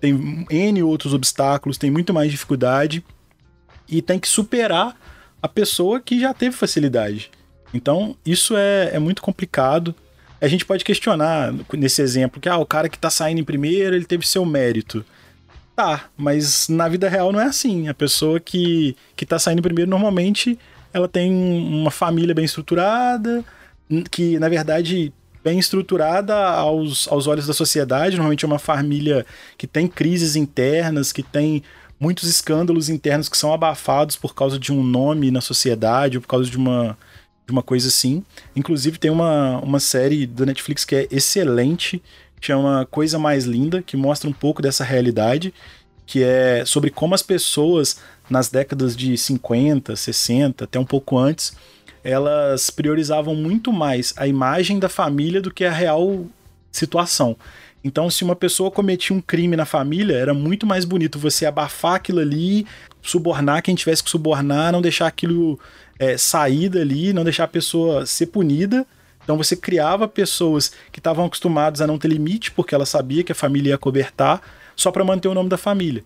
Tem 0.00 0.46
N 0.50 0.82
outros 0.82 1.14
obstáculos, 1.14 1.78
tem 1.78 1.90
muito 1.90 2.12
mais 2.12 2.30
dificuldade 2.30 3.02
e 3.88 4.00
tem 4.00 4.18
que 4.18 4.28
superar 4.28 4.96
a 5.42 5.48
pessoa 5.48 6.00
que 6.00 6.20
já 6.20 6.32
teve 6.32 6.54
facilidade. 6.54 7.30
Então, 7.72 8.16
isso 8.24 8.56
é, 8.56 8.90
é 8.94 8.98
muito 8.98 9.20
complicado. 9.20 9.94
A 10.40 10.46
gente 10.46 10.64
pode 10.64 10.84
questionar 10.84 11.52
nesse 11.72 12.00
exemplo 12.00 12.40
que 12.40 12.48
ah, 12.48 12.58
o 12.58 12.66
cara 12.66 12.88
que 12.88 12.98
tá 12.98 13.10
saindo 13.10 13.40
em 13.40 13.44
primeiro, 13.44 13.96
ele 13.96 14.04
teve 14.04 14.26
seu 14.26 14.44
mérito. 14.44 15.04
Tá, 15.76 16.08
mas 16.16 16.68
na 16.68 16.88
vida 16.88 17.08
real 17.08 17.32
não 17.32 17.40
é 17.40 17.46
assim. 17.46 17.88
A 17.88 17.94
pessoa 17.94 18.38
que, 18.38 18.96
que 19.16 19.26
tá 19.26 19.38
saindo 19.38 19.62
primeiro, 19.62 19.90
normalmente, 19.90 20.58
ela 20.92 21.08
tem 21.08 21.32
uma 21.32 21.90
família 21.90 22.34
bem 22.34 22.44
estruturada, 22.44 23.44
que, 24.10 24.38
na 24.38 24.48
verdade, 24.48 25.12
bem 25.42 25.58
estruturada 25.58 26.34
aos, 26.34 27.08
aos 27.08 27.26
olhos 27.26 27.46
da 27.46 27.52
sociedade. 27.52 28.16
Normalmente 28.16 28.44
é 28.44 28.48
uma 28.48 28.58
família 28.58 29.26
que 29.58 29.66
tem 29.66 29.88
crises 29.88 30.36
internas, 30.36 31.12
que 31.12 31.22
tem 31.22 31.62
muitos 31.98 32.28
escândalos 32.28 32.88
internos 32.88 33.28
que 33.28 33.36
são 33.36 33.52
abafados 33.52 34.16
por 34.16 34.34
causa 34.34 34.58
de 34.58 34.72
um 34.72 34.82
nome 34.82 35.30
na 35.30 35.40
sociedade 35.40 36.16
ou 36.16 36.22
por 36.22 36.28
causa 36.28 36.48
de 36.48 36.56
uma, 36.56 36.96
de 37.46 37.52
uma 37.52 37.62
coisa 37.62 37.88
assim. 37.88 38.24
Inclusive, 38.54 38.98
tem 38.98 39.10
uma, 39.10 39.58
uma 39.58 39.80
série 39.80 40.24
do 40.26 40.46
Netflix 40.46 40.84
que 40.84 40.94
é 40.94 41.08
excelente, 41.10 42.02
chama 42.46 42.86
Coisa 42.90 43.18
Mais 43.18 43.44
Linda, 43.44 43.82
que 43.82 43.96
mostra 43.96 44.28
um 44.28 44.32
pouco 44.32 44.60
dessa 44.60 44.84
realidade, 44.84 45.52
que 46.06 46.22
é 46.22 46.64
sobre 46.64 46.90
como 46.90 47.14
as 47.14 47.22
pessoas 47.22 48.00
nas 48.28 48.48
décadas 48.48 48.96
de 48.96 49.16
50, 49.16 49.96
60, 49.96 50.64
até 50.64 50.78
um 50.78 50.84
pouco 50.84 51.18
antes, 51.18 51.56
elas 52.02 52.70
priorizavam 52.70 53.34
muito 53.34 53.72
mais 53.72 54.12
a 54.16 54.26
imagem 54.26 54.78
da 54.78 54.88
família 54.88 55.40
do 55.40 55.52
que 55.52 55.64
a 55.64 55.72
real 55.72 56.26
situação. 56.70 57.36
Então, 57.82 58.08
se 58.08 58.24
uma 58.24 58.34
pessoa 58.34 58.70
cometia 58.70 59.14
um 59.14 59.20
crime 59.20 59.56
na 59.56 59.66
família, 59.66 60.16
era 60.16 60.32
muito 60.32 60.66
mais 60.66 60.84
bonito 60.84 61.18
você 61.18 61.44
abafar 61.44 61.96
aquilo 61.96 62.20
ali, 62.20 62.66
subornar 63.02 63.62
quem 63.62 63.74
tivesse 63.74 64.02
que 64.02 64.10
subornar, 64.10 64.72
não 64.72 64.80
deixar 64.80 65.06
aquilo 65.06 65.58
é, 65.98 66.16
sair 66.16 66.70
dali, 66.70 67.12
não 67.12 67.24
deixar 67.24 67.44
a 67.44 67.48
pessoa 67.48 68.06
ser 68.06 68.26
punida. 68.26 68.86
Então 69.24 69.36
você 69.36 69.56
criava 69.56 70.06
pessoas 70.06 70.72
que 70.92 71.00
estavam 71.00 71.24
acostumadas 71.24 71.80
a 71.80 71.86
não 71.86 71.98
ter 71.98 72.08
limite, 72.08 72.52
porque 72.52 72.74
ela 72.74 72.86
sabia 72.86 73.24
que 73.24 73.32
a 73.32 73.34
família 73.34 73.70
ia 73.70 73.78
cobertar, 73.78 74.40
só 74.76 74.92
para 74.92 75.04
manter 75.04 75.28
o 75.28 75.34
nome 75.34 75.48
da 75.48 75.56
família. 75.56 76.04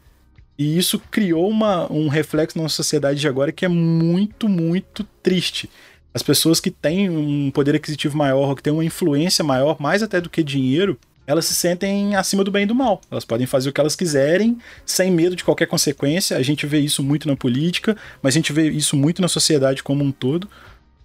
E 0.59 0.77
isso 0.77 1.01
criou 1.11 1.49
uma, 1.49 1.91
um 1.93 2.09
reflexo 2.09 2.61
na 2.61 2.69
sociedade 2.69 3.21
de 3.21 3.29
agora 3.29 3.53
que 3.53 3.65
é 3.65 3.69
muito, 3.69 4.49
muito 4.49 5.05
triste. 5.23 5.71
As 6.13 6.23
pessoas 6.23 6.59
que 6.59 6.71
têm 6.71 7.09
um 7.09 7.51
poder 7.51 7.77
aquisitivo 7.77 8.17
maior, 8.17 8.49
ou 8.49 8.57
que 8.57 8.63
têm 8.63 8.73
uma 8.73 8.85
influência 8.85 9.45
maior, 9.45 9.81
mais 9.81 10.03
até 10.03 10.21
do 10.21 10.29
que 10.29 10.43
dinheiro, 10.43 10.99
elas 11.29 11.45
se 11.45 11.55
sentem 11.55 12.17
acima 12.17 12.43
do 12.43 12.51
bem 12.51 12.63
e 12.63 12.67
do 12.67 12.75
mal. 12.75 13.01
Elas 13.11 13.25
podem 13.25 13.47
fazer 13.47 13.69
o 13.69 13.73
que 13.73 13.81
elas 13.81 13.95
quiserem, 13.95 14.59
sem 14.85 15.11
medo 15.13 15.37
de 15.37 15.45
qualquer 15.45 15.67
consequência. 15.67 16.37
A 16.37 16.43
gente 16.43 16.67
vê 16.67 16.81
isso 16.81 17.03
muito 17.03 17.29
na 17.29 17.37
política, 17.37 17.97
mas 18.23 18.35
a 18.35 18.39
gente 18.39 18.53
vê 18.53 18.71
isso 18.71 18.97
muito 18.97 19.21
na 19.23 19.29
sociedade 19.29 19.83
como 19.83 20.03
um 20.03 20.11
todo, 20.11 20.49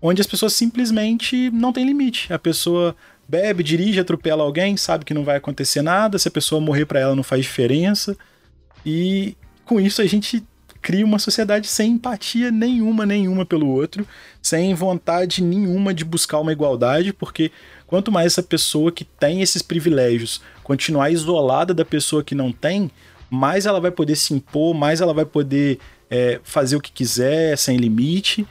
onde 0.05 0.19
as 0.19 0.27
pessoas 0.27 0.51
simplesmente 0.53 1.49
não 1.51 1.71
têm 1.71 1.85
limite. 1.85 2.31
A 2.31 2.37
pessoa 2.37 2.93
bebe, 3.27 3.63
dirige, 3.63 4.01
atropela 4.01 4.43
alguém, 4.43 4.75
sabe 4.75 5.05
que 5.05 5.13
não 5.13 5.23
vai 5.23 5.37
acontecer 5.37 5.81
nada, 5.81 6.19
se 6.19 6.27
a 6.27 6.31
pessoa 6.31 6.59
morrer 6.59 6.85
para 6.85 6.99
ela 6.99 7.15
não 7.15 7.23
faz 7.23 7.43
diferença. 7.43 8.17
E 8.85 9.37
com 9.63 9.79
isso 9.79 10.01
a 10.01 10.05
gente 10.05 10.43
cria 10.81 11.05
uma 11.05 11.17
sociedade 11.17 11.67
sem 11.67 11.93
empatia 11.93 12.51
nenhuma, 12.51 13.05
nenhuma 13.05 13.45
pelo 13.45 13.69
outro, 13.69 14.05
sem 14.41 14.73
vontade 14.73 15.41
nenhuma 15.41 15.93
de 15.93 16.03
buscar 16.03 16.41
uma 16.41 16.51
igualdade, 16.51 17.13
porque 17.13 17.49
quanto 17.87 18.11
mais 18.11 18.25
essa 18.25 18.43
pessoa 18.43 18.91
que 18.91 19.05
tem 19.05 19.41
esses 19.41 19.61
privilégios 19.61 20.41
continuar 20.61 21.09
isolada 21.09 21.73
da 21.73 21.85
pessoa 21.85 22.21
que 22.21 22.35
não 22.35 22.51
tem, 22.51 22.91
mais 23.29 23.65
ela 23.65 23.79
vai 23.79 23.91
poder 23.91 24.17
se 24.17 24.33
impor, 24.33 24.75
mais 24.75 24.99
ela 24.99 25.13
vai 25.13 25.23
poder 25.23 25.79
é, 26.09 26.41
fazer 26.43 26.75
o 26.75 26.81
que 26.81 26.91
quiser, 26.91 27.57
sem 27.57 27.77
limite. 27.77 28.45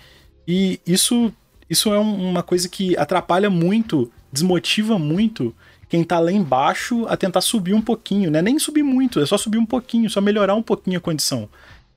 E 0.48 0.80
isso, 0.86 1.32
isso 1.72 1.90
é 1.90 1.98
uma 1.98 2.42
coisa 2.42 2.68
que 2.68 2.94
atrapalha 2.98 3.48
muito, 3.48 4.12
desmotiva 4.30 4.98
muito 4.98 5.54
quem 5.88 6.04
tá 6.04 6.20
lá 6.20 6.30
embaixo 6.30 7.06
a 7.08 7.16
tentar 7.16 7.40
subir 7.40 7.72
um 7.72 7.80
pouquinho, 7.80 8.30
né? 8.30 8.42
Nem 8.42 8.58
subir 8.58 8.82
muito, 8.82 9.18
é 9.20 9.24
só 9.24 9.38
subir 9.38 9.56
um 9.56 9.64
pouquinho, 9.64 10.10
só 10.10 10.20
melhorar 10.20 10.54
um 10.54 10.62
pouquinho 10.62 10.98
a 10.98 11.00
condição. 11.00 11.48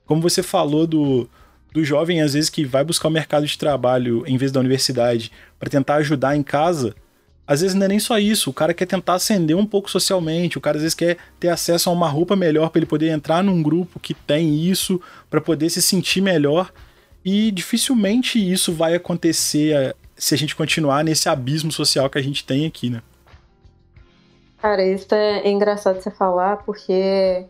Como 0.06 0.22
você 0.22 0.42
falou 0.42 0.86
do, 0.86 1.28
do 1.74 1.84
jovem, 1.84 2.22
às 2.22 2.32
vezes, 2.32 2.48
que 2.48 2.64
vai 2.64 2.82
buscar 2.82 3.08
o 3.08 3.10
mercado 3.10 3.46
de 3.46 3.58
trabalho 3.58 4.24
em 4.26 4.38
vez 4.38 4.50
da 4.50 4.60
universidade 4.60 5.30
para 5.58 5.68
tentar 5.68 5.96
ajudar 5.96 6.34
em 6.34 6.42
casa, 6.42 6.94
às 7.46 7.60
vezes 7.60 7.74
não 7.74 7.84
é 7.84 7.88
nem 7.88 7.98
só 7.98 8.18
isso. 8.18 8.48
O 8.48 8.54
cara 8.54 8.72
quer 8.72 8.86
tentar 8.86 9.14
ascender 9.14 9.54
um 9.58 9.66
pouco 9.66 9.90
socialmente, 9.90 10.56
o 10.56 10.60
cara 10.60 10.78
às 10.78 10.82
vezes 10.82 10.94
quer 10.94 11.18
ter 11.38 11.48
acesso 11.48 11.90
a 11.90 11.92
uma 11.92 12.08
roupa 12.08 12.34
melhor 12.34 12.70
para 12.70 12.78
ele 12.78 12.86
poder 12.86 13.10
entrar 13.10 13.44
num 13.44 13.62
grupo 13.62 14.00
que 14.00 14.14
tem 14.14 14.64
isso, 14.64 14.98
para 15.28 15.40
poder 15.40 15.68
se 15.68 15.82
sentir 15.82 16.22
melhor. 16.22 16.72
E 17.28 17.50
dificilmente 17.50 18.38
isso 18.38 18.72
vai 18.72 18.94
acontecer 18.94 19.74
eh, 19.74 19.94
se 20.14 20.32
a 20.32 20.38
gente 20.38 20.54
continuar 20.54 21.02
nesse 21.02 21.28
abismo 21.28 21.72
social 21.72 22.08
que 22.08 22.16
a 22.16 22.22
gente 22.22 22.46
tem 22.46 22.64
aqui, 22.64 22.88
né? 22.88 23.02
Cara, 24.58 24.86
isso 24.86 25.12
é 25.12 25.50
engraçado 25.50 26.00
você 26.00 26.08
falar, 26.08 26.58
porque 26.58 27.44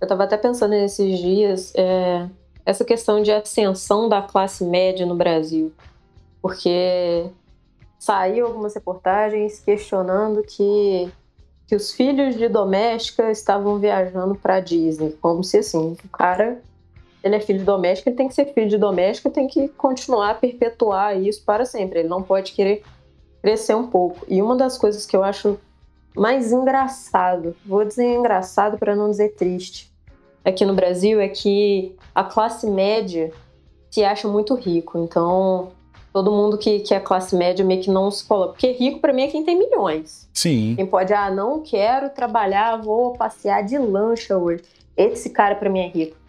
eu 0.00 0.04
estava 0.04 0.24
até 0.24 0.36
pensando 0.36 0.72
nesses 0.72 1.16
dias 1.20 1.72
é, 1.76 2.28
essa 2.66 2.84
questão 2.84 3.22
de 3.22 3.30
ascensão 3.30 4.08
da 4.08 4.20
classe 4.20 4.64
média 4.64 5.06
no 5.06 5.14
Brasil, 5.14 5.72
porque 6.42 7.26
saiu 8.00 8.46
algumas 8.46 8.74
reportagens 8.74 9.60
questionando 9.60 10.42
que, 10.42 11.08
que 11.68 11.76
os 11.76 11.92
filhos 11.92 12.34
de 12.34 12.48
doméstica 12.48 13.30
estavam 13.30 13.78
viajando 13.78 14.34
para 14.34 14.58
Disney, 14.58 15.16
como 15.20 15.44
se 15.44 15.58
assim, 15.58 15.96
o 16.04 16.08
cara 16.08 16.60
ele 17.22 17.36
é 17.36 17.40
filho 17.40 17.58
de 17.58 17.64
doméstica, 17.64 18.10
ele 18.10 18.16
tem 18.16 18.28
que 18.28 18.34
ser 18.34 18.46
filho 18.52 18.68
de 18.68 18.78
doméstica, 18.78 19.30
tem 19.30 19.46
que 19.46 19.68
continuar 19.68 20.30
a 20.30 20.34
perpetuar 20.34 21.20
isso 21.20 21.44
para 21.44 21.64
sempre. 21.64 22.00
Ele 22.00 22.08
não 22.08 22.22
pode 22.22 22.52
querer 22.52 22.82
crescer 23.42 23.74
um 23.74 23.86
pouco. 23.86 24.24
E 24.28 24.40
uma 24.40 24.56
das 24.56 24.78
coisas 24.78 25.04
que 25.04 25.16
eu 25.16 25.22
acho 25.22 25.58
mais 26.16 26.52
engraçado, 26.52 27.54
vou 27.64 27.84
dizer 27.84 28.14
engraçado 28.14 28.78
para 28.78 28.96
não 28.96 29.10
dizer 29.10 29.34
triste, 29.34 29.90
aqui 30.44 30.64
no 30.64 30.74
Brasil 30.74 31.20
é 31.20 31.28
que 31.28 31.94
a 32.14 32.24
classe 32.24 32.68
média 32.68 33.32
se 33.90 34.02
acha 34.02 34.26
muito 34.26 34.54
rico. 34.54 34.98
Então, 34.98 35.72
todo 36.12 36.30
mundo 36.30 36.56
que, 36.56 36.80
que 36.80 36.94
é 36.94 37.00
classe 37.00 37.36
média 37.36 37.64
meio 37.64 37.82
que 37.82 37.90
não 37.90 38.10
se 38.10 38.24
coloca. 38.24 38.52
Porque 38.52 38.72
rico 38.72 39.00
para 39.00 39.12
mim 39.12 39.22
é 39.22 39.28
quem 39.28 39.44
tem 39.44 39.58
milhões. 39.58 40.28
Sim. 40.32 40.74
Quem 40.76 40.86
pode, 40.86 41.12
ah, 41.12 41.30
não 41.30 41.62
quero 41.62 42.10
trabalhar, 42.10 42.76
vou 42.76 43.12
passear 43.12 43.62
de 43.62 43.76
lancha 43.78 44.36
hoje. 44.36 44.62
Esse 44.96 45.30
cara 45.30 45.54
para 45.54 45.70
mim 45.70 45.80
é 45.80 45.88
rico. 45.88 46.19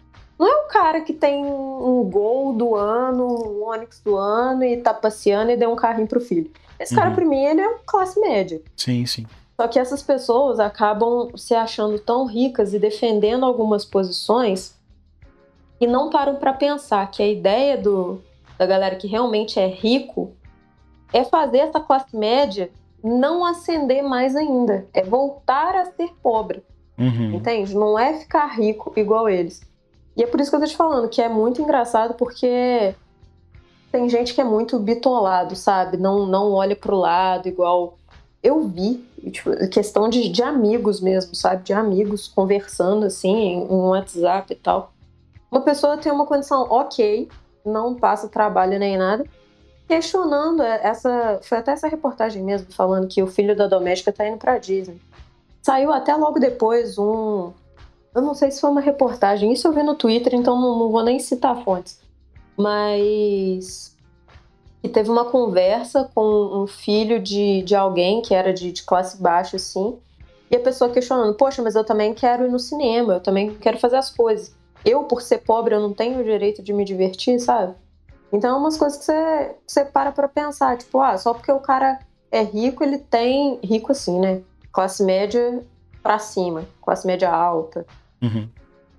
Não 0.42 0.48
é 0.48 0.64
o 0.64 0.66
cara 0.66 1.00
que 1.02 1.12
tem 1.12 1.44
um 1.44 2.02
gol 2.02 2.52
do 2.52 2.74
ano, 2.74 3.28
um 3.28 3.64
Onix 3.64 4.00
do 4.00 4.16
ano 4.16 4.64
e 4.64 4.76
tá 4.76 4.92
passeando 4.92 5.52
e 5.52 5.56
deu 5.56 5.70
um 5.70 5.76
carrinho 5.76 6.08
pro 6.08 6.20
filho. 6.20 6.50
Esse 6.80 6.94
uhum. 6.94 6.98
cara, 7.00 7.14
pra 7.14 7.24
mim, 7.24 7.44
ele 7.44 7.60
é 7.60 7.78
classe 7.86 8.18
média. 8.18 8.60
Sim, 8.76 9.06
sim. 9.06 9.24
Só 9.54 9.68
que 9.68 9.78
essas 9.78 10.02
pessoas 10.02 10.58
acabam 10.58 11.30
se 11.36 11.54
achando 11.54 11.96
tão 11.96 12.26
ricas 12.26 12.74
e 12.74 12.80
defendendo 12.80 13.46
algumas 13.46 13.84
posições 13.84 14.74
e 15.80 15.86
não 15.86 16.10
param 16.10 16.34
para 16.34 16.52
pensar 16.52 17.08
que 17.08 17.22
a 17.22 17.28
ideia 17.28 17.78
do, 17.78 18.20
da 18.58 18.66
galera 18.66 18.96
que 18.96 19.06
realmente 19.06 19.60
é 19.60 19.68
rico 19.68 20.32
é 21.12 21.22
fazer 21.22 21.58
essa 21.58 21.78
classe 21.78 22.16
média 22.16 22.68
não 23.00 23.46
ascender 23.46 24.02
mais 24.02 24.34
ainda, 24.34 24.88
é 24.92 25.04
voltar 25.04 25.76
a 25.76 25.84
ser 25.84 26.12
pobre. 26.20 26.64
Uhum. 26.98 27.36
Entende? 27.36 27.76
Não 27.76 27.96
é 27.96 28.18
ficar 28.18 28.46
rico 28.46 28.92
igual 28.96 29.28
eles. 29.28 29.70
E 30.16 30.22
é 30.22 30.26
por 30.26 30.40
isso 30.40 30.50
que 30.50 30.56
eu 30.56 30.60
tô 30.60 30.66
te 30.66 30.76
falando 30.76 31.08
que 31.08 31.22
é 31.22 31.28
muito 31.28 31.62
engraçado 31.62 32.14
porque 32.14 32.94
tem 33.90 34.08
gente 34.08 34.34
que 34.34 34.40
é 34.40 34.44
muito 34.44 34.78
bitolado, 34.78 35.56
sabe? 35.56 35.96
Não, 35.96 36.26
não 36.26 36.52
olha 36.52 36.76
pro 36.76 36.96
lado 36.96 37.48
igual 37.48 37.96
eu 38.42 38.60
vi, 38.62 39.04
tipo, 39.30 39.50
questão 39.68 40.08
de, 40.08 40.28
de 40.28 40.42
amigos 40.42 41.00
mesmo, 41.00 41.34
sabe? 41.34 41.62
De 41.62 41.72
amigos 41.72 42.26
conversando 42.26 43.06
assim 43.06 43.34
em, 43.34 43.62
em 43.64 43.80
WhatsApp 43.80 44.52
e 44.52 44.56
tal. 44.56 44.92
Uma 45.50 45.60
pessoa 45.60 45.96
tem 45.96 46.10
uma 46.10 46.26
condição 46.26 46.66
ok, 46.68 47.28
não 47.64 47.94
passa 47.94 48.28
trabalho 48.28 48.78
nem 48.78 48.96
nada, 48.96 49.24
questionando 49.86 50.62
essa. 50.62 51.38
Foi 51.42 51.58
até 51.58 51.72
essa 51.72 51.86
reportagem 51.86 52.42
mesmo, 52.42 52.72
falando 52.72 53.06
que 53.06 53.22
o 53.22 53.26
filho 53.26 53.54
da 53.54 53.66
doméstica 53.66 54.12
tá 54.12 54.26
indo 54.26 54.38
pra 54.38 54.58
Disney. 54.58 55.00
Saiu 55.60 55.92
até 55.92 56.14
logo 56.16 56.40
depois 56.40 56.98
um. 56.98 57.52
Eu 58.14 58.20
não 58.20 58.34
sei 58.34 58.50
se 58.50 58.60
foi 58.60 58.70
uma 58.70 58.80
reportagem, 58.80 59.52
isso 59.52 59.66
eu 59.66 59.72
vi 59.72 59.82
no 59.82 59.94
Twitter, 59.94 60.34
então 60.34 60.60
não, 60.60 60.78
não 60.78 60.90
vou 60.90 61.02
nem 61.02 61.18
citar 61.18 61.62
fontes. 61.64 61.98
Mas. 62.56 63.96
Que 64.82 64.88
teve 64.88 65.10
uma 65.10 65.24
conversa 65.26 66.10
com 66.14 66.62
um 66.62 66.66
filho 66.66 67.20
de, 67.20 67.62
de 67.62 67.74
alguém 67.74 68.20
que 68.20 68.34
era 68.34 68.52
de, 68.52 68.72
de 68.72 68.82
classe 68.82 69.22
baixa, 69.22 69.56
assim. 69.56 69.96
E 70.50 70.56
a 70.56 70.60
pessoa 70.60 70.90
questionando: 70.90 71.34
Poxa, 71.34 71.62
mas 71.62 71.74
eu 71.74 71.84
também 71.84 72.12
quero 72.12 72.44
ir 72.44 72.50
no 72.50 72.58
cinema, 72.58 73.14
eu 73.14 73.20
também 73.20 73.54
quero 73.54 73.78
fazer 73.78 73.96
as 73.96 74.10
coisas. 74.10 74.54
Eu, 74.84 75.04
por 75.04 75.22
ser 75.22 75.38
pobre, 75.38 75.74
eu 75.74 75.80
não 75.80 75.94
tenho 75.94 76.20
o 76.20 76.24
direito 76.24 76.62
de 76.62 76.72
me 76.72 76.84
divertir, 76.84 77.38
sabe? 77.40 77.74
Então, 78.32 78.56
é 78.56 78.58
umas 78.58 78.76
coisas 78.76 78.98
que 78.98 79.04
você, 79.04 79.54
você 79.66 79.84
para 79.84 80.10
pra 80.10 80.26
pensar, 80.26 80.76
tipo, 80.76 81.00
ah, 81.00 81.16
só 81.16 81.32
porque 81.32 81.52
o 81.52 81.60
cara 81.60 82.00
é 82.30 82.42
rico, 82.42 82.82
ele 82.82 82.98
tem. 82.98 83.60
Rico 83.62 83.92
assim, 83.92 84.18
né? 84.18 84.42
Classe 84.72 85.02
média 85.02 85.62
pra 86.02 86.18
cima, 86.18 86.66
classe 86.82 87.06
média 87.06 87.30
alta. 87.30 87.86
Uhum. 88.22 88.48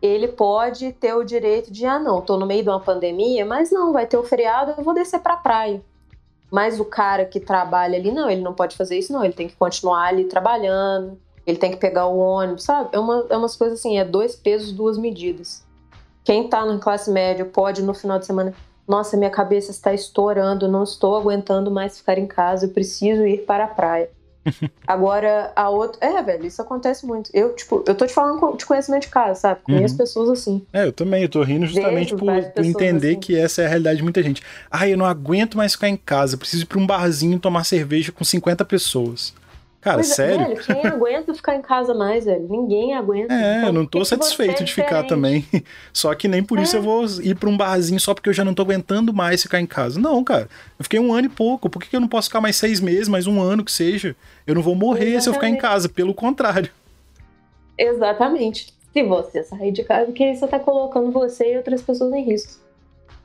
Ele 0.01 0.27
pode 0.27 0.91
ter 0.93 1.13
o 1.13 1.23
direito 1.23 1.71
de, 1.71 1.85
ah, 1.85 1.97
não, 1.97 2.21
tô 2.21 2.37
no 2.37 2.45
meio 2.45 2.61
de 2.61 2.69
uma 2.69 2.79
pandemia, 2.79 3.45
mas 3.45 3.71
não, 3.71 3.93
vai 3.93 4.05
ter 4.05 4.17
o 4.17 4.23
feriado, 4.23 4.73
eu 4.77 4.83
vou 4.83 4.93
descer 4.93 5.19
pra 5.19 5.37
praia. 5.37 5.81
Mas 6.51 6.79
o 6.79 6.85
cara 6.85 7.25
que 7.25 7.39
trabalha 7.39 7.97
ali, 7.97 8.11
não, 8.11 8.29
ele 8.29 8.41
não 8.41 8.53
pode 8.53 8.75
fazer 8.75 8.99
isso, 8.99 9.13
não, 9.13 9.23
ele 9.23 9.33
tem 9.33 9.47
que 9.47 9.55
continuar 9.55 10.07
ali 10.07 10.25
trabalhando, 10.25 11.17
ele 11.47 11.57
tem 11.57 11.71
que 11.71 11.77
pegar 11.77 12.05
o 12.07 12.17
ônibus, 12.17 12.63
sabe? 12.63 12.89
É, 12.91 12.99
uma, 12.99 13.25
é 13.29 13.37
umas 13.37 13.55
coisas 13.55 13.79
assim, 13.79 13.97
é 13.97 14.03
dois 14.03 14.35
pesos, 14.35 14.71
duas 14.71 14.97
medidas. 14.97 15.65
Quem 16.23 16.47
tá 16.47 16.65
na 16.65 16.77
classe 16.79 17.09
média 17.09 17.45
pode 17.45 17.81
no 17.81 17.93
final 17.93 18.19
de 18.19 18.25
semana 18.25 18.53
nossa, 18.87 19.15
minha 19.15 19.29
cabeça 19.29 19.71
está 19.71 19.93
estourando, 19.93 20.67
não 20.67 20.83
estou 20.83 21.15
aguentando 21.15 21.71
mais 21.71 21.97
ficar 21.97 22.17
em 22.17 22.27
casa, 22.27 22.65
eu 22.65 22.69
preciso 22.69 23.25
ir 23.25 23.45
para 23.45 23.63
a 23.63 23.67
praia. 23.67 24.09
Agora, 24.87 25.51
a 25.55 25.69
outra. 25.69 26.05
É, 26.05 26.21
velho, 26.21 26.45
isso 26.45 26.61
acontece 26.61 27.05
muito. 27.05 27.29
Eu, 27.33 27.55
tipo, 27.55 27.83
eu 27.87 27.95
tô 27.95 28.05
te 28.05 28.13
falando 28.13 28.57
de 28.57 28.65
conhecimento 28.65 29.03
de 29.03 29.09
casa, 29.09 29.39
sabe? 29.39 29.61
Conheço 29.63 29.93
uhum. 29.93 29.97
pessoas 29.97 30.29
assim. 30.29 30.65
É, 30.71 30.85
eu 30.85 30.91
também, 30.91 31.23
eu 31.23 31.29
tô 31.29 31.41
rindo 31.43 31.65
justamente 31.65 32.15
por, 32.15 32.19
por, 32.19 32.65
entender 32.65 33.11
assim. 33.11 33.19
que 33.19 33.37
essa 33.37 33.61
é 33.61 33.65
a 33.65 33.69
realidade 33.69 33.97
de 33.97 34.03
muita 34.03 34.21
gente. 34.21 34.41
Ah, 34.69 34.87
eu 34.87 34.97
não 34.97 35.05
aguento 35.05 35.57
mais 35.57 35.73
ficar 35.73 35.89
em 35.89 35.97
casa, 35.97 36.37
preciso 36.37 36.63
ir 36.63 36.67
pra 36.67 36.79
um 36.79 36.85
barzinho 36.85 37.39
tomar 37.39 37.63
cerveja 37.63 38.11
com 38.11 38.23
50 38.23 38.63
pessoas. 38.65 39.33
Cara, 39.83 39.99
é, 39.99 40.03
sério? 40.03 40.47
Velho, 40.47 40.63
quem 40.63 40.85
aguenta 40.87 41.33
ficar 41.33 41.55
em 41.55 41.61
casa 41.61 41.93
mais, 41.93 42.23
velho? 42.23 42.47
Ninguém 42.49 42.93
aguenta. 42.93 43.33
É, 43.33 43.57
então, 43.57 43.67
eu 43.67 43.73
não 43.73 43.85
tô 43.85 44.05
satisfeito 44.05 44.61
é 44.61 44.65
de 44.65 44.73
ficar 44.73 45.03
também. 45.03 45.45
Só 45.91 46.15
que 46.15 46.29
nem 46.29 46.41
por 46.41 46.57
é. 46.57 46.61
isso 46.61 46.77
eu 46.77 46.81
vou 46.81 47.05
ir 47.21 47.35
pra 47.35 47.49
um 47.49 47.57
barzinho 47.57 47.99
só 47.99 48.13
porque 48.13 48.29
eu 48.29 48.33
já 48.33 48.45
não 48.45 48.53
tô 48.53 48.61
aguentando 48.61 49.13
mais 49.13 49.41
ficar 49.41 49.59
em 49.59 49.65
casa. 49.65 49.99
Não, 49.99 50.23
cara. 50.23 50.47
Eu 50.79 50.83
fiquei 50.83 51.01
um 51.01 51.13
ano 51.13 51.25
e 51.25 51.29
pouco. 51.29 51.69
Por 51.69 51.83
que 51.83 51.93
eu 51.93 51.99
não 51.99 52.07
posso 52.07 52.29
ficar 52.29 52.39
mais 52.39 52.55
seis 52.55 52.79
meses, 52.79 53.09
mais 53.09 53.27
um 53.27 53.41
ano 53.41 53.63
que 53.63 53.71
seja? 53.71 54.15
Eu 54.47 54.55
não 54.55 54.61
vou 54.61 54.73
morrer 54.73 55.15
Exatamente. 55.15 55.23
se 55.23 55.29
eu 55.29 55.33
ficar 55.33 55.49
em 55.49 55.57
casa. 55.57 55.89
Pelo 55.89 56.13
contrário. 56.13 56.71
Exatamente. 57.77 58.73
Se 58.93 59.03
você 59.03 59.43
sair 59.43 59.73
de 59.73 59.83
casa, 59.83 60.13
que 60.13 60.33
você 60.33 60.47
tá 60.47 60.59
colocando 60.59 61.11
você 61.11 61.53
e 61.53 61.57
outras 61.57 61.81
pessoas 61.81 62.13
em 62.13 62.23
risco. 62.23 62.61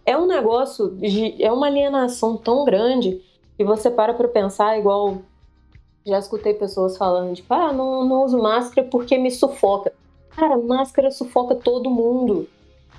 É 0.04 0.16
um 0.16 0.26
negócio, 0.26 0.90
de, 0.96 1.40
é 1.40 1.52
uma 1.52 1.66
alienação 1.66 2.36
tão 2.36 2.64
grande 2.64 3.20
que 3.56 3.62
você 3.62 3.90
para 3.90 4.14
pra 4.14 4.26
pensar 4.26 4.76
igual 4.76 5.22
já 6.06 6.18
escutei 6.18 6.54
pessoas 6.54 6.96
falando, 6.96 7.34
tipo, 7.34 7.52
ah, 7.52 7.72
não, 7.72 8.04
não 8.04 8.24
uso 8.24 8.38
máscara 8.38 8.86
porque 8.88 9.18
me 9.18 9.30
sufoca. 9.30 9.92
Cara, 10.30 10.56
máscara 10.56 11.10
sufoca 11.10 11.54
todo 11.54 11.90
mundo. 11.90 12.48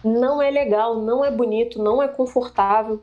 Não 0.03 0.41
é 0.41 0.49
legal, 0.49 0.95
não 0.99 1.23
é 1.23 1.31
bonito, 1.31 1.81
não 1.81 2.01
é 2.01 2.07
confortável. 2.07 3.01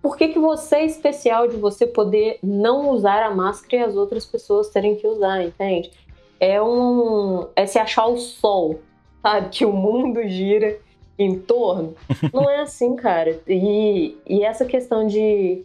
Por 0.00 0.16
que, 0.16 0.28
que 0.28 0.38
você 0.38 0.76
é 0.76 0.84
especial 0.84 1.46
de 1.46 1.56
você 1.56 1.86
poder 1.86 2.38
não 2.42 2.90
usar 2.90 3.22
a 3.22 3.30
máscara 3.30 3.76
e 3.76 3.86
as 3.86 3.96
outras 3.96 4.26
pessoas 4.26 4.68
terem 4.68 4.96
que 4.96 5.06
usar, 5.06 5.44
entende? 5.44 5.92
É 6.40 6.60
um. 6.60 7.46
É 7.54 7.66
se 7.66 7.78
achar 7.78 8.06
o 8.06 8.18
sol, 8.18 8.80
sabe? 9.22 9.50
Que 9.50 9.64
o 9.64 9.72
mundo 9.72 10.26
gira 10.26 10.78
em 11.16 11.38
torno. 11.38 11.94
Não 12.34 12.50
é 12.50 12.62
assim, 12.62 12.96
cara. 12.96 13.40
E, 13.46 14.16
e 14.26 14.42
essa 14.42 14.64
questão 14.64 15.06
de 15.06 15.64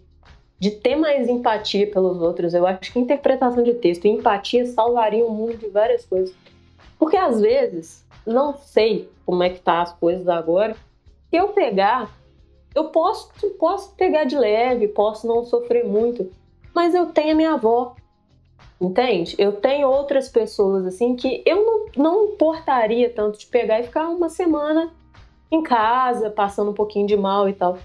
de 0.60 0.72
ter 0.72 0.96
mais 0.96 1.28
empatia 1.28 1.90
pelos 1.90 2.22
outros. 2.22 2.54
Eu 2.54 2.66
acho 2.66 2.92
que 2.92 3.00
interpretação 3.00 3.64
de 3.64 3.74
texto 3.76 4.06
e 4.06 4.10
empatia 4.10 4.66
salvaria 4.66 5.26
o 5.26 5.32
mundo 5.32 5.58
de 5.58 5.68
várias 5.68 6.06
coisas. 6.06 6.36
Porque 6.98 7.16
às 7.16 7.40
vezes, 7.40 8.06
não 8.26 8.56
sei 8.58 9.10
como 9.26 9.44
é 9.44 9.50
que 9.50 9.60
tá 9.60 9.82
as 9.82 9.94
coisas 9.94 10.28
agora, 10.28 10.76
se 11.30 11.36
eu 11.36 11.50
pegar, 11.50 12.12
eu 12.74 12.86
posso, 12.86 13.30
posso 13.60 13.94
pegar 13.96 14.24
de 14.24 14.38
leve, 14.38 14.88
posso 14.88 15.28
não 15.28 15.44
sofrer 15.44 15.86
muito, 15.86 16.32
mas 16.74 16.96
eu 16.96 17.08
tenho 17.08 17.34
a 17.34 17.36
minha 17.36 17.54
avó, 17.54 17.96
entende? 18.80 19.36
Eu 19.38 19.54
tenho 19.54 19.90
outras 19.90 20.30
pessoas 20.30 20.86
assim 20.86 21.16
que 21.16 21.44
eu 21.46 21.66
não, 21.66 21.86
não 21.98 22.26
importaria 22.26 23.10
tanto 23.10 23.38
de 23.38 23.46
pegar 23.48 23.80
e 23.80 23.84
ficar 23.84 24.08
uma 24.10 24.30
semana 24.30 24.92
em 25.52 25.62
casa, 25.62 26.30
passando 26.30 26.72
um 26.72 26.74
pouquinho 26.74 27.08
de 27.08 27.18
mal 27.18 27.48
e 27.48 27.54
tal. 27.54 27.78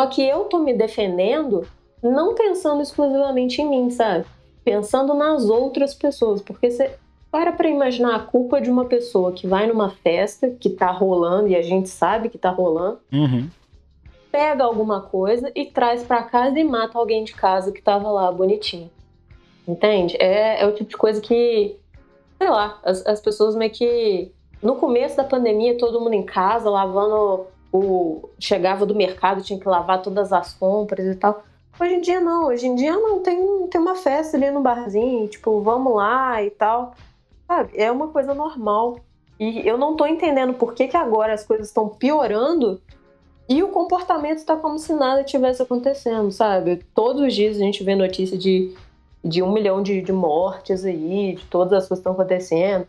Só 0.00 0.06
que 0.06 0.26
eu 0.26 0.44
tô 0.44 0.60
me 0.60 0.72
defendendo 0.72 1.68
não 2.02 2.34
pensando 2.34 2.80
exclusivamente 2.80 3.60
em 3.60 3.68
mim, 3.68 3.90
sabe? 3.90 4.24
Pensando 4.64 5.12
nas 5.12 5.50
outras 5.50 5.92
pessoas, 5.92 6.40
porque 6.40 6.70
você 6.70 6.96
para 7.30 7.52
para 7.52 7.68
imaginar 7.68 8.16
a 8.16 8.20
culpa 8.20 8.62
de 8.62 8.70
uma 8.70 8.86
pessoa 8.86 9.30
que 9.30 9.46
vai 9.46 9.66
numa 9.66 9.90
festa 9.90 10.48
que 10.58 10.70
tá 10.70 10.90
rolando 10.90 11.48
e 11.48 11.54
a 11.54 11.60
gente 11.60 11.90
sabe 11.90 12.30
que 12.30 12.38
tá 12.38 12.48
rolando. 12.48 12.98
Uhum. 13.12 13.50
Pega 14.32 14.64
alguma 14.64 15.02
coisa 15.02 15.52
e 15.54 15.66
traz 15.66 16.02
para 16.02 16.22
casa 16.22 16.58
e 16.58 16.64
mata 16.64 16.98
alguém 16.98 17.22
de 17.22 17.34
casa 17.34 17.70
que 17.70 17.82
tava 17.82 18.10
lá 18.10 18.32
bonitinho. 18.32 18.90
Entende? 19.68 20.16
É, 20.18 20.62
é 20.62 20.66
o 20.66 20.72
tipo 20.72 20.88
de 20.88 20.96
coisa 20.96 21.20
que, 21.20 21.76
sei 22.38 22.48
lá, 22.48 22.80
as, 22.82 23.06
as 23.06 23.20
pessoas 23.20 23.54
meio 23.54 23.70
que. 23.70 24.32
No 24.62 24.76
começo 24.76 25.18
da 25.18 25.24
pandemia, 25.24 25.76
todo 25.76 26.00
mundo 26.00 26.14
em 26.14 26.24
casa, 26.24 26.70
lavando 26.70 27.46
o 27.72 28.28
chegava 28.38 28.84
do 28.84 28.94
mercado, 28.94 29.42
tinha 29.42 29.58
que 29.58 29.68
lavar 29.68 30.02
todas 30.02 30.32
as 30.32 30.54
compras 30.54 31.06
e 31.06 31.14
tal. 31.14 31.42
Hoje 31.78 31.94
em 31.94 32.00
dia 32.00 32.20
não, 32.20 32.46
hoje 32.46 32.66
em 32.66 32.74
dia 32.74 32.92
não, 32.92 33.20
tem, 33.20 33.66
tem 33.68 33.80
uma 33.80 33.94
festa 33.94 34.36
ali 34.36 34.50
no 34.50 34.60
barzinho, 34.60 35.28
tipo, 35.28 35.60
vamos 35.62 35.94
lá 35.94 36.42
e 36.42 36.50
tal. 36.50 36.94
Sabe? 37.46 37.72
É 37.74 37.90
uma 37.90 38.08
coisa 38.08 38.34
normal. 38.34 39.00
E 39.38 39.66
eu 39.66 39.78
não 39.78 39.96
tô 39.96 40.06
entendendo 40.06 40.54
por 40.54 40.74
que, 40.74 40.88
que 40.88 40.96
agora 40.96 41.32
as 41.32 41.44
coisas 41.44 41.68
estão 41.68 41.88
piorando 41.88 42.80
e 43.48 43.62
o 43.62 43.68
comportamento 43.68 44.38
está 44.38 44.54
como 44.56 44.78
se 44.78 44.92
nada 44.92 45.24
tivesse 45.24 45.62
acontecendo, 45.62 46.30
sabe? 46.30 46.84
Todos 46.94 47.22
os 47.22 47.34
dias 47.34 47.56
a 47.56 47.60
gente 47.60 47.82
vê 47.82 47.96
notícia 47.96 48.36
de, 48.36 48.74
de 49.24 49.42
um 49.42 49.50
milhão 49.50 49.82
de, 49.82 50.02
de 50.02 50.12
mortes 50.12 50.84
aí, 50.84 51.34
de 51.34 51.44
todas 51.46 51.72
as 51.72 51.88
coisas 51.88 52.04
que 52.04 52.08
estão 52.08 52.12
acontecendo, 52.12 52.86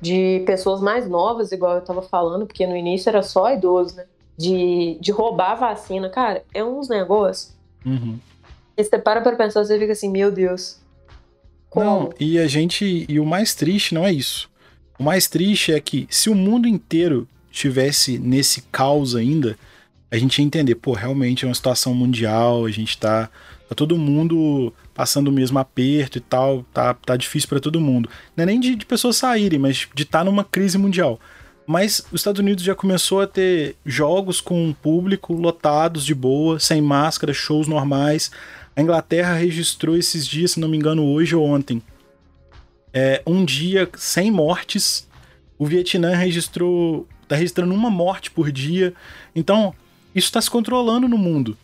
de 0.00 0.42
pessoas 0.46 0.80
mais 0.80 1.08
novas, 1.08 1.52
igual 1.52 1.76
eu 1.76 1.84
tava 1.84 2.02
falando, 2.02 2.46
porque 2.46 2.66
no 2.66 2.76
início 2.76 3.08
era 3.08 3.22
só 3.22 3.52
idoso, 3.52 3.96
né? 3.96 4.06
De, 4.40 4.96
de 4.98 5.12
roubar 5.12 5.52
a 5.52 5.54
vacina. 5.54 6.08
Cara, 6.08 6.42
é 6.54 6.64
uns 6.64 6.88
negócios. 6.88 7.54
Uhum. 7.84 8.18
E 8.74 8.82
você 8.82 8.98
para 8.98 9.20
pra 9.20 9.36
pensar, 9.36 9.62
você 9.62 9.78
fica 9.78 9.92
assim, 9.92 10.10
meu 10.10 10.32
Deus. 10.32 10.78
Como? 11.68 11.84
Não, 11.84 12.10
e 12.18 12.38
a 12.38 12.46
gente. 12.46 13.04
E 13.06 13.20
o 13.20 13.26
mais 13.26 13.54
triste 13.54 13.94
não 13.94 14.06
é 14.06 14.12
isso. 14.12 14.48
O 14.98 15.02
mais 15.02 15.28
triste 15.28 15.72
é 15.72 15.80
que 15.80 16.06
se 16.10 16.30
o 16.30 16.34
mundo 16.34 16.66
inteiro 16.66 17.28
estivesse 17.52 18.18
nesse 18.18 18.62
caos 18.72 19.14
ainda, 19.14 19.58
a 20.10 20.16
gente 20.16 20.38
ia 20.38 20.44
entender, 20.44 20.74
pô, 20.76 20.92
realmente 20.92 21.44
é 21.44 21.48
uma 21.48 21.54
situação 21.54 21.94
mundial, 21.94 22.64
a 22.64 22.70
gente 22.70 22.96
tá. 22.96 23.28
Tá 23.68 23.74
todo 23.76 23.96
mundo 23.96 24.74
passando 24.92 25.28
o 25.28 25.32
mesmo 25.32 25.56
aperto 25.60 26.18
e 26.18 26.20
tal, 26.20 26.64
tá, 26.74 26.92
tá 26.92 27.16
difícil 27.16 27.48
para 27.48 27.60
todo 27.60 27.80
mundo. 27.80 28.10
Não 28.36 28.42
é 28.42 28.46
nem 28.46 28.58
de, 28.58 28.74
de 28.74 28.84
pessoas 28.84 29.14
saírem, 29.16 29.60
mas 29.60 29.86
de 29.94 30.02
estar 30.02 30.18
tá 30.18 30.24
numa 30.24 30.42
crise 30.42 30.76
mundial. 30.76 31.20
Mas 31.70 32.04
os 32.10 32.20
Estados 32.20 32.40
Unidos 32.40 32.64
já 32.64 32.74
começou 32.74 33.20
a 33.20 33.28
ter 33.28 33.76
jogos 33.86 34.40
com 34.40 34.72
público 34.72 35.32
lotados 35.32 36.04
de 36.04 36.12
boa, 36.12 36.58
sem 36.58 36.82
máscara, 36.82 37.32
shows 37.32 37.68
normais. 37.68 38.28
A 38.74 38.82
Inglaterra 38.82 39.34
registrou 39.34 39.96
esses 39.96 40.26
dias, 40.26 40.50
se 40.50 40.58
não 40.58 40.66
me 40.66 40.76
engano, 40.76 41.06
hoje 41.06 41.36
ou 41.36 41.46
ontem, 41.46 41.80
é, 42.92 43.22
um 43.24 43.44
dia 43.44 43.88
sem 43.96 44.32
mortes. 44.32 45.08
O 45.56 45.64
Vietnã 45.64 46.16
registrou, 46.16 47.06
está 47.22 47.36
registrando 47.36 47.72
uma 47.72 47.88
morte 47.88 48.32
por 48.32 48.50
dia. 48.50 48.92
Então, 49.32 49.72
isso 50.12 50.26
está 50.26 50.40
se 50.40 50.50
controlando 50.50 51.06
no 51.06 51.16
mundo. 51.16 51.56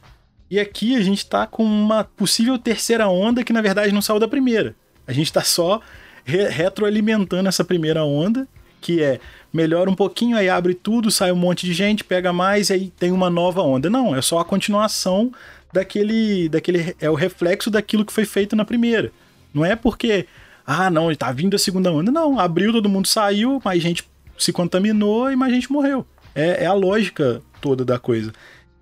E 0.48 0.60
aqui 0.60 0.94
a 0.94 1.02
gente 1.02 1.18
está 1.18 1.48
com 1.48 1.64
uma 1.64 2.04
possível 2.04 2.56
terceira 2.56 3.08
onda 3.08 3.42
que 3.42 3.52
na 3.52 3.60
verdade 3.60 3.92
não 3.92 4.00
saiu 4.00 4.20
da 4.20 4.28
primeira. 4.28 4.72
A 5.04 5.12
gente 5.12 5.26
está 5.26 5.42
só 5.42 5.80
re 6.24 6.48
retroalimentando 6.48 7.48
essa 7.48 7.64
primeira 7.64 8.04
onda, 8.04 8.46
que 8.80 9.02
é 9.02 9.20
melhora 9.52 9.90
um 9.90 9.94
pouquinho, 9.94 10.36
aí 10.36 10.48
abre 10.48 10.74
tudo, 10.74 11.10
sai 11.10 11.32
um 11.32 11.36
monte 11.36 11.66
de 11.66 11.72
gente, 11.72 12.04
pega 12.04 12.32
mais 12.32 12.70
e 12.70 12.74
aí 12.74 12.92
tem 12.98 13.10
uma 13.10 13.30
nova 13.30 13.62
onda. 13.62 13.88
Não, 13.88 14.14
é 14.14 14.22
só 14.22 14.38
a 14.38 14.44
continuação 14.44 15.32
daquele. 15.72 16.48
daquele 16.48 16.94
é 17.00 17.10
o 17.10 17.14
reflexo 17.14 17.70
daquilo 17.70 18.04
que 18.04 18.12
foi 18.12 18.24
feito 18.24 18.54
na 18.54 18.64
primeira. 18.64 19.10
Não 19.52 19.64
é 19.64 19.74
porque, 19.74 20.26
ah, 20.66 20.90
não, 20.90 21.14
tá 21.14 21.32
vindo 21.32 21.56
a 21.56 21.58
segunda 21.58 21.90
onda. 21.90 22.12
Não, 22.12 22.38
abriu, 22.38 22.72
todo 22.72 22.88
mundo 22.88 23.08
saiu, 23.08 23.60
mais 23.64 23.82
gente 23.82 24.04
se 24.38 24.52
contaminou 24.52 25.30
e 25.30 25.36
mais 25.36 25.52
gente 25.52 25.72
morreu. 25.72 26.06
É, 26.34 26.64
é 26.64 26.66
a 26.66 26.74
lógica 26.74 27.40
toda 27.60 27.84
da 27.84 27.98
coisa. 27.98 28.32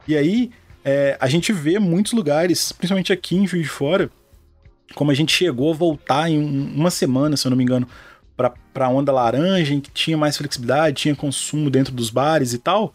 E 0.06 0.16
aí, 0.16 0.50
é, 0.84 1.16
a 1.20 1.28
gente 1.28 1.52
vê 1.52 1.78
muitos 1.78 2.12
lugares, 2.12 2.72
principalmente 2.72 3.12
aqui 3.12 3.36
em 3.36 3.46
Juiz 3.46 3.62
de 3.62 3.70
Fora, 3.70 4.10
como 4.94 5.10
a 5.10 5.14
gente 5.14 5.34
chegou 5.34 5.72
a 5.72 5.76
voltar 5.76 6.28
em 6.28 6.38
uma 6.38 6.90
semana, 6.90 7.36
se 7.36 7.46
eu 7.46 7.50
não 7.50 7.56
me 7.56 7.64
engano, 7.64 7.88
para 8.74 8.86
a 8.86 8.88
onda 8.90 9.12
laranja, 9.12 9.72
em 9.72 9.80
que 9.80 9.90
tinha 9.90 10.18
mais 10.18 10.36
flexibilidade, 10.36 10.96
tinha 10.96 11.14
consumo 11.14 11.70
dentro 11.70 11.94
dos 11.94 12.10
bares 12.10 12.52
e 12.52 12.58
tal, 12.58 12.92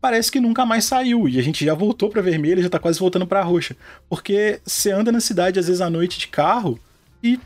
parece 0.00 0.30
que 0.30 0.40
nunca 0.40 0.66
mais 0.66 0.84
saiu. 0.84 1.28
E 1.28 1.38
a 1.38 1.42
gente 1.42 1.64
já 1.64 1.72
voltou 1.72 2.10
para 2.10 2.20
vermelha, 2.20 2.60
já 2.60 2.68
tá 2.68 2.80
quase 2.80 2.98
voltando 2.98 3.26
para 3.26 3.40
roxa. 3.40 3.76
Porque 4.10 4.60
você 4.64 4.90
anda 4.90 5.12
na 5.12 5.20
cidade, 5.20 5.58
às 5.58 5.68
vezes 5.68 5.80
à 5.80 5.88
noite 5.88 6.18
de 6.18 6.28
carro, 6.28 6.78
e 7.22 7.40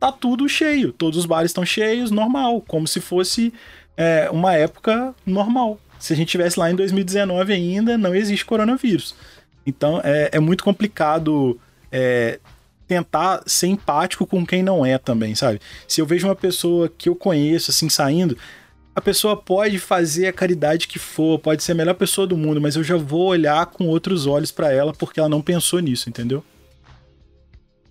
tá 0.00 0.10
tudo 0.10 0.48
cheio. 0.48 0.92
Todos 0.92 1.18
os 1.18 1.26
bares 1.26 1.50
estão 1.50 1.64
cheios, 1.64 2.10
normal, 2.10 2.62
como 2.66 2.88
se 2.88 3.00
fosse 3.00 3.52
é, 3.96 4.28
uma 4.32 4.54
época 4.54 5.14
normal. 5.24 5.78
Se 5.98 6.12
a 6.12 6.16
gente 6.16 6.30
tivesse 6.30 6.58
lá 6.58 6.70
em 6.70 6.74
2019 6.74 7.52
ainda, 7.52 7.96
não 7.96 8.14
existe 8.14 8.44
coronavírus. 8.44 9.14
Então 9.64 10.00
é, 10.02 10.30
é 10.32 10.40
muito 10.40 10.64
complicado 10.64 11.60
é, 11.92 12.40
tentar 12.92 13.42
ser 13.46 13.68
empático 13.68 14.26
com 14.26 14.44
quem 14.44 14.62
não 14.62 14.84
é 14.84 14.98
também, 14.98 15.34
sabe? 15.34 15.58
Se 15.88 15.98
eu 15.98 16.04
vejo 16.04 16.28
uma 16.28 16.36
pessoa 16.36 16.90
que 16.90 17.08
eu 17.08 17.16
conheço 17.16 17.70
assim 17.70 17.88
saindo, 17.88 18.36
a 18.94 19.00
pessoa 19.00 19.34
pode 19.34 19.78
fazer 19.78 20.26
a 20.26 20.32
caridade 20.32 20.86
que 20.86 20.98
for, 20.98 21.38
pode 21.38 21.62
ser 21.62 21.72
a 21.72 21.74
melhor 21.74 21.94
pessoa 21.94 22.26
do 22.26 22.36
mundo, 22.36 22.60
mas 22.60 22.76
eu 22.76 22.84
já 22.84 22.98
vou 22.98 23.28
olhar 23.28 23.64
com 23.64 23.88
outros 23.88 24.26
olhos 24.26 24.52
para 24.52 24.70
ela 24.70 24.92
porque 24.92 25.18
ela 25.18 25.28
não 25.28 25.40
pensou 25.40 25.80
nisso, 25.80 26.10
entendeu? 26.10 26.44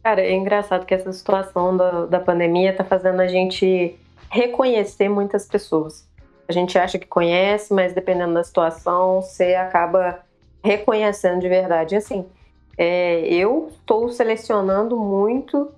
Cara, 0.03 0.21
é 0.21 0.33
engraçado 0.33 0.85
que 0.85 0.93
essa 0.93 1.11
situação 1.11 1.75
da, 1.75 2.05
da 2.05 2.19
pandemia 2.19 2.75
tá 2.75 2.83
fazendo 2.83 3.19
a 3.19 3.27
gente 3.27 3.95
reconhecer 4.29 5.09
muitas 5.09 5.47
pessoas. 5.47 6.07
A 6.47 6.53
gente 6.53 6.77
acha 6.77 6.99
que 6.99 7.07
conhece, 7.07 7.73
mas 7.73 7.93
dependendo 7.93 8.35
da 8.35 8.43
situação, 8.43 9.21
você 9.21 9.55
acaba 9.55 10.19
reconhecendo 10.63 11.39
de 11.39 11.49
verdade. 11.49 11.95
E 11.95 11.97
assim, 11.97 12.25
é, 12.77 13.25
eu 13.27 13.69
estou 13.71 14.09
selecionando 14.09 14.97
muito 14.97 15.71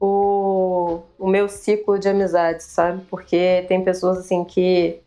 o, 0.00 1.00
o 1.18 1.26
meu 1.26 1.48
ciclo 1.48 1.98
de 1.98 2.08
amizades, 2.08 2.66
sabe? 2.66 3.02
Porque 3.10 3.64
tem 3.68 3.82
pessoas 3.82 4.18
assim 4.18 4.44
que 4.44 5.00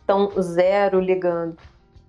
estão 0.00 0.30
zero 0.40 1.00
ligando. 1.00 1.56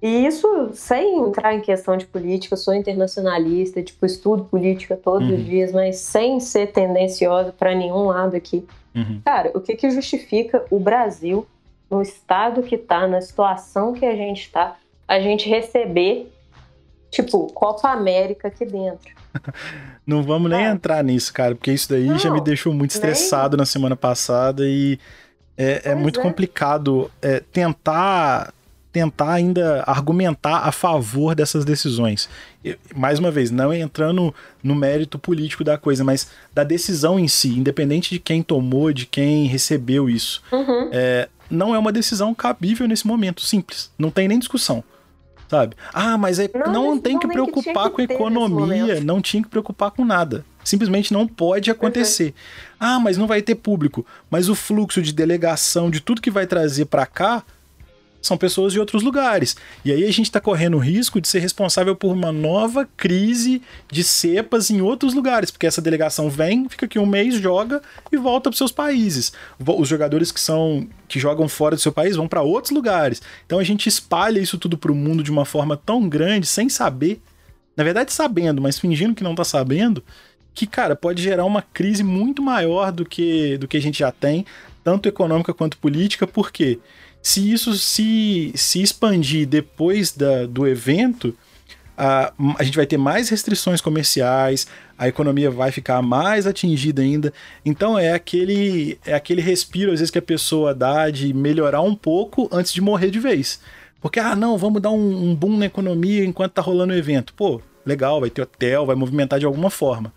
E 0.02 0.26
isso 0.26 0.70
sem 0.74 1.20
entrar 1.20 1.54
em 1.54 1.60
questão 1.60 1.98
de 1.98 2.06
política, 2.06 2.54
eu 2.54 2.58
sou 2.58 2.74
internacionalista, 2.74 3.84
tipo, 3.84 4.06
estudo 4.06 4.46
política 4.46 4.96
todos 4.96 5.28
uhum. 5.28 5.36
os 5.36 5.46
dias, 5.46 5.72
mas 5.74 5.98
sem 5.98 6.40
ser 6.40 6.68
tendenciosa 6.72 7.52
para 7.52 7.76
nenhum 7.76 8.06
lado 8.06 8.36
aqui. 8.36 8.66
Uhum. 8.96 9.22
Cara, 9.26 9.52
o 9.54 9.60
que, 9.60 9.76
que 9.76 9.90
justifica 9.92 10.66
o 10.72 10.80
Brasil, 10.80 11.46
no 11.92 12.02
estado 12.02 12.64
que 12.64 12.78
tá, 12.78 13.08
na 13.08 13.20
situação 13.20 13.92
que 13.92 14.06
a 14.06 14.16
gente 14.16 14.50
tá, 14.50 14.78
a 15.06 15.20
gente 15.20 15.50
receber, 15.50 16.32
tipo, 17.10 17.48
Copa 17.54 17.90
América 17.90 18.48
aqui 18.48 18.66
dentro? 18.66 19.10
Não 20.06 20.24
vamos 20.24 20.50
nem 20.50 20.66
é. 20.66 20.70
entrar 20.70 21.04
nisso, 21.04 21.34
cara, 21.34 21.56
porque 21.56 21.72
isso 21.72 21.90
daí 21.90 22.06
Não, 22.06 22.18
já 22.18 22.32
me 22.32 22.42
deixou 22.42 22.74
muito 22.74 22.92
estressado 22.92 23.56
nem... 23.56 23.62
na 23.62 23.66
semana 23.66 23.96
passada 23.96 24.64
e 24.66 25.00
é, 25.58 25.92
é 25.92 25.96
muito 25.96 26.20
é. 26.20 26.24
complicado 26.24 27.12
é, 27.22 27.42
tentar 27.52 28.54
tentar 28.92 29.34
ainda 29.34 29.84
argumentar 29.86 30.62
a 30.62 30.72
favor 30.72 31.36
dessas 31.36 31.64
decisões. 31.64 32.28
Mais 32.96 33.20
uma 33.20 33.30
vez, 33.30 33.52
não 33.52 33.72
entrando 33.72 34.34
no 34.64 34.74
mérito 34.74 35.20
político 35.20 35.64
da 35.64 35.78
coisa, 35.78 36.04
mas 36.04 36.32
da 36.56 36.64
decisão 36.64 37.20
em 37.20 37.28
si, 37.28 37.50
independente 37.50 38.10
de 38.10 38.20
quem 38.20 38.42
tomou, 38.42 38.92
de 38.92 39.06
quem 39.06 39.46
recebeu 39.46 40.10
isso. 40.10 40.42
Uhum. 40.52 40.90
É, 40.92 41.30
não 41.52 41.76
é 41.76 41.78
uma 41.78 41.92
decisão 41.92 42.34
cabível 42.34 42.88
nesse 42.88 43.06
momento, 43.06 43.42
simples. 43.42 43.92
Não 43.96 44.10
tem 44.10 44.28
nem 44.28 44.40
discussão 44.40 44.84
sabe? 45.50 45.76
Ah, 45.92 46.18
mas 46.18 46.40
é, 46.40 46.50
não, 46.68 46.72
não 46.72 47.00
tem 47.00 47.18
que 47.18 47.28
preocupar 47.28 47.90
que 47.90 47.96
com 47.96 48.02
a 48.02 48.04
economia, 48.04 49.02
não 49.02 49.22
tinha 49.22 49.42
que 49.42 49.50
preocupar 49.50 49.92
com 49.92 50.06
nada. 50.06 50.46
Simplesmente 50.64 51.12
não 51.12 51.28
pode 51.28 51.72
acontecer. 51.72 52.28
Uhum. 52.28 52.78
Ah, 52.80 53.00
mas 53.00 53.18
não 53.18 53.26
vai 53.26 53.42
ter 53.42 53.56
público. 53.56 54.06
Mas 54.30 54.50
o 54.50 54.56
fluxo 54.56 55.02
de 55.02 55.12
delegação 55.12 55.90
de 55.90 56.00
tudo 56.00 56.22
que 56.22 56.30
vai 56.30 56.46
trazer 56.46 56.86
para 56.86 57.06
cá 57.06 57.44
são 58.22 58.38
pessoas 58.38 58.74
de 58.74 58.80
outros 58.80 59.04
lugares. 59.04 59.56
E 59.84 59.92
aí 59.92 60.04
a 60.04 60.12
gente 60.12 60.26
está 60.26 60.40
correndo 60.40 60.78
o 60.78 60.80
risco 60.80 61.22
de 61.22 61.28
ser 61.28 61.40
responsável 61.40 61.96
por 61.96 62.12
uma 62.12 62.32
nova 62.32 62.88
crise 62.98 63.62
de 63.92 64.04
cepas 64.04 64.70
em 64.70 64.82
outros 64.82 65.14
lugares, 65.14 65.52
porque 65.52 65.68
essa 65.68 65.82
delegação 65.82 66.30
vem, 66.30 66.68
fica 66.68 66.86
aqui 66.86 67.00
um 67.00 67.06
mês, 67.06 67.36
joga 67.36 67.82
e 68.12 68.18
volta 68.18 68.50
para 68.50 68.58
seus 68.58 68.72
países. 68.72 69.32
Os 69.66 69.88
jogadores 69.88 70.32
que 70.32 70.40
são 70.40 70.88
que 71.08 71.20
jogam 71.20 71.48
fora 71.48 71.76
do 71.76 71.82
seu 71.82 71.92
país 71.92 72.16
vão 72.16 72.28
para 72.28 72.42
outros 72.42 72.72
lugares. 72.72 73.22
Então 73.46 73.58
a 73.58 73.64
gente 73.64 73.88
espalha 73.88 74.40
isso 74.40 74.58
tudo 74.58 74.78
para 74.78 74.92
o 74.92 74.96
mundo 74.96 75.24
de 75.24 75.32
uma 75.32 75.46
forma 75.46 75.76
tão 75.76 76.08
grande, 76.08 76.46
sem 76.46 76.70
saber, 76.70 77.22
na 77.76 77.84
verdade 77.84 78.14
sabendo, 78.14 78.62
mas 78.62 78.78
fingindo 78.78 79.16
que 79.16 79.24
não 79.24 79.32
está 79.32 79.44
sabendo, 79.44 80.04
que 80.54 80.68
cara 80.68 80.96
pode 80.96 81.24
gerar 81.24 81.46
uma 81.46 81.62
crise 81.62 82.04
muito 82.04 82.42
maior 82.42 82.92
do 82.92 83.06
que 83.06 83.58
do 83.58 83.68
que 83.68 83.78
a 83.78 83.82
gente 83.82 84.00
já 84.00 84.12
tem, 84.12 84.46
tanto 84.84 85.08
econômica 85.08 85.54
quanto 85.54 85.78
política, 85.78 86.28
porque 86.28 86.76
quê? 86.76 86.80
Se 87.22 87.52
isso 87.52 87.74
se, 87.76 88.52
se 88.56 88.82
expandir 88.82 89.48
depois 89.48 90.12
da, 90.12 90.46
do 90.46 90.68
evento, 90.68 91.36
a, 91.98 92.32
a 92.58 92.64
gente 92.64 92.78
vai 92.78 92.86
ter 92.86 92.98
mais 92.98 93.28
restrições 93.28 93.82
comerciais, 93.82 94.68
a 94.98 95.08
economia 95.08 95.52
vai 95.52 95.70
ficar 95.70 96.02
mais 96.02 96.48
atingida 96.48 97.02
ainda. 97.02 97.34
Então 97.66 98.00
é 98.00 98.14
aquele 98.14 98.98
é 99.06 99.14
aquele 99.14 99.42
respiro 99.42 99.92
às 99.92 100.00
vezes 100.00 100.10
que 100.10 100.18
a 100.18 100.22
pessoa 100.22 100.74
dá 100.74 101.10
de 101.10 101.34
melhorar 101.34 101.82
um 101.82 101.94
pouco 101.94 102.48
antes 102.52 102.72
de 102.72 102.80
morrer 102.80 103.12
de 103.12 103.20
vez. 103.20 103.60
Porque 104.00 104.18
ah, 104.18 104.34
não, 104.34 104.58
vamos 104.58 104.82
dar 104.82 104.92
um, 104.92 105.30
um 105.30 105.36
boom 105.36 105.58
na 105.58 105.66
economia 105.66 106.24
enquanto 106.24 106.54
tá 106.54 106.62
rolando 106.62 106.94
o 106.94 106.98
evento. 106.98 107.34
Pô, 107.34 107.62
legal, 107.86 108.22
vai 108.22 108.30
ter 108.30 108.44
hotel, 108.44 108.86
vai 108.86 108.96
movimentar 108.96 109.38
de 109.38 109.46
alguma 109.46 109.70
forma. 109.70 110.14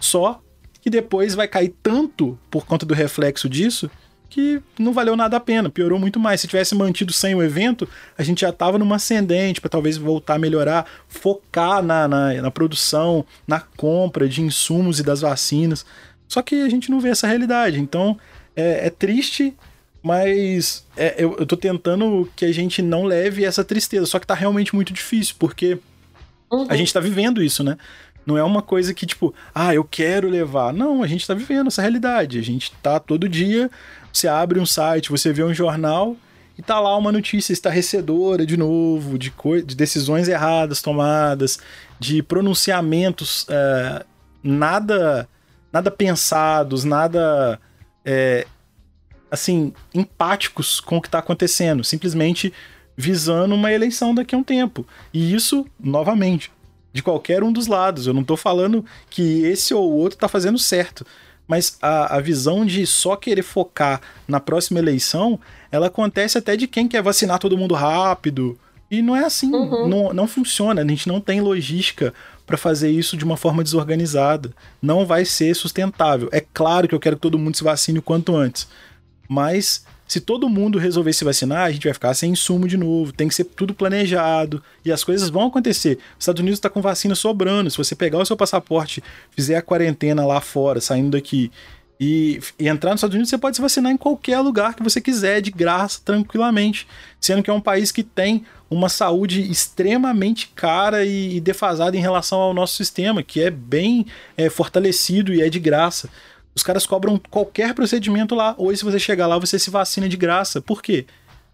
Só 0.00 0.40
que 0.80 0.88
depois 0.88 1.34
vai 1.34 1.46
cair 1.46 1.74
tanto 1.82 2.38
por 2.50 2.64
conta 2.64 2.86
do 2.86 2.94
reflexo 2.94 3.50
disso 3.50 3.90
que 4.32 4.62
não 4.78 4.94
valeu 4.94 5.14
nada 5.14 5.36
a 5.36 5.40
pena, 5.40 5.68
piorou 5.68 5.98
muito 5.98 6.18
mais. 6.18 6.40
Se 6.40 6.48
tivesse 6.48 6.74
mantido 6.74 7.12
sem 7.12 7.34
o 7.34 7.42
evento, 7.42 7.86
a 8.16 8.22
gente 8.22 8.40
já 8.40 8.48
estava 8.48 8.78
numa 8.78 8.96
ascendente 8.96 9.60
para 9.60 9.68
talvez 9.68 9.98
voltar 9.98 10.36
a 10.36 10.38
melhorar, 10.38 10.86
focar 11.06 11.82
na, 11.82 12.08
na, 12.08 12.32
na, 12.40 12.50
produção, 12.50 13.26
na 13.46 13.60
compra 13.60 14.26
de 14.26 14.40
insumos 14.40 14.98
e 14.98 15.02
das 15.02 15.20
vacinas. 15.20 15.84
Só 16.26 16.40
que 16.40 16.62
a 16.62 16.68
gente 16.70 16.90
não 16.90 16.98
vê 16.98 17.10
essa 17.10 17.26
realidade. 17.26 17.78
Então 17.78 18.18
é, 18.56 18.86
é 18.86 18.90
triste, 18.90 19.54
mas 20.02 20.86
é, 20.96 21.16
eu, 21.18 21.36
eu 21.38 21.44
tô 21.44 21.54
tentando 21.54 22.26
que 22.34 22.46
a 22.46 22.52
gente 22.52 22.80
não 22.80 23.04
leve 23.04 23.44
essa 23.44 23.62
tristeza. 23.62 24.06
Só 24.06 24.18
que 24.18 24.26
tá 24.26 24.32
realmente 24.32 24.74
muito 24.74 24.94
difícil, 24.94 25.34
porque 25.38 25.78
uhum. 26.50 26.66
a 26.70 26.74
gente 26.74 26.90
tá 26.90 27.00
vivendo 27.00 27.42
isso, 27.42 27.62
né? 27.62 27.76
Não 28.24 28.38
é 28.38 28.42
uma 28.44 28.62
coisa 28.62 28.94
que, 28.94 29.04
tipo, 29.04 29.34
ah, 29.54 29.74
eu 29.74 29.84
quero 29.84 30.28
levar. 30.28 30.72
Não, 30.72 31.02
a 31.02 31.06
gente 31.06 31.26
tá 31.26 31.34
vivendo 31.34 31.66
essa 31.66 31.82
realidade. 31.82 32.38
A 32.38 32.42
gente 32.42 32.72
tá 32.82 33.00
todo 33.00 33.28
dia 33.28 33.70
você 34.12 34.28
abre 34.28 34.60
um 34.60 34.66
site, 34.66 35.10
você 35.10 35.32
vê 35.32 35.42
um 35.42 35.54
jornal 35.54 36.16
e 36.58 36.62
tá 36.62 36.78
lá 36.78 36.96
uma 36.96 37.10
notícia 37.10 37.52
estarrecedora 37.52 38.44
de 38.44 38.56
novo, 38.56 39.18
de, 39.18 39.32
de 39.64 39.74
decisões 39.74 40.28
erradas 40.28 40.82
tomadas, 40.82 41.58
de 41.98 42.22
pronunciamentos 42.22 43.46
é, 43.48 44.04
nada 44.42 45.26
nada 45.72 45.90
pensados, 45.90 46.84
nada 46.84 47.58
é, 48.04 48.46
assim 49.30 49.72
empáticos 49.94 50.78
com 50.80 50.98
o 50.98 51.00
que 51.00 51.08
está 51.08 51.18
acontecendo, 51.18 51.82
simplesmente 51.82 52.52
visando 52.94 53.54
uma 53.54 53.72
eleição 53.72 54.14
daqui 54.14 54.34
a 54.34 54.38
um 54.38 54.44
tempo. 54.44 54.86
E 55.14 55.34
isso, 55.34 55.66
novamente, 55.80 56.52
de 56.92 57.02
qualquer 57.02 57.42
um 57.42 57.52
dos 57.52 57.66
lados. 57.66 58.06
Eu 58.06 58.14
não 58.14 58.22
estou 58.22 58.36
falando 58.36 58.84
que 59.08 59.44
esse 59.44 59.72
ou 59.72 59.90
outro 59.92 60.16
está 60.16 60.28
fazendo 60.28 60.58
certo 60.58 61.04
mas 61.46 61.76
a, 61.82 62.16
a 62.16 62.20
visão 62.20 62.64
de 62.64 62.86
só 62.86 63.16
querer 63.16 63.42
focar 63.42 64.00
na 64.26 64.40
próxima 64.40 64.78
eleição, 64.78 65.38
ela 65.70 65.88
acontece 65.88 66.38
até 66.38 66.56
de 66.56 66.66
quem 66.66 66.88
quer 66.88 67.02
vacinar 67.02 67.38
todo 67.38 67.58
mundo 67.58 67.74
rápido. 67.74 68.58
E 68.90 69.02
não 69.02 69.16
é 69.16 69.24
assim, 69.24 69.52
uhum. 69.52 69.88
não, 69.88 70.12
não 70.12 70.26
funciona, 70.26 70.82
a 70.82 70.86
gente 70.86 71.08
não 71.08 71.20
tem 71.20 71.40
logística 71.40 72.12
para 72.46 72.56
fazer 72.56 72.90
isso 72.90 73.16
de 73.16 73.24
uma 73.24 73.36
forma 73.36 73.62
desorganizada. 73.62 74.50
Não 74.80 75.06
vai 75.06 75.24
ser 75.24 75.54
sustentável. 75.54 76.28
É 76.32 76.42
claro 76.54 76.86
que 76.86 76.94
eu 76.94 77.00
quero 77.00 77.16
que 77.16 77.22
todo 77.22 77.38
mundo 77.38 77.56
se 77.56 77.64
vacine 77.64 77.98
o 77.98 78.02
quanto 78.02 78.36
antes, 78.36 78.68
mas 79.28 79.84
se 80.12 80.20
todo 80.20 80.46
mundo 80.46 80.78
resolver 80.78 81.14
se 81.14 81.24
vacinar, 81.24 81.64
a 81.64 81.72
gente 81.72 81.84
vai 81.84 81.94
ficar 81.94 82.12
sem 82.12 82.32
insumo 82.32 82.68
de 82.68 82.76
novo. 82.76 83.14
Tem 83.14 83.28
que 83.28 83.34
ser 83.34 83.44
tudo 83.44 83.72
planejado 83.72 84.62
e 84.84 84.92
as 84.92 85.02
coisas 85.02 85.30
vão 85.30 85.46
acontecer. 85.46 85.96
Os 86.18 86.24
Estados 86.24 86.40
Unidos 86.40 86.58
está 86.58 86.68
com 86.68 86.82
vacina 86.82 87.14
sobrando. 87.14 87.70
Se 87.70 87.78
você 87.78 87.96
pegar 87.96 88.18
o 88.18 88.26
seu 88.26 88.36
passaporte, 88.36 89.02
fizer 89.30 89.56
a 89.56 89.62
quarentena 89.62 90.26
lá 90.26 90.38
fora, 90.38 90.82
saindo 90.82 91.12
daqui 91.12 91.50
E, 91.98 92.40
e, 92.58 92.68
entrar 92.68 92.90
nos 92.90 92.98
Estados 92.98 93.14
Unidos 93.14 93.30
você 93.30 93.38
pode 93.38 93.56
se 93.56 93.62
vacinar 93.62 93.90
em 93.90 93.96
qualquer 93.96 94.38
lugar 94.40 94.74
que 94.74 94.82
você 94.82 95.00
quiser, 95.00 95.40
de 95.40 95.50
graça, 95.50 95.98
tranquilamente. 96.04 96.86
Sendo 97.18 97.42
que 97.42 97.48
é 97.48 97.52
um 97.54 97.60
país 97.60 97.90
que 97.90 98.02
tem 98.02 98.44
uma 98.68 98.90
saúde 98.90 99.40
extremamente 99.50 100.48
cara 100.54 101.06
e, 101.06 101.36
e 101.36 101.40
defasada 101.40 101.96
em 101.96 102.00
relação 102.00 102.38
ao 102.38 102.52
nosso 102.52 102.76
sistema, 102.76 103.22
que 103.22 103.40
é 103.40 103.50
bem 103.50 104.04
é, 104.36 104.50
fortalecido 104.50 105.32
e 105.32 105.40
é 105.40 105.48
de 105.48 105.58
graça. 105.58 106.10
Os 106.54 106.62
caras 106.62 106.86
cobram 106.86 107.20
qualquer 107.30 107.74
procedimento 107.74 108.34
lá. 108.34 108.54
Hoje, 108.58 108.78
se 108.78 108.84
você 108.84 108.98
chegar 108.98 109.26
lá, 109.26 109.38
você 109.38 109.58
se 109.58 109.70
vacina 109.70 110.08
de 110.08 110.16
graça. 110.16 110.60
Por 110.60 110.82
quê? 110.82 111.06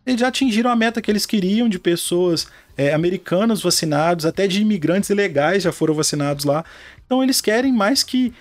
Eles 0.05 0.21
já 0.21 0.29
atingiram 0.29 0.71
a 0.71 0.77
meta 0.77 1.03
que 1.03 1.11
eles 1.11 1.27
queriam 1.27 1.69
de 1.69 1.79
pessoas 1.79 2.49
é, 2.77 2.95
americanos 2.95 3.63
vacinados, 3.63 4.25
até 4.25 4.47
de 4.47 4.63
imigrantes 4.63 5.11
ilegais 5.11 5.63
já 5.63 5.73
foram 5.73 5.95
vacinados 5.95 6.45
lá. 6.45 6.65
Então 7.05 7.23
eles 7.23 7.41
querem 7.41 7.73
mais 7.73 8.03
que 8.03 8.33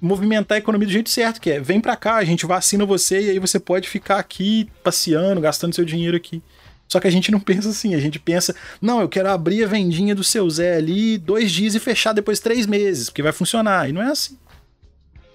movimentar 0.00 0.56
a 0.56 0.58
economia 0.58 0.86
do 0.86 0.92
jeito 0.92 1.10
certo, 1.10 1.40
que 1.40 1.50
é 1.50 1.60
vem 1.60 1.80
para 1.80 1.96
cá, 1.96 2.16
a 2.16 2.24
gente 2.24 2.46
vacina 2.46 2.84
você 2.84 3.22
e 3.22 3.30
aí 3.30 3.38
você 3.38 3.58
pode 3.58 3.88
ficar 3.88 4.18
aqui 4.18 4.68
passeando, 4.84 5.40
gastando 5.40 5.74
seu 5.74 5.84
dinheiro 5.84 6.16
aqui. 6.16 6.42
Só 6.88 7.00
que 7.00 7.08
a 7.08 7.10
gente 7.10 7.32
não 7.32 7.40
pensa 7.40 7.70
assim, 7.70 7.94
a 7.94 8.00
gente 8.00 8.18
pensa, 8.18 8.54
não, 8.80 9.00
eu 9.00 9.08
quero 9.08 9.28
abrir 9.28 9.64
a 9.64 9.66
vendinha 9.66 10.14
do 10.14 10.22
seu 10.22 10.48
Zé 10.48 10.76
ali 10.76 11.18
dois 11.18 11.50
dias 11.50 11.74
e 11.74 11.80
fechar 11.80 12.12
depois 12.12 12.38
três 12.38 12.66
meses, 12.66 13.10
porque 13.10 13.22
vai 13.22 13.32
funcionar. 13.32 13.88
E 13.88 13.92
não 13.92 14.02
é 14.02 14.10
assim. 14.10 14.38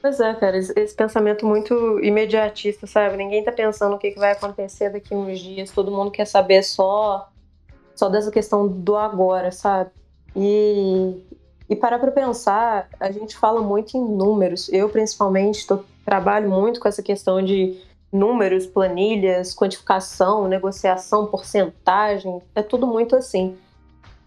Pois 0.02 0.20
é, 0.20 0.34
cara, 0.34 0.58
esse 0.58 0.95
pensamento 0.95 1.45
muito 1.45 1.99
imediatista, 1.99 2.88
sabe? 2.88 3.18
Ninguém 3.18 3.43
tá 3.43 3.52
pensando 3.52 3.95
o 3.95 3.99
que 3.99 4.16
vai 4.16 4.32
acontecer 4.32 4.89
daqui 4.89 5.14
uns 5.14 5.39
dias, 5.39 5.70
todo 5.70 5.91
mundo 5.91 6.10
quer 6.10 6.26
saber 6.26 6.64
só, 6.64 7.30
só 7.95 8.10
dessa 8.10 8.32
questão 8.32 8.68
do 8.68 8.97
agora, 8.97 9.52
sabe? 9.52 9.91
E, 10.36 11.22
e 11.70 11.76
parar 11.76 11.99
para 11.99 12.10
pensar, 12.10 12.89
a 12.99 13.12
gente 13.12 13.38
fala 13.38 13.62
muito 13.62 13.95
em 13.95 14.04
números. 14.04 14.70
Eu, 14.74 14.89
principalmente, 14.89 15.68
tô, 15.68 15.82
trabalho 16.04 16.49
muito 16.49 16.80
com 16.80 16.88
essa 16.88 17.04
questão 17.04 17.39
de 17.39 17.80
números, 18.12 18.66
planilhas, 18.66 19.54
quantificação, 19.54 20.47
negociação, 20.47 21.28
porcentagem, 21.28 22.41
é 22.56 22.64
tudo 22.64 22.88
muito 22.88 23.16
assim. 23.16 23.56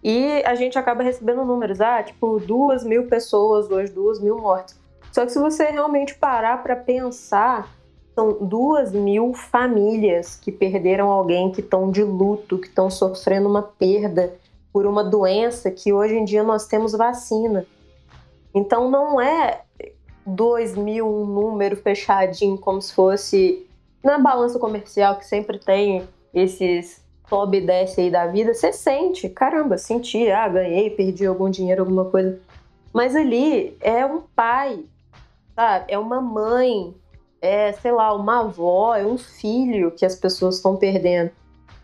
E 0.01 0.41
a 0.45 0.55
gente 0.55 0.79
acaba 0.79 1.03
recebendo 1.03 1.43
números, 1.43 1.81
ah, 1.81 2.01
tipo, 2.01 2.39
duas 2.39 2.85
mil 2.85 3.07
pessoas 3.07 3.69
hoje, 3.69 3.91
duas 3.91 4.21
mil 4.21 4.37
mortes. 4.37 4.84
Só 5.15 5.25
que 5.25 5.31
se 5.31 5.39
você 5.39 5.67
realmente 5.67 6.13
parar 6.13 6.61
para 6.61 6.75
pensar, 6.75 7.73
são 8.13 8.33
duas 8.33 8.91
mil 8.91 9.33
famílias 9.33 10.35
que 10.35 10.51
perderam 10.51 11.09
alguém, 11.09 11.53
que 11.53 11.61
estão 11.61 11.89
de 11.89 12.03
luto, 12.03 12.57
que 12.57 12.67
estão 12.67 12.89
sofrendo 12.89 13.47
uma 13.47 13.61
perda 13.63 14.35
por 14.73 14.85
uma 14.85 15.05
doença 15.05 15.71
que 15.71 15.93
hoje 15.93 16.15
em 16.15 16.25
dia 16.25 16.43
nós 16.43 16.67
temos 16.67 16.91
vacina. 16.91 17.65
Então 18.53 18.91
não 18.91 19.21
é 19.21 19.61
dois 20.25 20.75
mil 20.75 21.07
um 21.07 21.25
número 21.25 21.77
fechadinho 21.77 22.57
como 22.57 22.81
se 22.81 22.93
fosse 22.93 23.65
na 24.03 24.19
balança 24.19 24.59
comercial 24.59 25.17
que 25.17 25.25
sempre 25.25 25.57
tem 25.59 26.05
esses 26.33 27.01
sobe 27.29 27.59
e 27.59 27.65
desce 27.65 28.01
aí 28.01 28.11
da 28.11 28.27
vida, 28.27 28.53
você 28.53 28.73
sente, 28.73 29.29
caramba, 29.29 29.77
senti, 29.77 30.29
ah, 30.29 30.49
ganhei, 30.49 30.89
perdi 30.89 31.25
algum 31.25 31.49
dinheiro, 31.49 31.83
alguma 31.83 32.03
coisa. 32.03 32.37
Mas 32.91 33.15
ali 33.15 33.77
é 33.79 34.05
um 34.05 34.21
pai 34.35 34.83
sabe? 35.55 35.85
É 35.87 35.97
uma 35.97 36.21
mãe, 36.21 36.93
é, 37.41 37.71
sei 37.73 37.91
lá, 37.91 38.13
uma 38.13 38.41
avó, 38.41 38.95
é 38.95 39.05
um 39.05 39.17
filho 39.17 39.91
que 39.91 40.05
as 40.05 40.15
pessoas 40.15 40.55
estão 40.55 40.75
perdendo. 40.75 41.31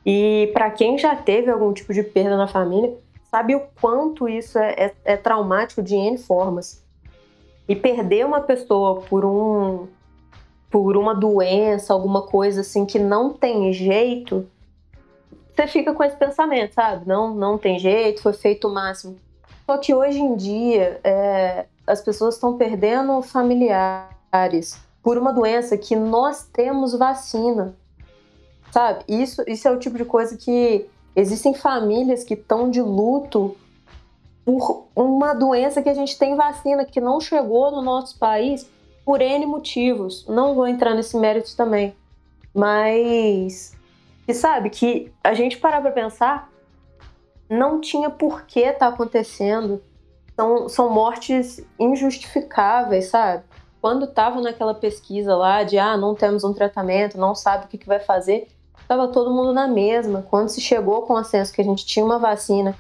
E 0.05 0.49
para 0.53 0.69
quem 0.71 0.97
já 0.97 1.15
teve 1.15 1.49
algum 1.49 1.71
tipo 1.71 1.93
de 1.93 2.03
perda 2.03 2.35
na 2.35 2.47
família, 2.47 2.95
sabe 3.29 3.55
o 3.55 3.61
quanto 3.79 4.27
isso 4.27 4.57
é, 4.57 4.71
é, 4.71 4.93
é 5.05 5.17
traumático 5.17 5.81
de 5.81 5.95
N 5.95 6.17
formas. 6.17 6.83
E 7.67 7.75
perder 7.75 8.25
uma 8.25 8.41
pessoa 8.41 9.01
por 9.01 9.23
um 9.23 9.87
por 10.69 10.95
uma 10.95 11.13
doença, 11.13 11.91
alguma 11.91 12.21
coisa 12.21 12.61
assim 12.61 12.85
que 12.85 12.97
não 12.97 13.33
tem 13.33 13.73
jeito, 13.73 14.47
você 15.53 15.67
fica 15.67 15.93
com 15.93 16.01
esse 16.01 16.15
pensamento, 16.15 16.73
sabe? 16.73 17.05
Não, 17.05 17.35
não 17.35 17.57
tem 17.57 17.77
jeito, 17.77 18.21
foi 18.21 18.31
feito 18.31 18.69
o 18.69 18.73
máximo. 18.73 19.17
Só 19.65 19.77
que 19.77 19.93
hoje 19.93 20.19
em 20.19 20.35
dia, 20.35 20.99
é, 21.03 21.65
as 21.91 22.01
pessoas 22.01 22.35
estão 22.35 22.57
perdendo 22.57 23.21
familiares 23.21 24.79
por 25.03 25.17
uma 25.17 25.33
doença 25.33 25.77
que 25.77 25.93
nós 25.95 26.47
temos 26.53 26.93
vacina. 26.93 27.75
Sabe? 28.71 29.03
Isso, 29.09 29.43
isso 29.45 29.67
é 29.67 29.71
o 29.71 29.77
tipo 29.77 29.97
de 29.97 30.05
coisa 30.05 30.37
que 30.37 30.85
existem 31.13 31.53
famílias 31.53 32.23
que 32.23 32.35
estão 32.35 32.69
de 32.69 32.81
luto 32.81 33.57
por 34.45 34.87
uma 34.95 35.33
doença 35.33 35.81
que 35.81 35.89
a 35.89 35.93
gente 35.93 36.17
tem 36.17 36.35
vacina, 36.35 36.85
que 36.85 37.01
não 37.01 37.19
chegou 37.19 37.71
no 37.71 37.81
nosso 37.81 38.17
país 38.17 38.69
por 39.03 39.21
N 39.21 39.45
motivos. 39.45 40.25
Não 40.27 40.55
vou 40.55 40.67
entrar 40.67 40.95
nesse 40.95 41.17
mérito 41.17 41.55
também. 41.57 41.93
Mas. 42.53 43.75
E 44.25 44.33
sabe 44.33 44.69
que 44.69 45.11
a 45.21 45.33
gente 45.33 45.57
parar 45.57 45.81
pra 45.81 45.91
pensar, 45.91 46.49
não 47.49 47.81
tinha 47.81 48.09
por 48.09 48.43
que 48.43 48.71
tá 48.71 48.87
acontecendo 48.87 49.81
são, 50.41 50.67
são 50.67 50.89
mortes 50.89 51.63
injustificáveis, 51.79 53.05
sabe? 53.05 53.43
Quando 53.79 54.07
tava 54.07 54.41
naquela 54.41 54.73
pesquisa 54.73 55.35
lá 55.35 55.63
de 55.63 55.77
ah, 55.77 55.95
não 55.95 56.15
temos 56.15 56.43
um 56.43 56.51
tratamento, 56.53 57.17
não 57.17 57.35
sabe 57.35 57.65
o 57.65 57.67
que, 57.67 57.77
que 57.77 57.87
vai 57.87 57.99
fazer, 57.99 58.47
tava 58.87 59.07
todo 59.07 59.31
mundo 59.31 59.53
na 59.53 59.67
mesma. 59.67 60.25
Quando 60.29 60.49
se 60.49 60.59
chegou 60.59 61.03
com 61.03 61.13
o 61.13 61.23
senso 61.23 61.53
que 61.53 61.61
a 61.61 61.63
gente 61.63 61.85
tinha 61.85 62.03
uma 62.03 62.17
vacina 62.17 62.75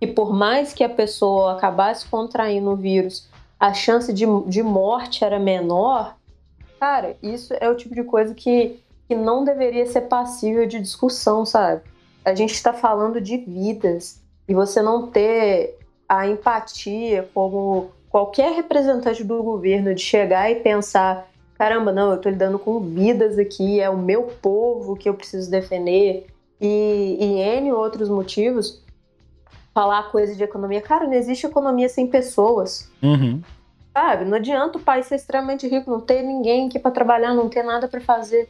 e 0.00 0.06
por 0.06 0.32
mais 0.32 0.72
que 0.72 0.84
a 0.84 0.88
pessoa 0.88 1.54
acabasse 1.54 2.06
contraindo 2.06 2.70
o 2.70 2.76
vírus, 2.76 3.28
a 3.58 3.74
chance 3.74 4.12
de, 4.12 4.24
de 4.46 4.62
morte 4.62 5.24
era 5.24 5.38
menor, 5.38 6.16
cara, 6.78 7.16
isso 7.20 7.52
é 7.60 7.68
o 7.68 7.76
tipo 7.76 7.94
de 7.94 8.04
coisa 8.04 8.34
que, 8.34 8.80
que 9.08 9.16
não 9.16 9.44
deveria 9.44 9.84
ser 9.84 10.02
passível 10.02 10.64
de 10.64 10.80
discussão, 10.80 11.44
sabe? 11.44 11.82
A 12.24 12.34
gente 12.36 12.54
está 12.54 12.72
falando 12.72 13.20
de 13.20 13.36
vidas 13.36 14.20
e 14.48 14.54
você 14.54 14.80
não 14.80 15.08
ter 15.08 15.79
a 16.10 16.26
empatia 16.26 17.28
como 17.32 17.90
qualquer 18.08 18.52
representante 18.52 19.22
do 19.22 19.42
governo 19.42 19.94
de 19.94 20.02
chegar 20.02 20.50
e 20.50 20.56
pensar 20.56 21.30
caramba, 21.60 21.92
não, 21.92 22.08
eu 22.08 22.16
estou 22.16 22.32
lidando 22.32 22.58
com 22.58 22.80
vidas 22.80 23.38
aqui, 23.38 23.80
é 23.80 23.90
o 23.90 23.98
meu 23.98 24.22
povo 24.22 24.96
que 24.96 25.06
eu 25.06 25.12
preciso 25.12 25.50
defender, 25.50 26.26
e, 26.58 27.18
e 27.20 27.38
N 27.38 27.70
outros 27.72 28.08
motivos, 28.08 28.82
falar 29.74 30.10
coisa 30.10 30.34
de 30.34 30.42
economia. 30.42 30.80
Cara, 30.80 31.06
não 31.06 31.12
existe 31.12 31.44
economia 31.44 31.86
sem 31.90 32.06
pessoas. 32.06 32.90
Uhum. 33.02 33.42
Sabe? 33.92 34.24
Não 34.24 34.38
adianta 34.38 34.78
o 34.78 34.80
país 34.80 35.04
ser 35.04 35.16
extremamente 35.16 35.68
rico, 35.68 35.90
não 35.90 36.00
ter 36.00 36.22
ninguém 36.22 36.66
aqui 36.66 36.78
para 36.78 36.90
trabalhar, 36.90 37.34
não 37.34 37.46
ter 37.50 37.62
nada 37.62 37.86
para 37.86 38.00
fazer. 38.00 38.48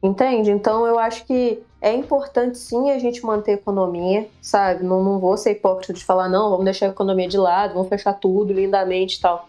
Entende? 0.00 0.52
Então 0.52 0.86
eu 0.86 1.00
acho 1.00 1.26
que 1.26 1.60
é 1.80 1.92
importante 1.94 2.58
sim 2.58 2.90
a 2.90 2.98
gente 2.98 3.24
manter 3.24 3.52
a 3.52 3.54
economia, 3.54 4.28
sabe? 4.42 4.84
Não, 4.84 5.02
não 5.02 5.18
vou 5.18 5.36
ser 5.36 5.52
hipócrita 5.52 5.92
de 5.92 6.04
falar, 6.04 6.28
não, 6.28 6.50
vamos 6.50 6.64
deixar 6.64 6.86
a 6.86 6.90
economia 6.90 7.28
de 7.28 7.38
lado, 7.38 7.74
vamos 7.74 7.88
fechar 7.88 8.12
tudo 8.12 8.52
lindamente 8.52 9.16
e 9.16 9.20
tal. 9.20 9.48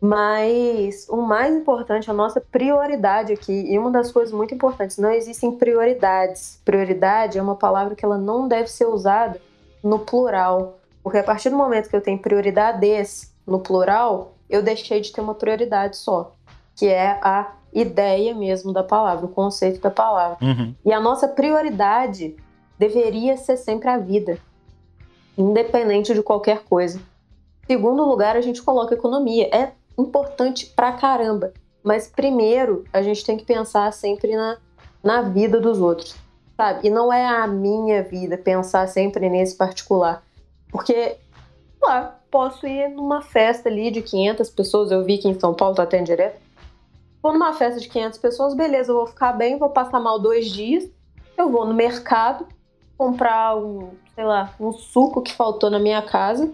Mas 0.00 1.08
o 1.08 1.16
mais 1.16 1.54
importante, 1.54 2.10
a 2.10 2.14
nossa 2.14 2.40
prioridade 2.40 3.32
aqui, 3.32 3.52
e 3.52 3.78
uma 3.78 3.90
das 3.90 4.12
coisas 4.12 4.32
muito 4.32 4.54
importantes, 4.54 4.96
não 4.96 5.10
existem 5.10 5.52
prioridades. 5.52 6.60
Prioridade 6.64 7.38
é 7.38 7.42
uma 7.42 7.56
palavra 7.56 7.94
que 7.94 8.04
ela 8.04 8.18
não 8.18 8.46
deve 8.46 8.68
ser 8.68 8.86
usada 8.86 9.40
no 9.82 9.98
plural. 9.98 10.78
Porque 11.02 11.18
a 11.18 11.24
partir 11.24 11.50
do 11.50 11.56
momento 11.56 11.88
que 11.88 11.96
eu 11.96 12.00
tenho 12.00 12.18
prioridades 12.18 13.32
no 13.46 13.58
plural, 13.58 14.34
eu 14.48 14.62
deixei 14.62 15.00
de 15.00 15.12
ter 15.12 15.20
uma 15.20 15.34
prioridade 15.34 15.96
só, 15.96 16.32
que 16.76 16.86
é 16.86 17.18
a 17.22 17.52
ideia 17.80 18.34
mesmo 18.34 18.72
da 18.72 18.82
palavra, 18.82 19.26
o 19.26 19.28
conceito 19.28 19.80
da 19.80 19.90
palavra. 19.90 20.38
Uhum. 20.42 20.74
E 20.84 20.92
a 20.92 21.00
nossa 21.00 21.28
prioridade 21.28 22.36
deveria 22.78 23.36
ser 23.36 23.56
sempre 23.56 23.88
a 23.88 23.98
vida, 23.98 24.38
independente 25.36 26.14
de 26.14 26.22
qualquer 26.22 26.64
coisa. 26.64 27.00
Segundo 27.66 28.04
lugar, 28.04 28.36
a 28.36 28.40
gente 28.40 28.62
coloca 28.62 28.94
a 28.94 28.98
economia. 28.98 29.48
É 29.54 29.72
importante 29.98 30.66
pra 30.66 30.92
caramba. 30.92 31.52
Mas 31.82 32.06
primeiro, 32.06 32.84
a 32.92 33.02
gente 33.02 33.24
tem 33.24 33.36
que 33.36 33.44
pensar 33.44 33.92
sempre 33.92 34.34
na, 34.34 34.58
na 35.02 35.22
vida 35.22 35.60
dos 35.60 35.80
outros, 35.80 36.16
sabe? 36.56 36.88
E 36.88 36.90
não 36.90 37.12
é 37.12 37.26
a 37.26 37.46
minha 37.46 38.02
vida, 38.02 38.36
pensar 38.36 38.86
sempre 38.88 39.28
nesse 39.28 39.56
particular. 39.56 40.22
Porque, 40.70 41.16
lá, 41.80 42.18
posso 42.30 42.66
ir 42.66 42.88
numa 42.88 43.22
festa 43.22 43.68
ali 43.68 43.90
de 43.90 44.02
500 44.02 44.50
pessoas, 44.50 44.90
eu 44.90 45.04
vi 45.04 45.18
que 45.18 45.28
em 45.28 45.38
São 45.38 45.54
Paulo 45.54 45.74
tá 45.74 45.86
tendo 45.86 46.06
direto, 46.06 46.40
Vou 47.22 47.32
numa 47.32 47.52
festa 47.52 47.80
de 47.80 47.88
500 47.88 48.18
pessoas, 48.18 48.54
beleza, 48.54 48.92
eu 48.92 48.96
vou 48.96 49.06
ficar 49.06 49.32
bem, 49.32 49.58
vou 49.58 49.70
passar 49.70 50.00
mal 50.00 50.18
dois 50.18 50.50
dias. 50.50 50.88
Eu 51.36 51.50
vou 51.50 51.66
no 51.66 51.74
mercado 51.74 52.46
comprar 52.96 53.56
um, 53.56 53.90
sei 54.14 54.24
lá, 54.24 54.54
um 54.58 54.72
suco 54.72 55.22
que 55.22 55.32
faltou 55.32 55.70
na 55.70 55.78
minha 55.78 56.02
casa. 56.02 56.52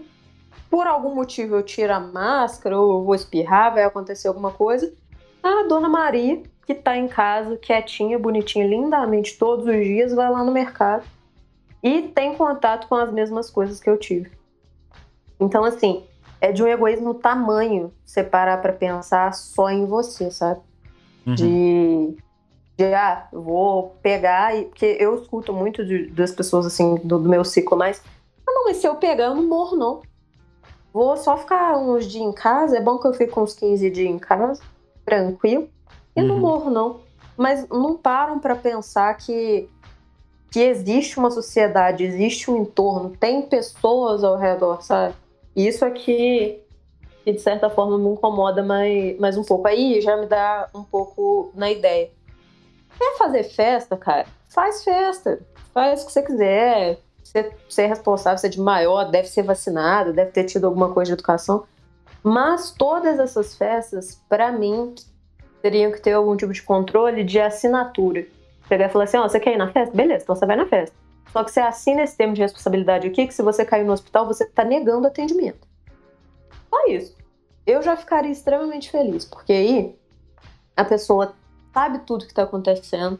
Por 0.69 0.87
algum 0.87 1.13
motivo 1.13 1.55
eu 1.55 1.63
tiro 1.63 1.93
a 1.93 1.99
máscara 1.99 2.79
ou 2.79 3.03
vou 3.03 3.15
espirrar, 3.15 3.73
vai 3.73 3.83
acontecer 3.83 4.27
alguma 4.27 4.51
coisa. 4.51 4.93
A 5.41 5.63
dona 5.67 5.87
Maria, 5.87 6.41
que 6.65 6.73
tá 6.73 6.97
em 6.97 7.07
casa, 7.07 7.57
quietinha, 7.57 8.17
bonitinha, 8.17 8.67
lindamente 8.67 9.37
todos 9.37 9.65
os 9.65 9.83
dias, 9.83 10.13
vai 10.13 10.29
lá 10.29 10.43
no 10.43 10.51
mercado 10.51 11.03
e 11.83 12.01
tem 12.01 12.35
contato 12.35 12.87
com 12.87 12.95
as 12.95 13.11
mesmas 13.11 13.51
coisas 13.51 13.79
que 13.79 13.87
eu 13.87 13.97
tive. 13.97 14.31
Então, 15.39 15.63
assim, 15.63 16.03
é 16.45 16.51
de 16.51 16.61
um 16.61 16.67
egoísmo 16.67 17.15
tamanho 17.15 17.91
você 18.05 18.23
parar 18.23 18.61
pra 18.61 18.71
pensar 18.71 19.33
só 19.33 19.69
em 19.69 19.85
você, 19.85 20.29
sabe? 20.29 20.61
Uhum. 21.25 21.33
De, 21.33 22.17
de, 22.77 22.93
ah, 22.93 23.27
vou 23.33 23.97
pegar 24.03 24.55
e. 24.55 24.65
Porque 24.65 24.97
eu 24.99 25.19
escuto 25.19 25.51
muito 25.51 25.83
de, 25.83 26.07
das 26.07 26.31
pessoas, 26.31 26.67
assim, 26.67 26.95
do, 27.03 27.17
do, 27.17 27.27
meu 27.27 27.43
ciclo 27.43 27.75
mais. 27.75 27.99
Ah, 28.47 28.51
não, 28.51 28.65
mas 28.65 28.77
se 28.77 28.87
eu 28.87 28.95
pegar, 28.95 29.25
eu 29.25 29.35
não 29.35 29.47
morro, 29.47 29.75
não. 29.75 30.01
Vou 30.93 31.17
só 31.17 31.35
ficar 31.35 31.77
uns 31.77 32.05
dias 32.05 32.23
em 32.23 32.31
casa. 32.31 32.77
É 32.77 32.81
bom 32.81 32.99
que 32.99 33.07
eu 33.07 33.13
fique 33.13 33.37
uns 33.39 33.55
15 33.55 33.89
dias 33.89 34.07
em 34.07 34.19
casa, 34.19 34.61
tranquilo. 35.03 35.67
E 36.15 36.21
uhum. 36.21 36.27
não 36.27 36.39
morro, 36.39 36.69
não. 36.69 36.99
Mas 37.35 37.67
não 37.69 37.97
param 37.97 38.37
para 38.37 38.55
pensar 38.55 39.15
que 39.15 39.67
que 40.51 40.61
existe 40.61 41.17
uma 41.17 41.31
sociedade, 41.31 42.05
existe 42.05 42.49
um 42.49 42.61
entorno, 42.61 43.09
tem 43.09 43.41
pessoas 43.41 44.23
ao 44.23 44.37
redor, 44.37 44.81
sabe? 44.81 45.13
Isso 45.55 45.85
aqui, 45.85 46.61
que 47.23 47.31
de 47.31 47.39
certa 47.39 47.69
forma 47.69 47.97
me 47.97 48.09
incomoda 48.09 48.61
mais, 48.61 49.17
mais 49.17 49.37
um 49.37 49.43
pouco. 49.43 49.67
Aí 49.67 50.01
já 50.01 50.17
me 50.17 50.25
dá 50.25 50.69
um 50.75 50.83
pouco 50.83 51.51
na 51.55 51.71
ideia. 51.71 52.09
Quer 52.97 53.17
fazer 53.17 53.43
festa, 53.43 53.95
cara? 53.95 54.27
Faz 54.49 54.83
festa. 54.83 55.39
Faz 55.73 56.03
o 56.03 56.05
que 56.07 56.11
você 56.11 56.21
quiser. 56.21 56.99
Você, 57.23 57.51
você 57.67 57.81
é 57.83 57.87
responsável, 57.87 58.37
você 58.37 58.47
é 58.47 58.49
de 58.49 58.61
maior, 58.61 59.09
deve 59.09 59.27
ser 59.27 59.43
vacinado, 59.43 60.13
deve 60.13 60.31
ter 60.31 60.43
tido 60.43 60.65
alguma 60.65 60.93
coisa 60.93 61.09
de 61.09 61.13
educação. 61.13 61.65
Mas 62.21 62.71
todas 62.71 63.19
essas 63.19 63.55
festas, 63.55 64.21
para 64.29 64.51
mim, 64.51 64.93
teriam 65.61 65.91
que 65.91 66.01
ter 66.01 66.13
algum 66.13 66.35
tipo 66.35 66.53
de 66.53 66.61
controle 66.61 67.23
de 67.23 67.39
assinatura. 67.39 68.25
Pegar 68.69 68.85
e 68.85 68.89
falar 68.89 69.05
assim, 69.05 69.17
ó, 69.17 69.25
oh, 69.25 69.29
você 69.29 69.39
quer 69.39 69.53
ir 69.53 69.57
na 69.57 69.71
festa? 69.71 69.95
Beleza, 69.95 70.23
então 70.23 70.35
você 70.35 70.45
vai 70.45 70.55
na 70.55 70.65
festa. 70.65 70.95
Só 71.31 71.43
que 71.43 71.51
você 71.51 71.59
assina 71.59 72.03
esse 72.03 72.15
termo 72.15 72.33
de 72.33 72.41
responsabilidade 72.41 73.07
aqui, 73.07 73.27
que 73.27 73.33
se 73.33 73.41
você 73.41 73.65
cair 73.65 73.83
no 73.83 73.93
hospital, 73.93 74.25
você 74.25 74.45
tá 74.45 74.63
negando 74.63 75.07
atendimento. 75.07 75.67
Só 76.69 76.87
isso. 76.87 77.15
Eu 77.65 77.81
já 77.81 77.97
ficaria 77.97 78.31
extremamente 78.31 78.91
feliz, 78.91 79.25
porque 79.25 79.51
aí 79.51 79.95
a 80.77 80.85
pessoa 80.85 81.33
sabe 81.73 81.99
tudo 81.99 82.27
que 82.27 82.33
tá 82.33 82.43
acontecendo, 82.43 83.19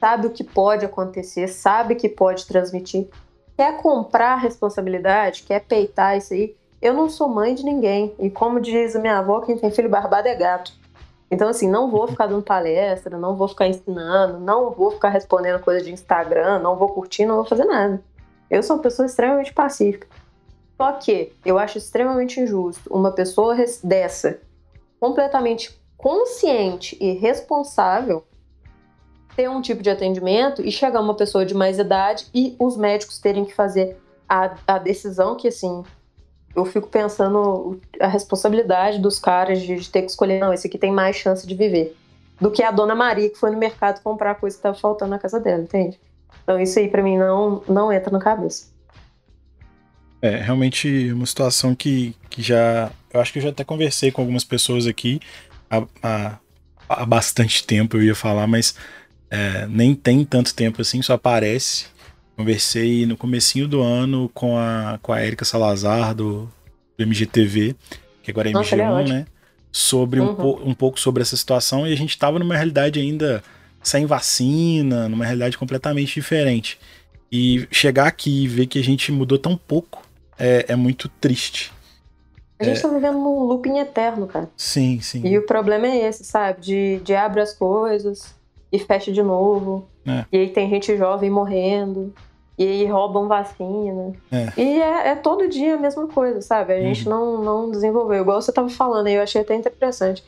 sabe 0.00 0.26
o 0.26 0.30
que 0.30 0.44
pode 0.44 0.84
acontecer, 0.84 1.48
sabe 1.48 1.94
que 1.94 2.08
pode 2.08 2.46
transmitir, 2.46 3.08
quer 3.56 3.80
comprar 3.80 4.36
responsabilidade, 4.36 5.42
quer 5.42 5.60
peitar 5.60 6.16
isso 6.16 6.34
aí. 6.34 6.56
Eu 6.80 6.94
não 6.94 7.08
sou 7.08 7.28
mãe 7.28 7.54
de 7.54 7.64
ninguém. 7.64 8.14
E 8.18 8.30
como 8.30 8.60
diz 8.60 8.94
a 8.94 9.00
minha 9.00 9.18
avó, 9.18 9.40
quem 9.40 9.58
tem 9.58 9.70
filho 9.70 9.88
barbado 9.88 10.28
é 10.28 10.34
gato. 10.34 10.72
Então, 11.30 11.48
assim, 11.48 11.68
não 11.68 11.90
vou 11.90 12.08
ficar 12.08 12.26
dando 12.26 12.42
palestra, 12.42 13.18
não 13.18 13.36
vou 13.36 13.48
ficar 13.48 13.68
ensinando, 13.68 14.40
não 14.40 14.70
vou 14.70 14.92
ficar 14.92 15.10
respondendo 15.10 15.60
coisa 15.60 15.84
de 15.84 15.92
Instagram, 15.92 16.58
não 16.58 16.76
vou 16.76 16.88
curtir, 16.88 17.26
não 17.26 17.36
vou 17.36 17.44
fazer 17.44 17.64
nada. 17.64 18.02
Eu 18.50 18.62
sou 18.62 18.76
uma 18.76 18.82
pessoa 18.82 19.04
extremamente 19.04 19.52
pacífica. 19.52 20.06
Só 20.76 20.92
que 20.92 21.32
eu 21.44 21.58
acho 21.58 21.76
extremamente 21.76 22.40
injusto 22.40 22.92
uma 22.92 23.12
pessoa 23.12 23.54
dessa, 23.82 24.40
completamente 24.98 25.78
consciente 25.96 26.96
e 27.00 27.12
responsável, 27.12 28.24
ter 29.36 29.50
um 29.50 29.60
tipo 29.60 29.82
de 29.82 29.90
atendimento 29.90 30.64
e 30.64 30.70
chegar 30.70 31.00
uma 31.00 31.14
pessoa 31.14 31.44
de 31.44 31.54
mais 31.54 31.78
idade 31.78 32.26
e 32.32 32.56
os 32.58 32.76
médicos 32.76 33.18
terem 33.18 33.44
que 33.44 33.54
fazer 33.54 34.00
a, 34.28 34.54
a 34.66 34.78
decisão 34.78 35.36
que, 35.36 35.48
assim, 35.48 35.82
eu 36.58 36.64
fico 36.64 36.88
pensando 36.88 37.80
a 38.00 38.06
responsabilidade 38.08 38.98
dos 38.98 39.18
caras 39.18 39.62
de, 39.62 39.76
de, 39.76 39.88
ter 39.88 40.02
que 40.02 40.10
escolher, 40.10 40.40
não, 40.40 40.52
esse 40.52 40.66
aqui 40.66 40.76
tem 40.76 40.92
mais 40.92 41.16
chance 41.16 41.46
de 41.46 41.54
viver. 41.54 41.96
Do 42.40 42.50
que 42.50 42.62
a 42.62 42.70
dona 42.70 42.94
Maria 42.94 43.28
que 43.28 43.38
foi 43.38 43.50
no 43.50 43.58
mercado 43.58 44.02
comprar 44.02 44.32
a 44.32 44.34
coisa 44.34 44.56
que 44.56 44.60
estava 44.60 44.76
faltando 44.76 45.10
na 45.10 45.18
casa 45.18 45.40
dela, 45.40 45.62
entende? 45.62 45.98
Então 46.42 46.58
isso 46.60 46.78
aí 46.78 46.88
para 46.88 47.02
mim 47.02 47.16
não, 47.16 47.62
não 47.68 47.92
entra 47.92 48.10
na 48.10 48.18
cabeça. 48.18 48.66
É, 50.20 50.36
realmente 50.36 51.12
uma 51.12 51.26
situação 51.26 51.74
que, 51.74 52.14
que 52.28 52.42
já. 52.42 52.90
Eu 53.12 53.20
acho 53.20 53.32
que 53.32 53.38
eu 53.38 53.42
já 53.42 53.50
até 53.50 53.64
conversei 53.64 54.10
com 54.10 54.20
algumas 54.20 54.44
pessoas 54.44 54.86
aqui 54.86 55.20
há, 55.70 55.84
há, 56.02 56.38
há 56.88 57.06
bastante 57.06 57.64
tempo, 57.64 57.96
eu 57.96 58.02
ia 58.02 58.14
falar, 58.14 58.46
mas 58.46 58.74
é, 59.30 59.66
nem 59.66 59.94
tem 59.94 60.24
tanto 60.24 60.54
tempo 60.54 60.82
assim, 60.82 61.02
só 61.02 61.14
aparece 61.14 61.86
Conversei 62.38 63.04
no 63.04 63.16
comecinho 63.16 63.66
do 63.66 63.82
ano 63.82 64.30
com 64.32 64.56
a, 64.56 64.96
com 65.02 65.12
a 65.12 65.26
Erika 65.26 65.44
Salazar, 65.44 66.14
do, 66.14 66.48
do 66.96 67.02
MGTV, 67.02 67.74
que 68.22 68.30
agora 68.30 68.48
é 68.48 68.52
Nossa, 68.52 68.76
MG1, 68.76 69.00
é 69.00 69.08
né? 69.08 69.26
Sobre 69.72 70.20
uhum. 70.20 70.36
um, 70.40 70.68
um 70.68 70.74
pouco 70.74 71.00
sobre 71.00 71.20
essa 71.20 71.36
situação 71.36 71.84
e 71.84 71.92
a 71.92 71.96
gente 71.96 72.10
estava 72.10 72.38
numa 72.38 72.54
realidade 72.54 73.00
ainda 73.00 73.42
sem 73.82 74.06
vacina, 74.06 75.08
numa 75.08 75.24
realidade 75.24 75.58
completamente 75.58 76.14
diferente. 76.14 76.78
E 77.30 77.66
chegar 77.72 78.06
aqui 78.06 78.44
e 78.44 78.46
ver 78.46 78.66
que 78.68 78.78
a 78.78 78.84
gente 78.84 79.10
mudou 79.10 79.36
tão 79.36 79.56
pouco 79.56 80.06
é, 80.38 80.66
é 80.68 80.76
muito 80.76 81.08
triste. 81.08 81.72
A 82.56 82.62
gente 82.62 82.78
é... 82.78 82.82
tá 82.82 82.88
vivendo 82.88 83.18
num 83.18 83.40
looping 83.46 83.78
eterno, 83.78 84.28
cara. 84.28 84.48
Sim, 84.56 85.00
sim. 85.00 85.26
E 85.26 85.36
o 85.36 85.44
problema 85.44 85.88
é 85.88 86.06
esse, 86.06 86.22
sabe? 86.22 86.60
De, 86.60 87.00
de 87.00 87.16
abre 87.16 87.40
as 87.40 87.52
coisas 87.52 88.32
e 88.70 88.78
fecha 88.78 89.10
de 89.10 89.24
novo. 89.24 89.88
É. 90.06 90.24
E 90.30 90.36
aí 90.38 90.50
tem 90.50 90.70
gente 90.70 90.96
jovem 90.96 91.30
morrendo 91.30 92.14
e 92.58 92.66
aí 92.66 92.86
roubam 92.86 93.28
vacina. 93.28 94.12
É. 94.32 94.52
E 94.60 94.80
é, 94.82 95.08
é, 95.10 95.14
todo 95.14 95.48
dia 95.48 95.76
a 95.76 95.78
mesma 95.78 96.08
coisa, 96.08 96.40
sabe? 96.40 96.72
A 96.72 96.80
gente 96.80 97.08
uhum. 97.08 97.14
não, 97.14 97.44
não 97.44 97.70
desenvolveu. 97.70 98.20
Igual 98.20 98.42
você 98.42 98.50
tava 98.50 98.68
falando 98.68 99.06
aí, 99.06 99.14
eu 99.14 99.22
achei 99.22 99.42
até 99.42 99.54
interessante. 99.54 100.24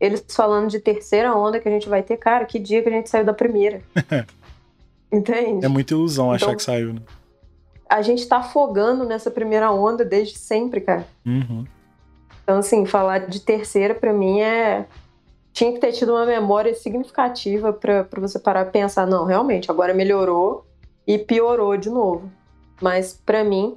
Eles 0.00 0.24
falando 0.30 0.70
de 0.70 0.80
terceira 0.80 1.36
onda 1.36 1.60
que 1.60 1.68
a 1.68 1.70
gente 1.70 1.86
vai 1.86 2.02
ter, 2.02 2.16
cara, 2.16 2.46
que 2.46 2.58
dia 2.58 2.82
que 2.82 2.88
a 2.88 2.92
gente 2.92 3.10
saiu 3.10 3.26
da 3.26 3.34
primeira. 3.34 3.82
Entende? 5.12 5.66
É 5.66 5.68
muita 5.68 5.92
ilusão 5.92 6.34
então, 6.34 6.48
achar 6.48 6.56
que 6.56 6.62
saiu, 6.62 6.94
né? 6.94 7.00
A 7.88 8.00
gente 8.00 8.26
tá 8.26 8.38
afogando 8.38 9.04
nessa 9.04 9.30
primeira 9.30 9.70
onda 9.70 10.04
desde 10.04 10.38
sempre, 10.38 10.80
cara. 10.80 11.06
Uhum. 11.24 11.64
Então, 12.42 12.58
assim, 12.58 12.86
falar 12.86 13.26
de 13.26 13.40
terceira 13.40 13.94
para 13.94 14.12
mim 14.12 14.40
é. 14.40 14.86
Tinha 15.52 15.72
que 15.72 15.78
ter 15.78 15.92
tido 15.92 16.12
uma 16.12 16.26
memória 16.26 16.74
significativa 16.74 17.72
para 17.72 18.06
você 18.16 18.38
parar 18.38 18.66
e 18.66 18.70
pensar, 18.70 19.06
não, 19.06 19.24
realmente, 19.24 19.70
agora 19.70 19.94
melhorou 19.94 20.65
e 21.06 21.18
piorou 21.18 21.76
de 21.76 21.88
novo. 21.88 22.30
Mas 22.80 23.14
para 23.24 23.44
mim, 23.44 23.76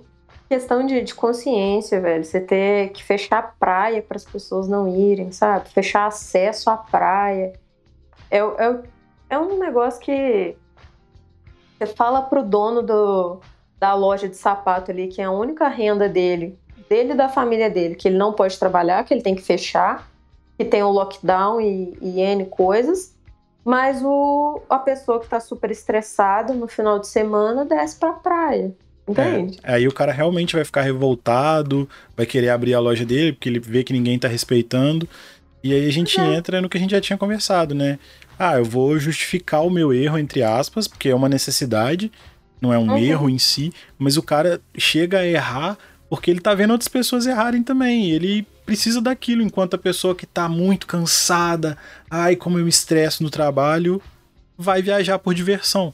questão 0.49 0.85
de, 0.85 1.01
de, 1.01 1.13
consciência, 1.13 2.01
velho. 2.01 2.23
Você 2.25 2.41
ter 2.41 2.89
que 2.89 3.03
fechar 3.03 3.39
a 3.39 3.43
praia 3.43 4.01
para 4.01 4.17
as 4.17 4.25
pessoas 4.25 4.67
não 4.67 4.87
irem, 4.87 5.31
sabe? 5.31 5.69
Fechar 5.69 6.07
acesso 6.07 6.69
à 6.69 6.77
praia. 6.77 7.53
É, 8.31 8.39
é, 8.39 8.79
é 9.29 9.39
um 9.39 9.59
negócio 9.59 10.01
que 10.01 10.57
você 11.77 11.85
fala 11.85 12.23
pro 12.23 12.43
dono 12.43 12.81
do, 12.81 13.39
da 13.79 13.93
loja 13.93 14.27
de 14.27 14.35
sapato 14.35 14.91
ali, 14.91 15.07
que 15.07 15.21
é 15.21 15.25
a 15.25 15.31
única 15.31 15.67
renda 15.67 16.09
dele, 16.09 16.57
dele 16.89 17.13
e 17.13 17.15
da 17.15 17.29
família 17.29 17.69
dele, 17.69 17.95
que 17.95 18.07
ele 18.07 18.17
não 18.17 18.33
pode 18.33 18.59
trabalhar, 18.59 19.03
que 19.05 19.13
ele 19.13 19.21
tem 19.21 19.35
que 19.35 19.41
fechar, 19.41 20.09
que 20.57 20.65
tem 20.65 20.83
o 20.83 20.89
lockdown 20.89 21.61
e, 21.61 21.97
e 22.01 22.19
N 22.19 22.45
coisas. 22.47 23.15
Mas 23.63 24.01
o, 24.03 24.61
a 24.69 24.79
pessoa 24.79 25.19
que 25.19 25.27
tá 25.27 25.39
super 25.39 25.69
estressada 25.69 26.53
no 26.53 26.67
final 26.67 26.99
de 26.99 27.07
semana 27.07 27.65
desce 27.65 27.97
pra 27.97 28.13
praia. 28.13 28.73
Entende? 29.07 29.59
É, 29.63 29.73
aí 29.73 29.87
o 29.87 29.93
cara 29.93 30.11
realmente 30.11 30.55
vai 30.55 30.63
ficar 30.63 30.81
revoltado, 30.81 31.89
vai 32.15 32.25
querer 32.25 32.49
abrir 32.49 32.75
a 32.75 32.79
loja 32.79 33.03
dele, 33.05 33.33
porque 33.33 33.49
ele 33.49 33.59
vê 33.59 33.83
que 33.83 33.91
ninguém 33.91 34.19
tá 34.19 34.27
respeitando. 34.27 35.09
E 35.63 35.73
aí 35.73 35.87
a 35.87 35.91
gente 35.91 36.19
é. 36.19 36.35
entra 36.35 36.61
no 36.61 36.69
que 36.69 36.77
a 36.77 36.79
gente 36.79 36.91
já 36.91 37.01
tinha 37.01 37.17
conversado, 37.17 37.73
né? 37.73 37.97
Ah, 38.37 38.57
eu 38.57 38.65
vou 38.65 38.97
justificar 38.97 39.65
o 39.65 39.69
meu 39.69 39.91
erro, 39.91 40.17
entre 40.17 40.43
aspas, 40.43 40.87
porque 40.87 41.09
é 41.09 41.15
uma 41.15 41.27
necessidade, 41.27 42.11
não 42.61 42.71
é 42.71 42.77
um 42.77 42.91
uhum. 42.91 42.97
erro 42.97 43.29
em 43.29 43.39
si, 43.39 43.73
mas 43.97 44.15
o 44.15 44.23
cara 44.23 44.61
chega 44.77 45.19
a 45.19 45.27
errar 45.27 45.77
porque 46.09 46.31
ele 46.31 46.39
tá 46.39 46.53
vendo 46.53 46.71
outras 46.71 46.87
pessoas 46.87 47.27
errarem 47.27 47.61
também. 47.61 48.09
Ele 48.11 48.45
precisa 48.65 49.01
daquilo, 49.01 49.41
enquanto 49.41 49.75
a 49.75 49.77
pessoa 49.77 50.15
que 50.15 50.25
tá 50.25 50.49
muito 50.49 50.87
cansada, 50.87 51.77
ai, 52.09 52.35
como 52.35 52.57
eu 52.57 52.63
me 52.63 52.69
estresso 52.69 53.21
no 53.21 53.29
trabalho, 53.29 54.01
vai 54.57 54.81
viajar 54.81 55.19
por 55.19 55.33
diversão. 55.33 55.93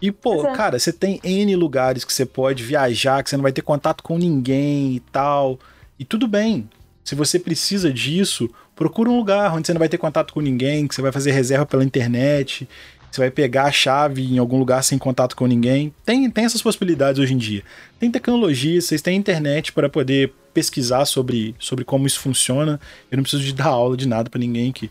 E, 0.00 0.10
pô, 0.10 0.46
é. 0.46 0.54
cara, 0.54 0.78
você 0.78 0.92
tem 0.92 1.20
N 1.22 1.54
lugares 1.56 2.04
que 2.04 2.12
você 2.12 2.26
pode 2.26 2.62
viajar, 2.62 3.22
que 3.22 3.30
você 3.30 3.36
não 3.36 3.42
vai 3.42 3.52
ter 3.52 3.62
contato 3.62 4.02
com 4.02 4.18
ninguém 4.18 4.96
e 4.96 5.00
tal. 5.12 5.58
E 5.98 6.04
tudo 6.04 6.26
bem. 6.26 6.68
Se 7.04 7.14
você 7.14 7.38
precisa 7.38 7.92
disso, 7.92 8.50
procura 8.74 9.08
um 9.08 9.16
lugar 9.16 9.54
onde 9.54 9.66
você 9.66 9.72
não 9.72 9.78
vai 9.78 9.88
ter 9.88 9.96
contato 9.96 10.34
com 10.34 10.40
ninguém, 10.40 10.86
que 10.86 10.94
você 10.94 11.00
vai 11.00 11.12
fazer 11.12 11.30
reserva 11.30 11.64
pela 11.64 11.84
internet, 11.84 12.68
você 13.16 13.20
vai 13.22 13.30
pegar 13.30 13.64
a 13.64 13.72
chave 13.72 14.22
em 14.22 14.38
algum 14.38 14.58
lugar 14.58 14.84
sem 14.84 14.98
contato 14.98 15.34
com 15.34 15.46
ninguém. 15.46 15.92
Tem, 16.04 16.30
tem 16.30 16.44
essas 16.44 16.60
possibilidades 16.60 17.18
hoje 17.18 17.32
em 17.32 17.38
dia. 17.38 17.62
Tem 17.98 18.10
tecnologia, 18.10 18.80
vocês 18.80 19.00
têm 19.00 19.16
internet 19.16 19.72
para 19.72 19.88
poder 19.88 20.32
pesquisar 20.52 21.06
sobre, 21.06 21.54
sobre 21.58 21.84
como 21.84 22.06
isso 22.06 22.20
funciona. 22.20 22.78
Eu 23.10 23.16
não 23.16 23.22
preciso 23.22 23.42
de 23.42 23.54
dar 23.54 23.68
aula 23.68 23.96
de 23.96 24.06
nada 24.06 24.28
para 24.28 24.38
ninguém 24.38 24.68
aqui. 24.68 24.90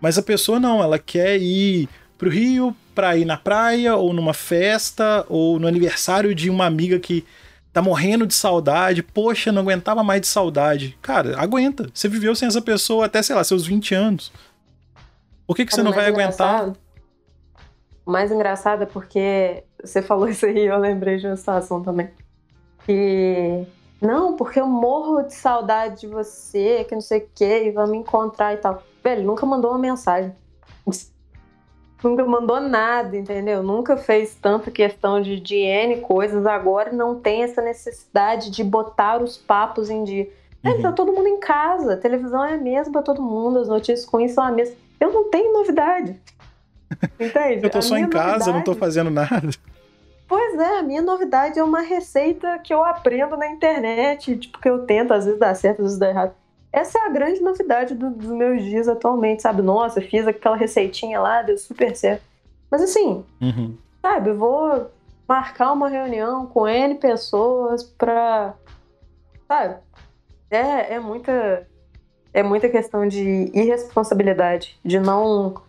Mas 0.00 0.18
a 0.18 0.22
pessoa 0.22 0.58
não, 0.58 0.82
ela 0.82 0.98
quer 0.98 1.40
ir 1.40 1.88
pro 2.18 2.28
Rio 2.28 2.76
para 2.94 3.16
ir 3.16 3.24
na 3.24 3.36
praia 3.36 3.94
ou 3.94 4.12
numa 4.12 4.34
festa 4.34 5.24
ou 5.28 5.60
no 5.60 5.68
aniversário 5.68 6.34
de 6.34 6.50
uma 6.50 6.66
amiga 6.66 6.98
que 6.98 7.24
tá 7.72 7.80
morrendo 7.80 8.26
de 8.26 8.34
saudade. 8.34 9.04
Poxa, 9.04 9.52
não 9.52 9.62
aguentava 9.62 10.02
mais 10.02 10.20
de 10.20 10.26
saudade. 10.26 10.98
Cara, 11.00 11.40
aguenta. 11.40 11.88
Você 11.94 12.08
viveu 12.08 12.34
sem 12.34 12.48
essa 12.48 12.60
pessoa 12.60 13.06
até, 13.06 13.22
sei 13.22 13.36
lá, 13.36 13.44
seus 13.44 13.64
20 13.64 13.94
anos. 13.94 14.32
Por 15.46 15.54
que, 15.54 15.64
que 15.64 15.72
você 15.72 15.82
não 15.82 15.92
vai 15.92 16.06
aguentar? 16.06 16.72
O 18.04 18.10
mais 18.10 18.32
engraçado 18.32 18.82
é 18.82 18.86
porque 18.86 19.64
você 19.82 20.02
falou 20.02 20.28
isso 20.30 20.46
aí, 20.46 20.66
eu 20.66 20.78
lembrei 20.78 21.16
de 21.16 21.26
uma 21.26 21.36
situação 21.36 21.82
também. 21.82 22.10
Que 22.84 23.64
Não, 24.00 24.36
porque 24.36 24.60
eu 24.60 24.66
morro 24.66 25.22
de 25.22 25.34
saudade 25.34 26.02
de 26.02 26.06
você, 26.08 26.84
que 26.84 26.94
não 26.94 27.00
sei 27.00 27.20
o 27.20 27.28
que, 27.34 27.64
e 27.64 27.70
vamos 27.70 27.96
encontrar 27.96 28.54
e 28.54 28.56
tal. 28.56 28.82
Velho, 29.02 29.24
nunca 29.24 29.46
mandou 29.46 29.70
uma 29.70 29.78
mensagem. 29.78 30.32
nunca 32.02 32.24
mandou 32.24 32.60
nada, 32.60 33.16
entendeu? 33.16 33.62
Nunca 33.62 33.96
fez 33.96 34.34
tanta 34.34 34.70
questão 34.70 35.20
de, 35.22 35.54
N 35.54 36.00
coisas. 36.00 36.44
Agora 36.46 36.92
não 36.92 37.20
tem 37.20 37.44
essa 37.44 37.62
necessidade 37.62 38.50
de 38.50 38.64
botar 38.64 39.22
os 39.22 39.36
papos 39.36 39.88
em 39.88 40.02
dia. 40.02 40.28
Uhum. 40.64 40.80
tá 40.80 40.92
todo 40.92 41.12
mundo 41.12 41.26
em 41.26 41.40
casa, 41.40 41.94
a 41.94 41.96
televisão 41.96 42.44
é 42.44 42.54
a 42.54 42.58
mesma 42.58 42.92
para 42.92 43.02
todo 43.02 43.20
mundo, 43.20 43.58
as 43.58 43.68
notícias 43.68 44.04
com 44.04 44.20
isso 44.20 44.36
são 44.36 44.44
a 44.44 44.52
mesma. 44.52 44.76
Eu 45.00 45.12
não 45.12 45.28
tenho 45.28 45.52
novidade. 45.52 46.20
Entende? 47.18 47.64
eu 47.64 47.70
tô 47.70 47.78
a 47.78 47.82
só 47.82 47.96
em 47.96 48.08
casa, 48.08 48.30
novidade... 48.30 48.52
não 48.52 48.62
tô 48.62 48.74
fazendo 48.74 49.10
nada. 49.10 49.50
Pois 50.28 50.58
é, 50.58 50.78
a 50.78 50.82
minha 50.82 51.02
novidade 51.02 51.58
é 51.58 51.62
uma 51.62 51.82
receita 51.82 52.58
que 52.60 52.72
eu 52.72 52.82
aprendo 52.82 53.36
na 53.36 53.48
internet, 53.48 54.36
tipo, 54.38 54.58
que 54.58 54.68
eu 54.68 54.86
tento, 54.86 55.12
às 55.12 55.26
vezes 55.26 55.38
dá 55.38 55.54
certo, 55.54 55.80
às 55.80 55.84
vezes 55.84 55.98
dá 55.98 56.08
errado. 56.08 56.32
Essa 56.72 56.98
é 56.98 57.02
a 57.02 57.10
grande 57.10 57.42
novidade 57.42 57.94
do, 57.94 58.08
dos 58.08 58.30
meus 58.30 58.62
dias 58.62 58.88
atualmente, 58.88 59.42
sabe? 59.42 59.60
Nossa, 59.60 60.00
fiz 60.00 60.26
aquela 60.26 60.56
receitinha 60.56 61.20
lá, 61.20 61.42
deu 61.42 61.58
super 61.58 61.94
certo. 61.94 62.22
Mas 62.70 62.80
assim, 62.80 63.22
uhum. 63.42 63.76
sabe, 64.00 64.30
eu 64.30 64.38
vou 64.38 64.90
marcar 65.28 65.72
uma 65.72 65.90
reunião 65.90 66.46
com 66.46 66.66
N 66.66 66.94
pessoas 66.94 67.82
pra. 67.82 68.54
Sabe? 69.46 69.76
É, 70.50 70.94
é 70.94 70.98
muita. 70.98 71.68
É 72.32 72.42
muita 72.42 72.70
questão 72.70 73.06
de 73.06 73.50
irresponsabilidade, 73.52 74.78
de 74.82 74.98
não 74.98 75.60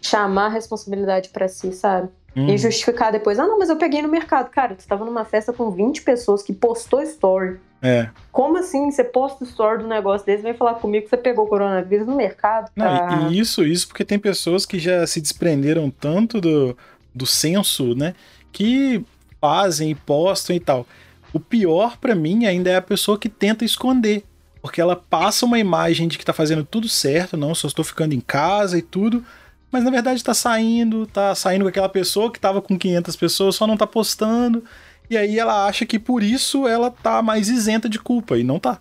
chamar 0.00 0.46
a 0.46 0.48
responsabilidade 0.48 1.28
para 1.30 1.48
si, 1.48 1.72
sabe? 1.72 2.08
Hum. 2.34 2.48
E 2.48 2.56
justificar 2.56 3.10
depois, 3.10 3.38
ah, 3.38 3.46
não, 3.46 3.58
mas 3.58 3.68
eu 3.68 3.76
peguei 3.76 4.02
no 4.02 4.08
mercado. 4.08 4.50
Cara, 4.50 4.74
tu 4.74 4.86
tava 4.86 5.04
numa 5.04 5.24
festa 5.24 5.52
com 5.52 5.70
20 5.70 6.02
pessoas 6.02 6.42
que 6.42 6.52
postou 6.52 7.02
story. 7.02 7.58
É. 7.82 8.10
Como 8.30 8.58
assim 8.58 8.90
você 8.90 9.02
posta 9.02 9.42
story 9.44 9.82
do 9.82 9.88
negócio 9.88 10.26
desse 10.26 10.42
vem 10.42 10.54
falar 10.54 10.74
comigo 10.74 11.04
que 11.04 11.10
você 11.10 11.16
pegou 11.16 11.46
o 11.46 11.48
coronavírus 11.48 12.06
no 12.06 12.14
mercado? 12.14 12.70
Não, 12.76 13.32
e 13.32 13.38
isso, 13.38 13.64
isso 13.64 13.88
porque 13.88 14.04
tem 14.04 14.18
pessoas 14.18 14.66
que 14.66 14.78
já 14.78 15.06
se 15.06 15.20
desprenderam 15.20 15.90
tanto 15.90 16.40
do, 16.40 16.76
do 17.14 17.26
senso, 17.26 17.94
né? 17.94 18.14
Que 18.52 19.04
fazem 19.40 19.90
e 19.90 19.94
postam 19.94 20.54
e 20.54 20.60
tal. 20.60 20.86
O 21.32 21.40
pior 21.40 21.96
para 21.96 22.14
mim 22.14 22.44
ainda 22.44 22.70
é 22.70 22.76
a 22.76 22.82
pessoa 22.82 23.18
que 23.18 23.28
tenta 23.28 23.64
esconder. 23.64 24.24
Porque 24.60 24.78
ela 24.78 24.94
passa 24.94 25.46
uma 25.46 25.58
imagem 25.58 26.06
de 26.06 26.18
que 26.18 26.24
tá 26.24 26.34
fazendo 26.34 26.62
tudo 26.62 26.86
certo, 26.86 27.34
não, 27.34 27.54
só 27.54 27.66
estou 27.66 27.82
ficando 27.82 28.12
em 28.12 28.20
casa 28.20 28.76
e 28.76 28.82
tudo 28.82 29.24
mas 29.70 29.84
na 29.84 29.90
verdade 29.90 30.22
tá 30.22 30.34
saindo, 30.34 31.06
tá 31.06 31.34
saindo 31.34 31.62
com 31.62 31.68
aquela 31.68 31.88
pessoa 31.88 32.32
que 32.32 32.40
tava 32.40 32.60
com 32.60 32.78
500 32.78 33.16
pessoas, 33.16 33.54
só 33.54 33.66
não 33.66 33.76
tá 33.76 33.86
postando. 33.86 34.64
E 35.08 35.16
aí 35.16 35.38
ela 35.38 35.66
acha 35.66 35.84
que 35.84 35.98
por 35.98 36.22
isso 36.22 36.68
ela 36.68 36.90
tá 36.90 37.22
mais 37.22 37.48
isenta 37.48 37.88
de 37.88 37.98
culpa, 37.98 38.38
e 38.38 38.44
não 38.44 38.58
tá. 38.58 38.80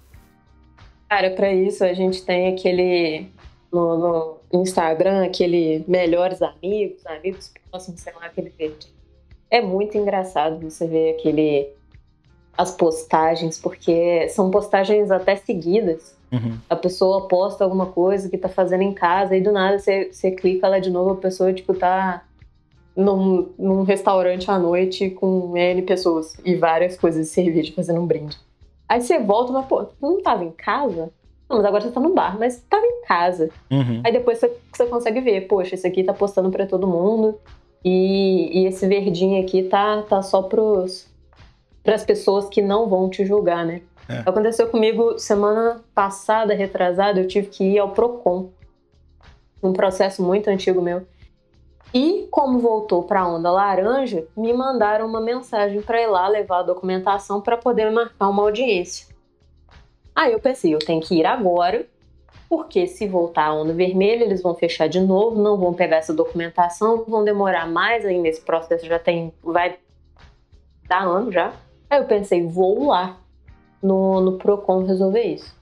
Cara, 1.09 1.31
para 1.31 1.51
isso 1.51 1.83
a 1.83 1.93
gente 1.93 2.21
tem 2.23 2.53
aquele 2.53 3.27
no, 3.71 4.37
no, 4.51 4.61
Instagram, 4.61 5.25
aquele 5.25 5.83
melhores 5.87 6.41
amigos, 6.41 7.05
amigos 7.05 7.51
próximos, 7.69 8.01
sei 8.01 8.13
lá, 8.13 8.25
aquele 8.25 8.53
verde. 8.57 8.87
É 9.49 9.61
muito 9.61 9.97
engraçado 9.97 10.59
você 10.59 10.87
ver 10.87 11.15
aquele 11.15 11.69
as 12.55 12.71
postagens, 12.71 13.57
porque 13.57 14.27
são 14.29 14.51
postagens 14.51 15.09
até 15.09 15.35
seguidas 15.35 16.18
Uhum. 16.31 16.57
A 16.69 16.75
pessoa 16.75 17.27
posta 17.27 17.63
alguma 17.63 17.87
coisa 17.87 18.29
que 18.29 18.37
tá 18.37 18.47
fazendo 18.47 18.81
em 18.81 18.93
casa 18.93 19.35
e 19.35 19.41
do 19.41 19.51
nada 19.51 19.79
você, 19.79 20.11
você 20.11 20.31
clica 20.31 20.67
lá 20.67 20.79
de 20.79 20.89
novo, 20.89 21.11
a 21.11 21.15
pessoa, 21.15 21.51
tipo, 21.51 21.73
tá 21.73 22.23
num, 22.95 23.49
num 23.57 23.83
restaurante 23.83 24.49
à 24.51 24.59
noite 24.59 25.09
com 25.09 25.57
N 25.57 25.81
pessoas 25.83 26.37
e 26.45 26.55
várias 26.55 26.97
coisas 26.97 27.27
de 27.27 27.31
cerveja 27.31 27.73
fazendo 27.73 28.01
um 28.01 28.05
brinde. 28.05 28.37
Aí 28.87 29.01
você 29.01 29.19
volta 29.19 29.53
fala, 29.53 29.63
pô, 29.63 29.85
não 30.01 30.21
tava 30.21 30.43
em 30.43 30.51
casa? 30.51 31.11
Não, 31.49 31.57
mas 31.57 31.65
agora 31.65 31.83
você 31.83 31.91
tá 31.91 31.99
no 31.99 32.13
bar, 32.13 32.37
mas 32.37 32.63
tava 32.69 32.85
em 32.85 33.01
casa. 33.07 33.49
Uhum. 33.71 34.01
Aí 34.03 34.11
depois 34.11 34.39
você, 34.39 34.51
você 34.71 34.85
consegue 34.85 35.21
ver, 35.21 35.47
poxa, 35.47 35.75
esse 35.75 35.87
aqui 35.87 36.03
tá 36.03 36.13
postando 36.13 36.51
para 36.51 36.67
todo 36.67 36.87
mundo 36.87 37.39
e, 37.83 38.59
e, 38.59 38.65
esse 38.65 38.85
verdinho 38.87 39.41
aqui 39.41 39.63
tá, 39.63 40.01
tá 40.03 40.21
só 40.21 40.43
pros, 40.43 41.07
pras 41.83 42.03
pessoas 42.03 42.47
que 42.49 42.61
não 42.61 42.87
vão 42.87 43.09
te 43.09 43.25
julgar, 43.25 43.65
né? 43.65 43.81
É. 44.09 44.23
Aconteceu 44.25 44.67
comigo 44.67 45.19
semana 45.19 45.81
passada, 45.93 46.55
retrasada, 46.55 47.19
eu 47.19 47.27
tive 47.27 47.47
que 47.47 47.63
ir 47.63 47.77
ao 47.77 47.91
Procon. 47.91 48.49
Um 49.61 49.71
processo 49.71 50.23
muito 50.23 50.49
antigo 50.49 50.81
meu. 50.81 51.05
E 51.93 52.27
como 52.31 52.57
voltou 52.57 53.03
para 53.03 53.21
a 53.21 53.27
onda 53.27 53.51
laranja, 53.51 54.25
me 54.35 54.51
mandaram 54.51 55.05
uma 55.05 55.21
mensagem 55.21 55.81
para 55.81 56.01
ir 56.01 56.07
lá 56.07 56.27
levar 56.27 56.59
a 56.59 56.63
documentação 56.63 57.39
para 57.39 57.55
poder 57.55 57.91
marcar 57.91 58.29
uma 58.29 58.41
audiência. 58.41 59.07
Aí 60.15 60.33
eu 60.33 60.39
pensei, 60.39 60.73
eu 60.73 60.79
tenho 60.79 61.01
que 61.01 61.15
ir 61.15 61.25
agora, 61.25 61.85
porque 62.47 62.87
se 62.87 63.07
voltar 63.07 63.45
a 63.45 63.53
onda 63.53 63.73
vermelha, 63.73 64.23
eles 64.23 64.41
vão 64.41 64.55
fechar 64.55 64.87
de 64.89 64.99
novo, 64.99 65.39
não 65.39 65.55
vão 65.55 65.73
pegar 65.73 65.97
essa 65.97 66.13
documentação, 66.13 67.05
vão 67.07 67.23
demorar 67.23 67.67
mais 67.67 68.03
ainda. 68.05 68.27
Esse 68.27 68.41
processo 68.41 68.87
já 68.87 68.97
tem, 68.97 69.31
vai 69.43 69.77
dar 70.87 71.03
ano 71.03 71.31
já. 71.31 71.53
Aí 71.89 71.99
eu 71.99 72.05
pensei, 72.05 72.45
vou 72.45 72.87
lá 72.87 73.17
no, 73.81 74.21
no 74.21 74.37
Procon 74.37 74.83
resolver 74.83 75.23
isso. 75.23 75.55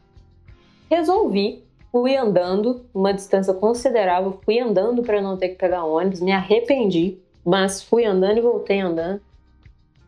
Resolvi, 0.90 1.64
fui 1.92 2.16
andando 2.16 2.86
uma 2.94 3.14
distância 3.14 3.54
considerável, 3.54 4.40
fui 4.44 4.60
andando 4.60 5.04
para 5.04 5.22
não 5.22 5.38
ter 5.38 5.50
que 5.50 5.56
pegar 5.56 5.84
ônibus, 5.84 6.22
me 6.22 6.32
arrependi, 6.32 7.18
mas 7.46 7.82
fui 7.82 8.06
andando 8.06 8.38
e 8.38 8.42
voltei 8.42 8.80
andando. 8.80 9.22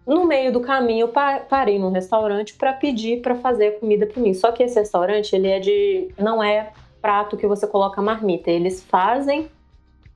No 0.06 0.26
meio 0.26 0.52
do 0.52 0.62
caminho, 0.62 1.04
eu 1.04 1.14
parei 1.48 1.78
num 1.78 1.92
restaurante 1.92 2.56
para 2.56 2.74
pedir 2.74 3.22
para 3.22 3.36
fazer 3.36 3.80
comida 3.80 4.08
para 4.08 4.22
mim. 4.22 4.34
Só 4.34 4.52
que 4.52 4.64
esse 4.64 4.80
restaurante, 4.80 5.36
ele 5.36 5.48
é 5.48 5.60
de. 5.60 6.10
não 6.18 6.42
é 6.42 6.74
prato 7.00 7.38
que 7.38 7.46
você 7.46 7.68
coloca 7.68 8.02
marmita. 8.02 8.50
Eles 8.50 8.84
fazem 8.84 9.52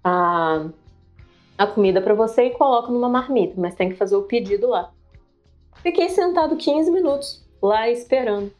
a, 0.04 0.66
a 1.56 1.68
comida 1.68 2.02
para 2.02 2.16
você 2.16 2.46
e 2.46 2.50
colocam 2.52 2.92
numa 2.92 3.08
marmita, 3.08 3.54
mas 3.58 3.76
tem 3.76 3.90
que 3.90 3.96
fazer 3.96 4.16
o 4.16 4.24
pedido 4.24 4.68
lá. 4.68 4.92
Fiquei 5.84 6.10
sentado 6.10 6.56
15 6.56 6.90
minutos 6.90 7.43
lá 7.64 7.90
esperando. 7.90 8.52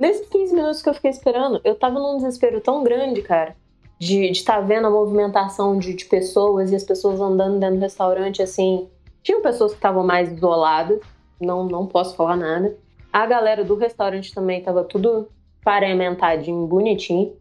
Nesses 0.00 0.26
15 0.28 0.54
minutos 0.54 0.80
que 0.80 0.88
eu 0.88 0.94
fiquei 0.94 1.10
esperando, 1.10 1.60
eu 1.62 1.74
tava 1.74 1.98
num 1.98 2.16
desespero 2.16 2.60
tão 2.60 2.82
grande, 2.82 3.20
cara, 3.20 3.54
de 3.98 4.24
estar 4.30 4.54
tá 4.54 4.60
vendo 4.60 4.86
a 4.86 4.90
movimentação 4.90 5.76
de, 5.78 5.92
de, 5.92 6.06
pessoas 6.06 6.70
e 6.70 6.76
as 6.76 6.84
pessoas 6.84 7.20
andando 7.20 7.58
dentro 7.58 7.76
do 7.76 7.82
restaurante, 7.82 8.42
assim. 8.42 8.88
Tinham 9.22 9.42
pessoas 9.42 9.72
que 9.72 9.78
estavam 9.78 10.06
mais 10.06 10.32
isoladas, 10.32 11.00
não, 11.38 11.64
não 11.64 11.86
posso 11.86 12.16
falar 12.16 12.36
nada. 12.36 12.76
A 13.12 13.26
galera 13.26 13.64
do 13.64 13.74
restaurante 13.74 14.32
também 14.32 14.62
tava 14.62 14.84
tudo 14.84 15.28
paramentadinho, 15.62 16.66
bonitinho. 16.66 17.36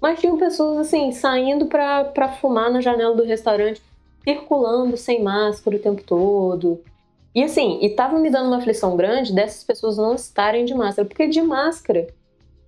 Mas 0.00 0.20
tinham 0.20 0.38
pessoas, 0.38 0.86
assim, 0.86 1.10
saindo 1.10 1.66
pra, 1.66 2.04
pra 2.04 2.28
fumar 2.28 2.70
na 2.70 2.80
janela 2.80 3.16
do 3.16 3.24
restaurante, 3.24 3.82
circulando 4.22 4.96
sem 4.96 5.22
máscara 5.22 5.76
o 5.76 5.80
tempo 5.80 6.02
todo. 6.04 6.80
E 7.34 7.42
assim, 7.42 7.78
e 7.82 7.90
tava 7.90 8.18
me 8.18 8.30
dando 8.30 8.46
uma 8.46 8.58
aflição 8.58 8.96
grande 8.96 9.34
dessas 9.34 9.64
pessoas 9.64 9.96
não 9.96 10.14
estarem 10.14 10.64
de 10.64 10.74
máscara, 10.74 11.08
porque 11.08 11.26
de 11.26 11.42
máscara 11.42 12.06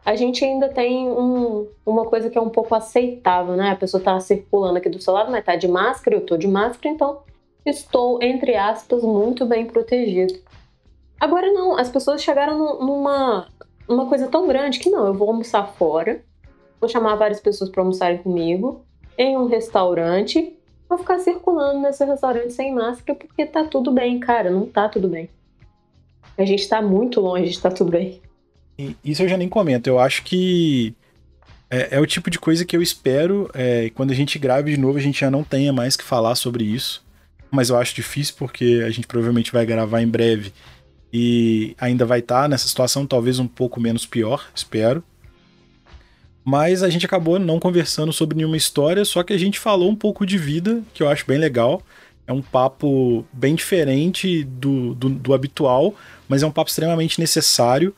a 0.04 0.14
gente 0.14 0.44
ainda 0.44 0.68
tem 0.68 1.08
um, 1.08 1.68
uma 1.84 2.04
coisa 2.04 2.30
que 2.30 2.38
é 2.38 2.40
um 2.40 2.48
pouco 2.48 2.74
aceitável, 2.74 3.56
né? 3.56 3.70
A 3.70 3.76
pessoa 3.76 4.02
tá 4.02 4.18
circulando 4.20 4.78
aqui 4.78 4.88
do 4.88 5.00
seu 5.00 5.12
lado, 5.12 5.30
mas 5.30 5.44
tá 5.44 5.56
de 5.56 5.68
máscara, 5.68 6.16
eu 6.16 6.20
tô 6.24 6.36
de 6.36 6.46
máscara, 6.46 6.94
então 6.94 7.22
estou, 7.64 8.22
entre 8.22 8.54
aspas, 8.54 9.02
muito 9.02 9.44
bem 9.46 9.66
protegido. 9.66 10.34
Agora 11.18 11.52
não, 11.52 11.76
as 11.76 11.88
pessoas 11.88 12.22
chegaram 12.22 12.56
numa 12.58 13.48
uma 13.88 14.06
coisa 14.06 14.26
tão 14.28 14.46
grande 14.46 14.78
que 14.78 14.90
não, 14.90 15.06
eu 15.06 15.14
vou 15.14 15.28
almoçar 15.28 15.64
fora, 15.74 16.22
vou 16.80 16.88
chamar 16.88 17.14
várias 17.14 17.40
pessoas 17.40 17.70
para 17.70 17.80
almoçarem 17.82 18.18
comigo 18.18 18.84
em 19.16 19.36
um 19.36 19.46
restaurante 19.46 20.56
vou 20.88 20.98
ficar 20.98 21.18
circulando 21.18 21.80
nesse 21.80 22.04
restaurante 22.04 22.52
sem 22.52 22.74
máscara 22.74 23.18
porque 23.18 23.46
tá 23.46 23.64
tudo 23.64 23.92
bem, 23.92 24.18
cara. 24.20 24.50
Não 24.50 24.66
tá 24.66 24.88
tudo 24.88 25.08
bem. 25.08 25.28
A 26.36 26.44
gente 26.44 26.68
tá 26.68 26.82
muito 26.82 27.20
longe 27.20 27.50
de 27.50 27.60
tá 27.60 27.70
tudo 27.70 27.90
bem. 27.90 28.20
Isso 29.02 29.22
eu 29.22 29.28
já 29.28 29.36
nem 29.36 29.48
comento. 29.48 29.88
Eu 29.88 29.98
acho 29.98 30.22
que 30.22 30.94
é, 31.70 31.96
é 31.96 32.00
o 32.00 32.06
tipo 32.06 32.30
de 32.30 32.38
coisa 32.38 32.64
que 32.64 32.76
eu 32.76 32.82
espero 32.82 33.50
é, 33.54 33.90
quando 33.90 34.10
a 34.10 34.14
gente 34.14 34.38
grave 34.38 34.72
de 34.72 34.80
novo 34.80 34.98
a 34.98 35.00
gente 35.00 35.20
já 35.20 35.30
não 35.30 35.42
tenha 35.42 35.72
mais 35.72 35.96
que 35.96 36.04
falar 36.04 36.34
sobre 36.34 36.64
isso. 36.64 37.04
Mas 37.50 37.70
eu 37.70 37.76
acho 37.76 37.94
difícil 37.94 38.34
porque 38.38 38.82
a 38.84 38.90
gente 38.90 39.06
provavelmente 39.06 39.52
vai 39.52 39.64
gravar 39.64 40.02
em 40.02 40.08
breve 40.08 40.52
e 41.12 41.74
ainda 41.78 42.04
vai 42.04 42.18
estar 42.18 42.42
tá 42.42 42.48
nessa 42.48 42.68
situação 42.68 43.06
talvez 43.06 43.38
um 43.38 43.46
pouco 43.46 43.80
menos 43.80 44.04
pior, 44.04 44.50
espero. 44.54 45.02
Mas 46.46 46.84
a 46.84 46.88
gente 46.88 47.04
acabou 47.04 47.40
não 47.40 47.58
conversando 47.58 48.12
sobre 48.12 48.36
nenhuma 48.36 48.56
história, 48.56 49.04
só 49.04 49.24
que 49.24 49.32
a 49.32 49.36
gente 49.36 49.58
falou 49.58 49.90
um 49.90 49.96
pouco 49.96 50.24
de 50.24 50.38
vida, 50.38 50.80
que 50.94 51.02
eu 51.02 51.08
acho 51.08 51.26
bem 51.26 51.38
legal. 51.38 51.82
É 52.24 52.32
um 52.32 52.40
papo 52.40 53.26
bem 53.32 53.56
diferente 53.56 54.44
do, 54.44 54.94
do, 54.94 55.08
do 55.08 55.34
habitual, 55.34 55.92
mas 56.28 56.44
é 56.44 56.46
um 56.46 56.52
papo 56.52 56.70
extremamente 56.70 57.18
necessário. 57.18 57.92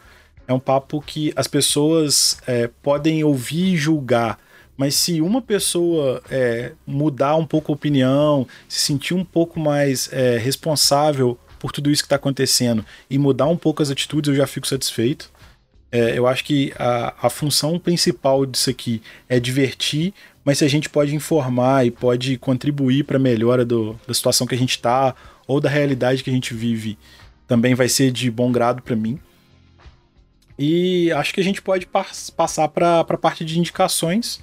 É 0.47 0.53
um 0.55 0.59
papo 0.59 0.99
que 1.03 1.31
as 1.37 1.47
pessoas 1.47 2.39
é, 2.47 2.71
podem 2.83 3.23
ouvir 3.23 3.75
e 3.75 3.77
julgar, 3.77 4.39
mas 4.79 4.95
se 4.95 5.21
uma 5.21 5.43
pessoa 5.43 6.23
é, 6.31 6.73
mudar 6.87 7.37
um 7.37 7.45
pouco 7.45 7.71
a 7.71 7.75
opinião, 7.75 8.49
se 8.67 8.81
sentir 8.81 9.13
um 9.13 9.27
pouco 9.27 9.61
mais 9.61 10.09
é, 10.11 10.39
responsável 10.39 11.39
por 11.59 11.71
tudo 11.71 11.91
isso 11.91 12.03
que 12.03 12.07
está 12.07 12.17
acontecendo 12.17 12.83
e 13.11 13.19
mudar 13.19 13.47
um 13.47 13.59
pouco 13.59 13.83
as 13.83 13.91
atitudes, 13.91 14.31
eu 14.31 14.35
já 14.35 14.47
fico 14.47 14.67
satisfeito. 14.67 15.31
É, 15.91 16.19
eu 16.19 16.27
acho 16.27 16.45
que 16.45 16.73
a, 16.79 17.15
a 17.23 17.31
função 17.31 17.79
principal 17.79 18.45
disso 18.45 18.69
aqui 18.69 19.03
é 19.29 19.41
divertir, 19.41 20.13
mas 20.45 20.59
se 20.59 20.65
a 20.65 20.69
gente 20.69 20.89
pode 20.89 21.15
informar 21.15 21.87
e 21.87 21.91
pode 21.91 22.37
contribuir 22.39 23.05
para 23.05 23.17
a 23.17 23.21
melhora 23.21 23.65
do, 23.65 23.99
da 24.07 24.13
situação 24.13 24.47
que 24.47 24.55
a 24.55 24.59
gente 24.59 24.73
está 24.73 25.15
ou 25.47 25.61
da 25.61 25.69
realidade 25.69 26.23
que 26.23 26.31
a 26.31 26.33
gente 26.33 26.53
vive, 26.53 26.99
também 27.47 27.75
vai 27.75 27.89
ser 27.89 28.11
de 28.11 28.31
bom 28.31 28.53
grado 28.53 28.83
para 28.83 28.95
mim. 28.95 29.19
E 30.59 31.11
acho 31.13 31.33
que 31.33 31.41
a 31.41 31.45
gente 31.45 31.63
pode 31.63 31.87
pas 31.87 32.29
passar 32.29 32.69
para 32.69 33.01
a 33.01 33.05
parte 33.17 33.45
de 33.45 33.59
indicações, 33.59 34.41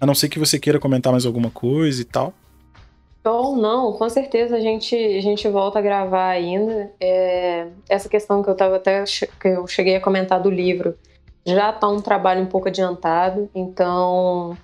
a 0.00 0.06
não 0.06 0.14
ser 0.14 0.28
que 0.28 0.38
você 0.38 0.58
queira 0.58 0.78
comentar 0.78 1.12
mais 1.12 1.26
alguma 1.26 1.50
coisa 1.50 2.00
e 2.00 2.04
tal. 2.04 2.32
Ou 3.26 3.56
não, 3.56 3.92
com 3.92 4.08
certeza 4.08 4.56
a 4.56 4.60
gente, 4.60 4.94
a 4.94 5.20
gente 5.20 5.48
volta 5.48 5.80
a 5.80 5.82
gravar 5.82 6.28
ainda. 6.28 6.92
É, 7.00 7.66
essa 7.88 8.08
questão 8.08 8.42
que 8.42 8.48
eu 8.48 8.54
tava 8.54 8.76
até 8.76 9.02
que 9.04 9.48
eu 9.48 9.66
cheguei 9.66 9.96
a 9.96 10.00
comentar 10.00 10.40
do 10.40 10.50
livro 10.50 10.96
já 11.44 11.70
está 11.70 11.88
um 11.88 12.00
trabalho 12.00 12.42
um 12.42 12.46
pouco 12.46 12.68
adiantado, 12.68 13.48
então 13.54 14.56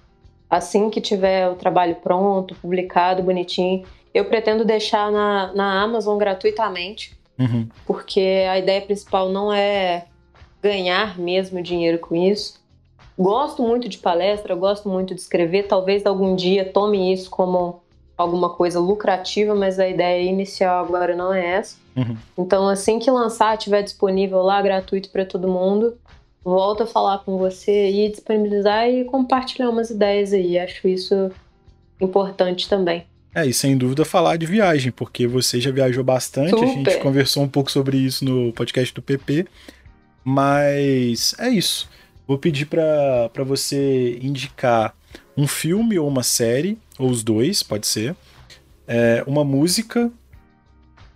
assim 0.50 0.90
que 0.90 1.00
tiver 1.00 1.48
o 1.48 1.54
trabalho 1.54 1.96
pronto, 1.96 2.54
publicado, 2.56 3.22
bonitinho, 3.22 3.84
eu 4.12 4.24
pretendo 4.24 4.64
deixar 4.64 5.10
na, 5.10 5.52
na 5.54 5.82
Amazon 5.82 6.18
gratuitamente, 6.18 7.16
uhum. 7.38 7.68
porque 7.86 8.44
a 8.50 8.58
ideia 8.58 8.80
principal 8.80 9.28
não 9.28 9.52
é 9.52 10.06
ganhar 10.62 11.18
mesmo 11.18 11.62
dinheiro 11.62 11.98
com 11.98 12.14
isso. 12.14 12.60
Gosto 13.18 13.62
muito 13.62 13.88
de 13.88 13.98
palestra, 13.98 14.54
gosto 14.54 14.88
muito 14.88 15.14
de 15.14 15.20
escrever, 15.20 15.64
talvez 15.64 16.04
algum 16.06 16.34
dia 16.34 16.64
tome 16.64 17.12
isso 17.12 17.30
como 17.30 17.81
alguma 18.16 18.50
coisa 18.50 18.78
lucrativa, 18.78 19.54
mas 19.54 19.78
a 19.78 19.88
ideia 19.88 20.22
inicial 20.22 20.84
agora 20.84 21.16
não 21.16 21.32
é 21.32 21.54
essa. 21.56 21.76
Uhum. 21.96 22.16
Então, 22.38 22.68
assim 22.68 22.98
que 22.98 23.10
lançar, 23.10 23.56
tiver 23.56 23.82
disponível 23.82 24.42
lá, 24.42 24.60
gratuito 24.62 25.10
para 25.10 25.24
todo 25.24 25.48
mundo, 25.48 25.96
volto 26.44 26.82
a 26.82 26.86
falar 26.86 27.18
com 27.18 27.36
você 27.36 27.90
e 27.90 28.08
disponibilizar 28.10 28.88
e 28.88 29.04
compartilhar 29.04 29.70
umas 29.70 29.90
ideias 29.90 30.32
aí. 30.32 30.58
Acho 30.58 30.88
isso 30.88 31.30
importante 32.00 32.68
também. 32.68 33.04
É, 33.34 33.46
e 33.46 33.52
sem 33.52 33.76
dúvida 33.78 34.04
falar 34.04 34.36
de 34.36 34.44
viagem, 34.44 34.92
porque 34.92 35.26
você 35.26 35.58
já 35.58 35.70
viajou 35.70 36.04
bastante, 36.04 36.50
Super. 36.50 36.64
a 36.64 36.66
gente 36.68 36.98
conversou 36.98 37.42
um 37.42 37.48
pouco 37.48 37.70
sobre 37.70 37.96
isso 37.96 38.24
no 38.24 38.52
podcast 38.52 38.94
do 38.94 39.00
PP, 39.00 39.46
mas 40.22 41.34
é 41.38 41.48
isso. 41.48 41.88
Vou 42.26 42.36
pedir 42.36 42.66
para 42.66 43.44
você 43.44 44.18
indicar 44.22 44.94
um 45.36 45.46
filme 45.46 45.98
ou 45.98 46.06
uma 46.06 46.22
série, 46.22 46.78
ou 46.98 47.08
os 47.08 47.22
dois, 47.22 47.62
pode 47.62 47.86
ser, 47.86 48.14
é, 48.86 49.24
uma 49.26 49.44
música, 49.44 50.10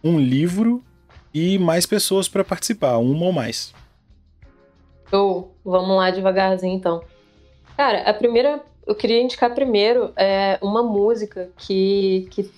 um 0.03 0.19
livro 0.19 0.83
e 1.33 1.59
mais 1.59 1.85
pessoas 1.85 2.29
para 2.29 2.45
participar, 2.45 2.97
uma 2.99 3.27
ou 3.27 3.33
mais. 3.33 3.75
Show, 5.11 5.55
vamos 5.65 5.97
lá 5.97 6.11
devagarzinho 6.11 6.75
então. 6.75 7.03
Cara, 7.77 8.03
a 8.03 8.15
primeira, 8.15 8.63
eu 8.87 8.95
queria 8.95 9.21
indicar 9.21 9.55
primeiro 9.55 10.13
é 10.17 10.59
uma 10.63 10.83
música 10.83 11.51
que, 11.59 12.27
que 12.31 12.51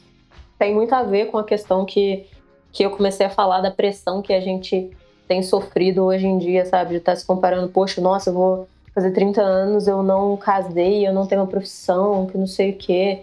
tem 0.58 0.74
muito 0.74 0.94
a 0.94 1.02
ver 1.02 1.26
com 1.26 1.38
a 1.38 1.44
questão 1.44 1.84
que, 1.84 2.26
que 2.72 2.84
eu 2.84 2.90
comecei 2.90 3.26
a 3.26 3.30
falar 3.30 3.60
da 3.60 3.70
pressão 3.70 4.22
que 4.22 4.32
a 4.32 4.40
gente 4.40 4.90
tem 5.26 5.42
sofrido 5.42 6.04
hoje 6.04 6.26
em 6.26 6.38
dia, 6.38 6.64
sabe? 6.64 6.90
De 6.90 6.96
estar 6.96 7.12
tá 7.12 7.16
se 7.16 7.26
comparando, 7.26 7.68
poxa, 7.68 8.00
nossa, 8.00 8.30
eu 8.30 8.34
vou 8.34 8.68
fazer 8.98 9.12
30 9.12 9.40
anos, 9.40 9.86
eu 9.86 10.02
não 10.02 10.36
casei, 10.36 11.06
eu 11.06 11.12
não 11.12 11.24
tenho 11.24 11.40
uma 11.40 11.46
profissão, 11.46 12.26
que 12.26 12.36
não 12.36 12.48
sei 12.48 12.70
o 12.70 12.76
quê. 12.76 13.22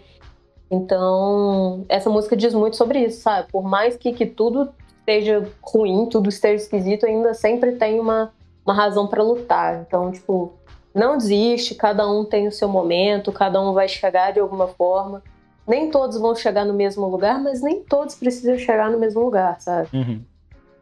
Então, 0.71 1.83
essa 1.89 2.09
música 2.09 2.35
diz 2.35 2.53
muito 2.53 2.77
sobre 2.77 2.99
isso, 2.99 3.21
sabe? 3.21 3.51
Por 3.51 3.63
mais 3.63 3.97
que, 3.97 4.13
que 4.13 4.25
tudo 4.25 4.69
esteja 4.99 5.47
ruim, 5.61 6.07
tudo 6.07 6.29
esteja 6.29 6.63
esquisito, 6.63 7.05
ainda 7.05 7.33
sempre 7.33 7.73
tem 7.73 7.99
uma, 7.99 8.31
uma 8.65 8.73
razão 8.73 9.05
para 9.05 9.21
lutar. 9.21 9.83
Então, 9.85 10.11
tipo, 10.11 10.53
não 10.93 11.17
desiste, 11.17 11.75
cada 11.75 12.09
um 12.09 12.23
tem 12.23 12.47
o 12.47 12.51
seu 12.51 12.69
momento, 12.69 13.33
cada 13.33 13.61
um 13.61 13.73
vai 13.73 13.89
chegar 13.89 14.31
de 14.31 14.39
alguma 14.39 14.67
forma. 14.67 15.21
Nem 15.67 15.91
todos 15.91 16.17
vão 16.17 16.33
chegar 16.33 16.63
no 16.63 16.73
mesmo 16.73 17.05
lugar, 17.07 17.41
mas 17.41 17.61
nem 17.61 17.83
todos 17.83 18.15
precisam 18.15 18.57
chegar 18.57 18.89
no 18.89 18.97
mesmo 18.97 19.21
lugar, 19.21 19.59
sabe? 19.59 19.89
Uhum. 19.93 20.21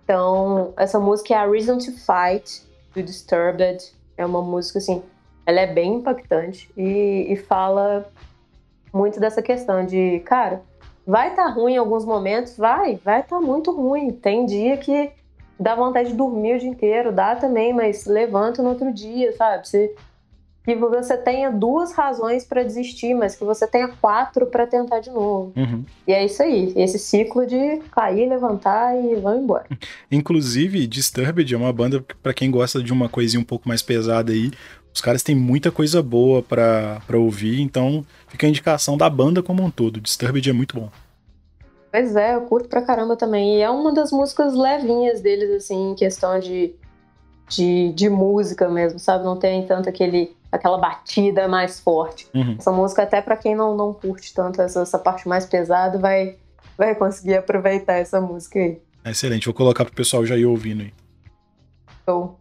Então, 0.04 0.72
essa 0.78 1.00
música 1.00 1.34
é 1.34 1.38
a 1.38 1.48
Reason 1.48 1.80
to 1.80 1.94
Fight, 1.94 2.62
do 2.94 3.02
Disturbed. 3.02 3.92
É 4.24 4.26
uma 4.26 4.42
música, 4.42 4.80
assim, 4.80 5.04
ela 5.46 5.60
é 5.60 5.68
bem 5.68 5.96
impactante 5.96 6.72
e, 6.78 7.28
e 7.30 7.36
fala 7.36 8.10
muito 8.94 9.20
dessa 9.20 9.42
questão 9.42 9.86
de, 9.86 10.20
cara, 10.22 10.62
vai 11.06 11.30
estar 11.30 11.46
tá 11.46 11.50
ruim 11.50 11.74
em 11.74 11.78
alguns 11.78 12.06
momentos, 12.06 12.58
vai, 12.58 12.96
vai 13.04 13.22
estar 13.22 13.40
tá 13.40 13.42
muito 13.42 13.72
ruim. 13.72 14.12
Tem 14.12 14.46
dia 14.46 14.78
que 14.78 15.12
dá 15.60 15.76
vontade 15.76 16.10
de 16.10 16.16
dormir 16.16 16.56
o 16.56 16.60
dia 16.60 16.70
inteiro, 16.70 17.12
dá 17.12 17.36
também, 17.36 17.74
mas 17.74 18.06
levanta 18.06 18.64
no 18.64 18.70
outro 18.70 18.92
dia, 18.94 19.34
sabe? 19.34 19.68
Você 19.68 19.96
que 20.64 20.76
você 20.76 21.18
tenha 21.18 21.52
duas 21.52 21.92
razões 21.92 22.46
para 22.46 22.64
desistir, 22.64 23.14
mas 23.14 23.36
que 23.36 23.44
você 23.44 23.68
tenha 23.68 23.90
quatro 23.90 24.46
para 24.46 24.66
tentar 24.66 25.00
de 25.00 25.10
novo. 25.10 25.52
Uhum. 25.56 25.84
E 26.08 26.14
é 26.14 26.24
isso 26.24 26.42
aí, 26.42 26.74
esse 26.76 26.98
ciclo 26.98 27.46
de 27.46 27.80
cair, 27.92 28.30
levantar 28.30 28.96
e 28.96 29.16
vão 29.16 29.38
embora. 29.38 29.66
Inclusive, 30.10 30.88
Disturbed 30.88 31.54
é 31.54 31.58
uma 31.58 31.74
banda 31.74 32.04
para 32.22 32.34
quem 32.34 32.50
gosta 32.50 32.82
de 32.82 32.94
uma 32.94 33.10
coisinha 33.10 33.42
um 33.42 33.46
pouco 33.46 33.68
mais 33.68 33.82
pesada 33.82 34.32
aí. 34.32 34.52
Os 34.94 35.02
caras 35.02 35.24
têm 35.24 35.36
muita 35.36 35.72
coisa 35.72 36.02
boa 36.02 36.42
para 36.42 37.02
ouvir, 37.18 37.60
então 37.60 38.06
fica 38.28 38.46
a 38.46 38.50
indicação 38.50 38.96
da 38.96 39.10
banda 39.10 39.44
como 39.44 39.64
um 39.64 39.72
todo. 39.72 40.00
Disturbed 40.00 40.50
é 40.50 40.54
muito 40.54 40.80
bom. 40.80 40.90
Pois 41.92 42.16
é, 42.16 42.36
eu 42.36 42.42
curto 42.42 42.70
pra 42.70 42.82
caramba 42.82 43.16
também. 43.18 43.58
E 43.58 43.62
é 43.62 43.70
uma 43.70 43.94
das 43.94 44.12
músicas 44.12 44.56
levinhas 44.56 45.20
deles, 45.20 45.50
assim, 45.52 45.92
em 45.92 45.96
questão 45.96 46.40
de, 46.40 46.74
de, 47.50 47.92
de 47.94 48.10
música 48.10 48.70
mesmo, 48.70 48.98
sabe? 48.98 49.26
Não 49.26 49.38
tem 49.38 49.66
tanto 49.66 49.90
aquele 49.90 50.36
aquela 50.54 50.78
batida 50.78 51.48
mais 51.48 51.80
forte. 51.80 52.28
Uhum. 52.34 52.56
Essa 52.60 52.72
música, 52.72 53.02
até 53.02 53.20
para 53.22 53.36
quem 53.36 53.56
não, 53.56 53.76
não 53.76 53.92
curte 53.92 54.32
tanto 54.34 54.62
essa, 54.62 54.82
essa 54.82 55.00
parte 55.00 55.28
mais 55.28 55.48
pesada, 55.48 55.98
vai, 55.98 56.38
vai 56.78 56.94
conseguir 56.94 57.38
aproveitar 57.38 57.94
essa 57.94 58.22
música 58.22 58.60
aí. 58.60 58.80
Excelente, 59.04 59.46
vou 59.46 59.54
colocar 59.54 59.84
pro 59.84 59.96
pessoal 59.96 60.24
já 60.24 60.38
ir 60.38 60.46
ouvindo 60.46 60.84
aí. 60.84 60.94
Show. 62.06 62.40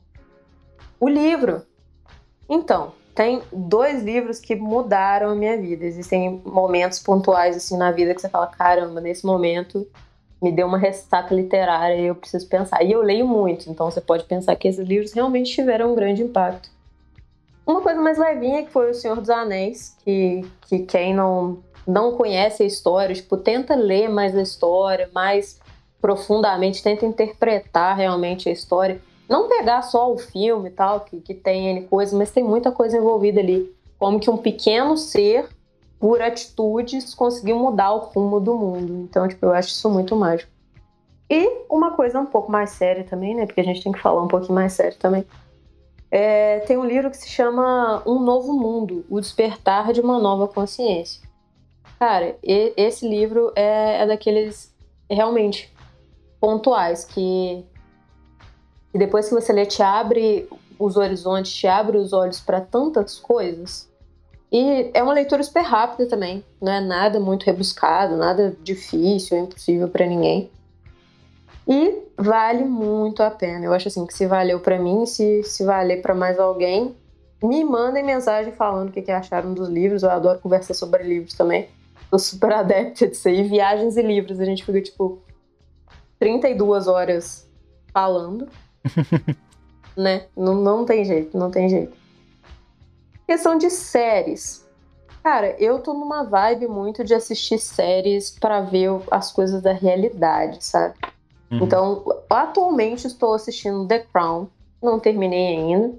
O 1.00 1.08
livro. 1.08 1.62
Então, 2.48 2.92
tem 3.14 3.42
dois 3.50 4.02
livros 4.02 4.38
que 4.38 4.54
mudaram 4.54 5.30
a 5.30 5.34
minha 5.34 5.56
vida. 5.56 5.86
Existem 5.86 6.42
momentos 6.44 6.98
pontuais 6.98 7.56
assim 7.56 7.78
na 7.78 7.90
vida 7.90 8.14
que 8.14 8.20
você 8.20 8.28
fala, 8.28 8.46
caramba, 8.46 9.00
nesse 9.00 9.24
momento 9.24 9.88
me 10.40 10.52
deu 10.52 10.66
uma 10.66 10.76
ressaca 10.76 11.34
literária 11.34 11.96
e 11.96 12.06
eu 12.06 12.14
preciso 12.14 12.46
pensar. 12.46 12.82
E 12.82 12.92
eu 12.92 13.00
leio 13.00 13.26
muito, 13.26 13.70
então 13.70 13.90
você 13.90 14.02
pode 14.02 14.24
pensar 14.24 14.54
que 14.56 14.68
esses 14.68 14.86
livros 14.86 15.12
realmente 15.12 15.50
tiveram 15.50 15.92
um 15.92 15.94
grande 15.94 16.20
impacto. 16.20 16.68
Uma 17.66 17.80
coisa 17.80 18.00
mais 18.00 18.18
levinha 18.18 18.64
que 18.64 18.70
foi 18.70 18.90
O 18.90 18.94
Senhor 18.94 19.20
dos 19.20 19.30
Anéis, 19.30 19.96
que, 20.04 20.44
que 20.62 20.80
quem 20.80 21.14
não, 21.14 21.62
não 21.86 22.16
conhece 22.16 22.62
a 22.62 22.66
história, 22.66 23.14
tipo, 23.14 23.36
tenta 23.36 23.74
ler 23.74 24.08
mais 24.08 24.36
a 24.36 24.42
história, 24.42 25.08
mais 25.14 25.60
profundamente, 26.00 26.82
tenta 26.82 27.06
interpretar 27.06 27.96
realmente 27.96 28.48
a 28.48 28.52
história. 28.52 29.00
Não 29.28 29.48
pegar 29.48 29.82
só 29.82 30.12
o 30.12 30.18
filme 30.18 30.68
e 30.68 30.72
tal, 30.72 31.00
que, 31.00 31.20
que 31.20 31.34
tem 31.34 31.68
N 31.68 31.82
coisa, 31.82 32.16
mas 32.16 32.32
tem 32.32 32.42
muita 32.42 32.72
coisa 32.72 32.98
envolvida 32.98 33.40
ali. 33.40 33.72
Como 33.96 34.18
que 34.18 34.28
um 34.28 34.36
pequeno 34.36 34.96
ser, 34.96 35.48
por 36.00 36.20
atitudes, 36.20 37.14
conseguiu 37.14 37.56
mudar 37.56 37.92
o 37.92 37.98
rumo 37.98 38.40
do 38.40 38.54
mundo. 38.54 39.06
Então, 39.08 39.28
tipo, 39.28 39.46
eu 39.46 39.52
acho 39.52 39.68
isso 39.68 39.88
muito 39.88 40.16
mágico. 40.16 40.50
E 41.30 41.48
uma 41.70 41.92
coisa 41.92 42.18
um 42.18 42.26
pouco 42.26 42.50
mais 42.50 42.70
séria 42.70 43.04
também, 43.04 43.36
né? 43.36 43.46
Porque 43.46 43.60
a 43.60 43.64
gente 43.64 43.82
tem 43.82 43.92
que 43.92 44.00
falar 44.00 44.22
um 44.22 44.28
pouquinho 44.28 44.54
mais 44.54 44.72
sério 44.72 44.98
também 44.98 45.24
é, 46.14 46.58
tem 46.60 46.76
um 46.76 46.84
livro 46.84 47.10
que 47.10 47.16
se 47.16 47.30
chama 47.30 48.02
Um 48.06 48.20
Novo 48.20 48.52
Mundo 48.52 49.02
O 49.08 49.18
Despertar 49.18 49.94
de 49.94 50.02
uma 50.02 50.20
Nova 50.20 50.46
Consciência. 50.46 51.26
Cara, 51.98 52.36
e, 52.44 52.74
esse 52.76 53.08
livro 53.08 53.50
é, 53.56 54.02
é, 54.02 54.06
daqueles 54.06 54.74
realmente 55.10 55.72
pontuais 56.38 57.06
que, 57.06 57.64
que 58.92 58.98
depois 58.98 59.26
que 59.26 59.34
você 59.34 59.54
lê 59.54 59.64
te 59.64 59.82
abre 59.82 60.46
os 60.78 60.98
horizontes, 60.98 61.54
te 61.54 61.66
abre 61.66 61.96
os 61.96 62.12
olhos 62.12 62.40
para 62.40 62.60
tantas 62.60 63.18
coisas. 63.18 63.90
E 64.52 64.90
é 64.92 65.02
uma 65.02 65.14
leitura 65.14 65.42
super 65.42 65.62
rápida 65.62 66.06
também, 66.06 66.44
não 66.60 66.72
é 66.72 66.80
nada 66.80 67.18
muito 67.18 67.44
rebuscado, 67.44 68.18
nada 68.18 68.54
difícil, 68.62 69.38
impossível 69.38 69.88
para 69.88 70.04
ninguém. 70.04 70.50
E 71.66 72.02
vale 72.16 72.64
muito 72.64 73.22
a 73.22 73.30
pena. 73.30 73.64
Eu 73.64 73.72
acho 73.72 73.88
assim 73.88 74.06
que 74.06 74.14
se 74.14 74.26
valeu 74.26 74.60
para 74.60 74.78
mim, 74.78 75.06
se, 75.06 75.42
se 75.44 75.64
valer 75.64 76.02
para 76.02 76.14
mais 76.14 76.38
alguém, 76.38 76.94
me 77.42 77.64
mandem 77.64 78.04
mensagem 78.04 78.52
falando 78.52 78.88
o 78.88 78.92
que, 78.92 79.02
que 79.02 79.10
acharam 79.10 79.54
dos 79.54 79.68
livros. 79.68 80.02
Eu 80.02 80.10
adoro 80.10 80.38
conversar 80.38 80.74
sobre 80.74 81.02
livros 81.02 81.34
também. 81.34 81.68
Tô 82.10 82.18
super 82.18 82.52
adepta 82.52 83.06
disso 83.06 83.28
aí. 83.28 83.42
Viagens 83.42 83.96
e 83.96 84.02
livros. 84.02 84.40
A 84.40 84.44
gente 84.44 84.64
fica, 84.64 84.80
tipo, 84.80 85.22
32 86.18 86.86
horas 86.88 87.48
falando. 87.92 88.48
né? 89.96 90.26
Não, 90.36 90.54
não 90.54 90.84
tem 90.84 91.04
jeito, 91.04 91.36
não 91.36 91.50
tem 91.50 91.68
jeito. 91.68 91.96
Questão 93.26 93.56
de 93.56 93.70
séries. 93.70 94.66
Cara, 95.22 95.54
eu 95.58 95.78
tô 95.78 95.94
numa 95.94 96.24
vibe 96.24 96.66
muito 96.66 97.04
de 97.04 97.14
assistir 97.14 97.58
séries 97.58 98.30
para 98.30 98.60
ver 98.60 98.90
as 99.10 99.30
coisas 99.30 99.62
da 99.62 99.72
realidade, 99.72 100.64
sabe? 100.64 100.94
Uhum. 101.52 101.64
Então, 101.64 102.04
atualmente 102.30 103.06
estou 103.06 103.34
assistindo 103.34 103.86
The 103.86 104.00
Crown, 104.00 104.48
não 104.82 104.98
terminei 104.98 105.56
ainda, 105.56 105.94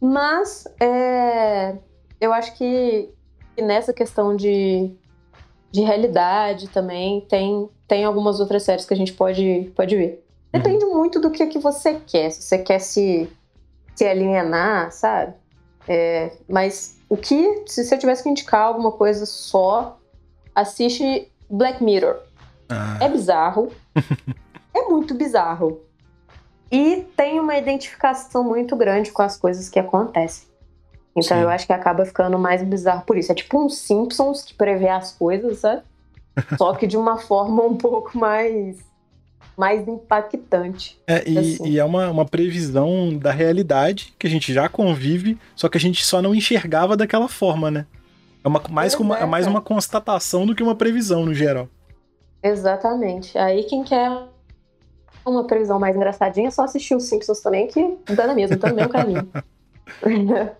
mas 0.00 0.64
é, 0.80 1.76
eu 2.20 2.32
acho 2.32 2.54
que, 2.56 3.10
que 3.56 3.62
nessa 3.62 3.92
questão 3.92 4.36
de, 4.36 4.92
de 5.72 5.80
realidade 5.80 6.68
também 6.68 7.20
tem, 7.22 7.68
tem 7.88 8.04
algumas 8.04 8.38
outras 8.38 8.62
séries 8.62 8.86
que 8.86 8.94
a 8.94 8.96
gente 8.96 9.12
pode, 9.12 9.72
pode 9.74 9.96
ver. 9.96 10.24
Depende 10.52 10.84
uhum. 10.84 10.96
muito 10.96 11.20
do 11.20 11.30
que, 11.30 11.46
que 11.46 11.58
você 11.58 12.00
quer. 12.06 12.30
Se 12.30 12.42
você 12.42 12.58
quer 12.58 12.78
se, 12.78 13.28
se 13.96 14.06
alienar, 14.06 14.92
sabe? 14.92 15.34
É, 15.86 16.32
mas 16.48 16.98
o 17.08 17.16
que, 17.16 17.64
se 17.66 17.84
você 17.84 17.98
tivesse 17.98 18.22
que 18.22 18.28
indicar 18.28 18.62
alguma 18.62 18.92
coisa 18.92 19.26
só, 19.26 19.98
assiste 20.54 21.30
Black 21.50 21.82
Mirror. 21.82 22.20
Ah. 22.68 22.98
É 23.00 23.08
bizarro. 23.08 23.72
é 24.78 24.88
muito 24.88 25.14
bizarro. 25.14 25.80
E 26.70 27.06
tem 27.16 27.40
uma 27.40 27.56
identificação 27.56 28.44
muito 28.44 28.76
grande 28.76 29.10
com 29.10 29.22
as 29.22 29.36
coisas 29.36 29.68
que 29.68 29.78
acontecem. 29.78 30.48
Então 31.16 31.36
Sim. 31.36 31.42
eu 31.42 31.48
acho 31.48 31.66
que 31.66 31.72
acaba 31.72 32.04
ficando 32.04 32.38
mais 32.38 32.62
bizarro 32.62 33.02
por 33.04 33.16
isso. 33.16 33.32
É 33.32 33.34
tipo 33.34 33.64
um 33.64 33.68
Simpsons 33.68 34.42
que 34.42 34.54
prevê 34.54 34.88
as 34.88 35.12
coisas, 35.12 35.58
sabe? 35.58 35.82
Só 36.56 36.74
que 36.74 36.86
de 36.86 36.96
uma 36.96 37.18
forma 37.18 37.62
um 37.64 37.76
pouco 37.76 38.16
mais 38.16 38.76
mais 39.56 39.88
impactante. 39.88 40.96
É, 41.04 41.28
e, 41.28 41.36
assim. 41.36 41.66
e, 41.66 41.78
é 41.80 41.84
uma, 41.84 42.08
uma 42.10 42.24
previsão 42.24 43.18
da 43.18 43.32
realidade 43.32 44.14
que 44.16 44.24
a 44.24 44.30
gente 44.30 44.54
já 44.54 44.68
convive, 44.68 45.36
só 45.56 45.68
que 45.68 45.76
a 45.76 45.80
gente 45.80 46.06
só 46.06 46.22
não 46.22 46.32
enxergava 46.32 46.96
daquela 46.96 47.26
forma, 47.26 47.68
né? 47.68 47.84
É, 48.44 48.46
uma, 48.46 48.62
mais, 48.70 48.94
é, 48.94 49.22
é 49.22 49.26
mais 49.26 49.48
uma 49.48 49.60
constatação 49.60 50.46
do 50.46 50.54
que 50.54 50.62
uma 50.62 50.76
previsão 50.76 51.26
no 51.26 51.34
geral. 51.34 51.68
Exatamente. 52.40 53.36
Aí 53.36 53.64
quem 53.64 53.82
quer 53.82 54.28
uma 55.30 55.44
previsão 55.44 55.78
mais 55.78 55.96
engraçadinha, 55.96 56.48
é 56.48 56.50
só 56.50 56.64
assistir 56.64 56.94
os 56.94 57.04
Simpsons 57.04 57.40
também, 57.40 57.66
que 57.66 57.98
dá 58.14 58.26
na 58.26 58.34
mesma, 58.34 58.56
tá 58.56 58.68
no 58.68 58.76
mesmo 58.76 58.90
caminho. 58.90 59.28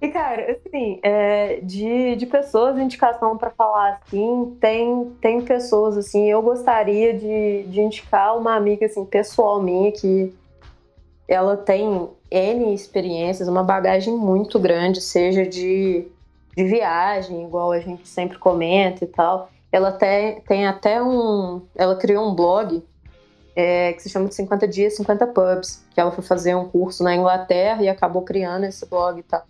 e, 0.00 0.08
cara, 0.08 0.52
assim, 0.52 1.00
é, 1.02 1.60
de, 1.62 2.16
de 2.16 2.26
pessoas, 2.26 2.78
indicação 2.78 3.36
para 3.36 3.50
falar 3.50 4.00
assim, 4.02 4.56
tem, 4.60 5.12
tem 5.20 5.40
pessoas, 5.40 5.96
assim, 5.96 6.30
eu 6.30 6.42
gostaria 6.42 7.14
de, 7.14 7.64
de 7.64 7.80
indicar 7.80 8.36
uma 8.36 8.54
amiga, 8.54 8.86
assim, 8.86 9.04
pessoal 9.04 9.62
minha, 9.62 9.92
que 9.92 10.34
ela 11.26 11.56
tem 11.56 12.08
N 12.30 12.74
experiências, 12.74 13.48
uma 13.48 13.62
bagagem 13.62 14.14
muito 14.14 14.58
grande, 14.58 15.00
seja 15.00 15.46
de, 15.46 16.06
de 16.56 16.64
viagem, 16.64 17.44
igual 17.44 17.72
a 17.72 17.80
gente 17.80 18.06
sempre 18.06 18.38
comenta 18.38 19.04
e 19.04 19.08
tal. 19.08 19.48
Ela 19.72 19.88
até, 19.88 20.40
tem 20.46 20.66
até 20.66 21.02
um. 21.02 21.62
Ela 21.74 21.96
criou 21.96 22.28
um 22.28 22.34
blog 22.34 22.82
é, 23.56 23.92
que 23.92 24.02
se 24.02 24.08
chama 24.08 24.28
de 24.28 24.34
50 24.34 24.66
Dias, 24.66 24.96
50 24.96 25.26
Pubs, 25.28 25.84
que 25.92 26.00
ela 26.00 26.10
foi 26.10 26.24
fazer 26.24 26.54
um 26.54 26.68
curso 26.68 27.02
na 27.04 27.14
Inglaterra 27.14 27.82
e 27.82 27.88
acabou 27.88 28.22
criando 28.22 28.64
esse 28.64 28.84
blog 28.86 29.18
e 29.18 29.22
tal. 29.22 29.44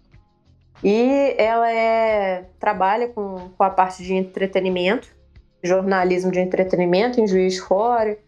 E 0.82 1.34
ela 1.38 1.72
é, 1.72 2.44
trabalha 2.60 3.08
com, 3.08 3.50
com 3.56 3.64
a 3.64 3.70
parte 3.70 4.02
de 4.02 4.14
entretenimento, 4.14 5.08
jornalismo 5.62 6.30
de 6.30 6.40
entretenimento 6.40 7.20
em 7.20 7.26
Juiz 7.26 7.54
de 7.54 7.60
Fora, 7.62 8.18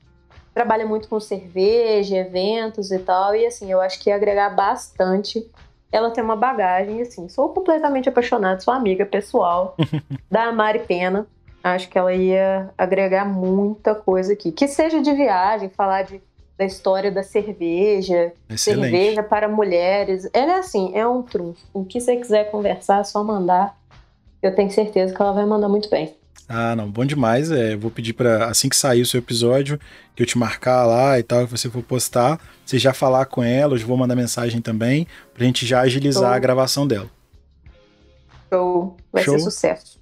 trabalha 0.55 0.87
muito 0.87 1.07
com 1.07 1.21
cerveja, 1.21 2.17
eventos 2.17 2.91
e 2.91 2.99
tal, 2.99 3.35
e 3.35 3.45
assim, 3.45 3.71
eu 3.71 3.79
acho 3.79 4.01
que 4.01 4.09
ia 4.09 4.17
agregar 4.17 4.49
bastante. 4.49 5.47
Ela 5.93 6.11
tem 6.11 6.25
uma 6.25 6.35
bagagem, 6.35 7.03
assim, 7.03 7.29
sou 7.29 7.51
completamente 7.51 8.09
apaixonada, 8.09 8.61
sou 8.61 8.73
amiga 8.73 9.05
pessoal 9.05 9.77
da 10.31 10.51
Mari 10.53 10.79
Pena, 10.81 11.27
acho 11.75 11.89
que 11.89 11.99
ela 11.99 12.13
ia 12.13 12.71
agregar 12.77 13.25
muita 13.25 13.95
coisa 13.95 14.33
aqui. 14.33 14.53
Que 14.53 14.69
seja 14.69 15.01
de 15.01 15.13
viagem, 15.13 15.69
falar 15.69 16.03
de, 16.03 16.21
da 16.57 16.65
história 16.65 17.11
da 17.11 17.23
cerveja, 17.23 18.33
Excelente. 18.49 18.91
cerveja 18.91 19.23
para 19.23 19.49
mulheres. 19.49 20.29
Ela 20.33 20.53
é 20.53 20.59
assim, 20.59 20.93
é 20.95 21.07
um 21.07 21.23
trunfo. 21.23 21.61
O 21.73 21.85
que 21.85 22.01
você 22.01 22.17
quiser 22.17 22.51
conversar, 22.51 23.01
é 23.01 23.05
só 23.05 23.23
mandar. 23.25 23.77
Eu 24.43 24.55
tenho 24.55 24.71
certeza 24.71 25.15
que 25.15 25.21
ela 25.21 25.33
vai 25.33 25.45
mandar 25.45 25.69
muito 25.69 25.91
bem. 25.91 26.15
Ah, 26.49 26.77
não, 26.77 26.89
bom 26.89 27.05
demais. 27.05 27.51
É, 27.51 27.75
vou 27.75 27.91
pedir 27.91 28.13
para 28.13 28.47
assim 28.47 28.69
que 28.69 28.77
sair 28.77 29.03
o 29.03 29.07
seu 29.07 29.19
episódio, 29.19 29.81
que 30.15 30.23
eu 30.23 30.27
te 30.27 30.39
marcar 30.39 30.87
lá 30.87 31.19
e 31.19 31.23
tal, 31.23 31.45
que 31.45 31.51
você 31.51 31.69
for 31.69 31.83
postar, 31.83 32.41
você 32.65 32.79
já 32.79 32.93
falar 32.93 33.27
com 33.27 33.43
ela, 33.43 33.75
eu 33.75 33.87
vou 33.87 33.97
mandar 33.97 34.15
mensagem 34.15 34.61
também, 34.61 35.07
pra 35.35 35.45
gente 35.45 35.67
já 35.67 35.81
agilizar 35.81 36.23
Show. 36.23 36.33
a 36.33 36.39
gravação 36.39 36.87
dela. 36.87 37.11
Show, 38.53 38.97
vai 39.13 39.25
Show? 39.25 39.39
ser 39.39 39.45
sucesso. 39.45 39.96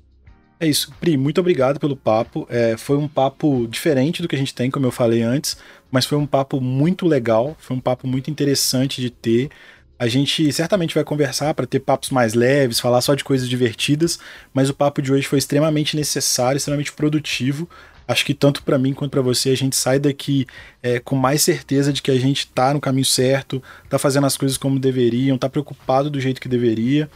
É 0.61 0.67
isso. 0.67 0.93
Pri, 1.01 1.17
muito 1.17 1.41
obrigado 1.41 1.81
pelo 1.81 1.97
papo. 1.97 2.47
É, 2.49 2.77
foi 2.77 2.97
um 2.97 3.09
papo 3.09 3.67
diferente 3.69 4.23
do 4.23 4.29
que 4.29 4.37
a 4.37 4.39
gente 4.39 4.55
tem, 4.55 4.71
como 4.71 4.87
eu 4.87 4.91
falei 4.91 5.23
antes, 5.23 5.57
mas 5.91 6.07
foi 6.07 6.17
um 6.17 6.27
papo 6.27 6.61
muito 6.61 7.07
legal, 7.07 7.57
foi 7.59 7.77
um 7.77 7.81
papo 7.81 8.07
muito 8.07 8.31
interessante 8.31 9.01
de 9.01 9.11
ter. 9.11 9.51
A 9.99 10.09
gente 10.09 10.53
certamente 10.53 10.95
vai 10.95 11.05
conversar 11.05 11.55
para 11.55 11.67
ter 11.67 11.81
papos 11.81 12.11
mais 12.11 12.35
leves, 12.35 12.81
falar 12.81 13.01
só 13.01 13.15
de 13.15 13.25
coisas 13.25 13.49
divertidas, 13.49 14.19
mas 14.53 14.69
o 14.69 14.75
papo 14.75 15.01
de 15.01 15.13
hoje 15.13 15.27
foi 15.27 15.39
extremamente 15.39 15.97
necessário, 15.97 16.57
extremamente 16.57 16.93
produtivo. 16.93 17.69
Acho 18.07 18.25
que 18.25 18.35
tanto 18.35 18.63
para 18.63 18.79
mim 18.79 18.93
quanto 18.93 19.11
para 19.11 19.23
você 19.23 19.51
a 19.51 19.57
gente 19.57 19.75
sai 19.77 19.99
daqui 19.99 20.47
é, 20.83 20.99
com 20.99 21.17
mais 21.17 21.43
certeza 21.43 21.93
de 21.93 22.03
que 22.03 22.11
a 22.11 22.19
gente 22.19 22.47
tá 22.49 22.75
no 22.75 22.81
caminho 22.81 23.05
certo, 23.05 23.63
tá 23.89 23.99
fazendo 23.99 24.27
as 24.27 24.37
coisas 24.37 24.59
como 24.59 24.79
deveriam, 24.79 25.39
tá 25.39 25.49
preocupado 25.49 26.11
do 26.11 26.21
jeito 26.21 26.41
que 26.41 26.49
deveria. 26.49 27.09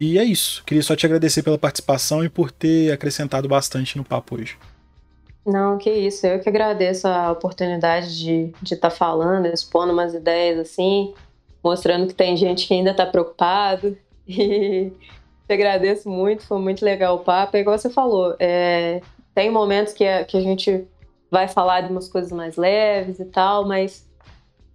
E 0.00 0.18
é 0.18 0.24
isso. 0.24 0.64
Queria 0.64 0.82
só 0.82 0.96
te 0.96 1.04
agradecer 1.04 1.42
pela 1.42 1.58
participação 1.58 2.24
e 2.24 2.28
por 2.28 2.50
ter 2.50 2.90
acrescentado 2.90 3.46
bastante 3.46 3.98
no 3.98 4.04
papo 4.04 4.36
hoje. 4.36 4.56
Não, 5.46 5.76
que 5.76 5.90
isso. 5.90 6.26
Eu 6.26 6.40
que 6.40 6.48
agradeço 6.48 7.06
a 7.06 7.30
oportunidade 7.30 8.16
de 8.16 8.52
estar 8.62 8.88
tá 8.88 8.90
falando, 8.90 9.46
expondo 9.46 9.92
umas 9.92 10.14
ideias 10.14 10.58
assim, 10.58 11.12
mostrando 11.62 12.06
que 12.06 12.14
tem 12.14 12.36
gente 12.36 12.66
que 12.66 12.74
ainda 12.74 12.92
está 12.92 13.04
preocupado. 13.04 13.96
E 14.32 14.92
te 15.48 15.54
agradeço 15.54 16.08
muito, 16.08 16.46
foi 16.46 16.60
muito 16.60 16.84
legal 16.84 17.16
o 17.16 17.24
papo. 17.24 17.56
É 17.56 17.60
igual 17.60 17.76
você 17.76 17.90
falou, 17.90 18.36
é, 18.38 19.02
tem 19.34 19.50
momentos 19.50 19.92
que 19.92 20.06
a, 20.06 20.24
que 20.24 20.36
a 20.36 20.40
gente 20.40 20.86
vai 21.28 21.48
falar 21.48 21.80
de 21.80 21.90
umas 21.90 22.08
coisas 22.08 22.30
mais 22.30 22.56
leves 22.56 23.18
e 23.18 23.24
tal, 23.24 23.66
mas 23.66 24.06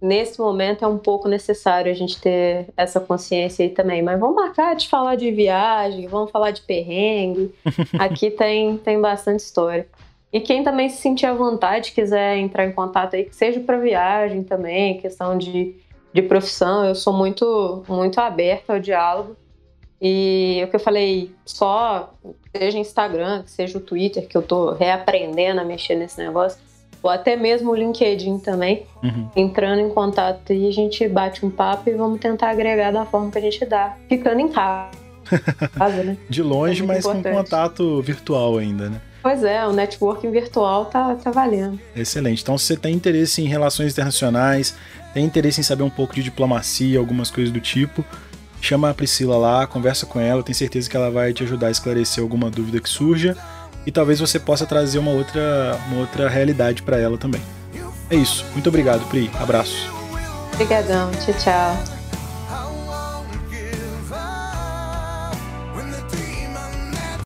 nesse 0.00 0.38
momento 0.38 0.84
é 0.84 0.88
um 0.88 0.98
pouco 0.98 1.28
necessário 1.28 1.90
a 1.90 1.94
gente 1.94 2.20
ter 2.20 2.68
essa 2.76 3.00
consciência 3.00 3.64
aí 3.64 3.70
também. 3.70 4.02
Mas 4.02 4.18
vamos 4.20 4.36
marcar 4.36 4.74
de 4.74 4.88
falar 4.88 5.16
de 5.16 5.30
viagem, 5.30 6.06
vamos 6.06 6.30
falar 6.30 6.50
de 6.50 6.62
perrengue. 6.62 7.54
Aqui 7.98 8.30
tem, 8.30 8.76
tem 8.78 9.00
bastante 9.00 9.40
história. 9.40 9.86
E 10.32 10.40
quem 10.40 10.62
também 10.62 10.88
se 10.88 10.98
sentir 10.98 11.26
à 11.26 11.32
vontade, 11.32 11.92
quiser 11.92 12.36
entrar 12.36 12.66
em 12.66 12.72
contato 12.72 13.14
aí, 13.14 13.24
que 13.24 13.34
seja 13.34 13.60
para 13.60 13.78
viagem 13.78 14.42
também, 14.42 14.98
questão 14.98 15.38
de, 15.38 15.74
de 16.12 16.22
profissão, 16.22 16.84
eu 16.84 16.94
sou 16.94 17.12
muito, 17.12 17.82
muito 17.88 18.20
aberta 18.20 18.74
ao 18.74 18.80
diálogo. 18.80 19.36
E 20.00 20.60
o 20.62 20.68
que 20.68 20.76
eu 20.76 20.80
falei, 20.80 21.34
só 21.44 22.12
seja 22.54 22.78
Instagram, 22.78 23.44
seja 23.46 23.78
o 23.78 23.80
Twitter, 23.80 24.28
que 24.28 24.36
eu 24.36 24.42
tô 24.42 24.72
reaprendendo 24.72 25.60
a 25.60 25.64
mexer 25.64 25.94
nesse 25.94 26.18
negócio 26.18 26.60
ou 27.06 27.10
até 27.10 27.36
mesmo 27.36 27.70
o 27.70 27.74
LinkedIn 27.74 28.38
também, 28.40 28.84
uhum. 29.02 29.28
entrando 29.36 29.80
em 29.80 29.88
contato 29.90 30.52
e 30.52 30.68
a 30.68 30.72
gente 30.72 31.06
bate 31.08 31.46
um 31.46 31.50
papo 31.50 31.88
e 31.88 31.94
vamos 31.94 32.18
tentar 32.18 32.50
agregar 32.50 32.90
da 32.90 33.06
forma 33.06 33.30
que 33.30 33.38
a 33.38 33.40
gente 33.40 33.64
dá, 33.64 33.96
ficando 34.08 34.40
em 34.40 34.48
casa. 34.48 34.90
né? 36.04 36.16
De 36.28 36.42
longe, 36.42 36.82
é 36.82 36.86
mas 36.86 36.98
importante. 36.98 37.32
com 37.32 37.42
contato 37.42 38.02
virtual 38.02 38.58
ainda, 38.58 38.90
né? 38.90 39.00
Pois 39.22 39.42
é, 39.42 39.66
o 39.66 39.72
networking 39.72 40.30
virtual 40.30 40.86
tá, 40.86 41.14
tá 41.16 41.30
valendo. 41.30 41.80
Excelente. 41.96 42.42
Então, 42.42 42.58
se 42.58 42.66
você 42.66 42.76
tem 42.76 42.94
interesse 42.94 43.42
em 43.42 43.46
relações 43.46 43.92
internacionais, 43.92 44.76
tem 45.14 45.24
interesse 45.24 45.60
em 45.60 45.64
saber 45.64 45.82
um 45.82 45.90
pouco 45.90 46.14
de 46.14 46.22
diplomacia, 46.22 46.98
algumas 46.98 47.30
coisas 47.30 47.52
do 47.52 47.60
tipo, 47.60 48.04
chama 48.60 48.90
a 48.90 48.94
Priscila 48.94 49.36
lá, 49.36 49.66
conversa 49.66 50.06
com 50.06 50.20
ela, 50.20 50.42
tenho 50.42 50.56
certeza 50.56 50.88
que 50.88 50.96
ela 50.96 51.10
vai 51.10 51.32
te 51.32 51.42
ajudar 51.42 51.68
a 51.68 51.70
esclarecer 51.70 52.22
alguma 52.22 52.50
dúvida 52.50 52.80
que 52.80 52.88
surja 52.88 53.36
e 53.86 53.92
talvez 53.92 54.18
você 54.18 54.38
possa 54.38 54.66
trazer 54.66 54.98
uma 54.98 55.12
outra, 55.12 55.78
uma 55.86 56.00
outra 56.00 56.28
realidade 56.28 56.82
para 56.82 56.98
ela 56.98 57.16
também. 57.16 57.40
É 58.10 58.16
isso. 58.16 58.44
Muito 58.52 58.68
obrigado, 58.68 59.06
Pri. 59.08 59.30
Abraço. 59.38 59.90
Obrigadão. 60.52 61.10
Tchau, 61.24 61.34
tchau. 61.34 61.95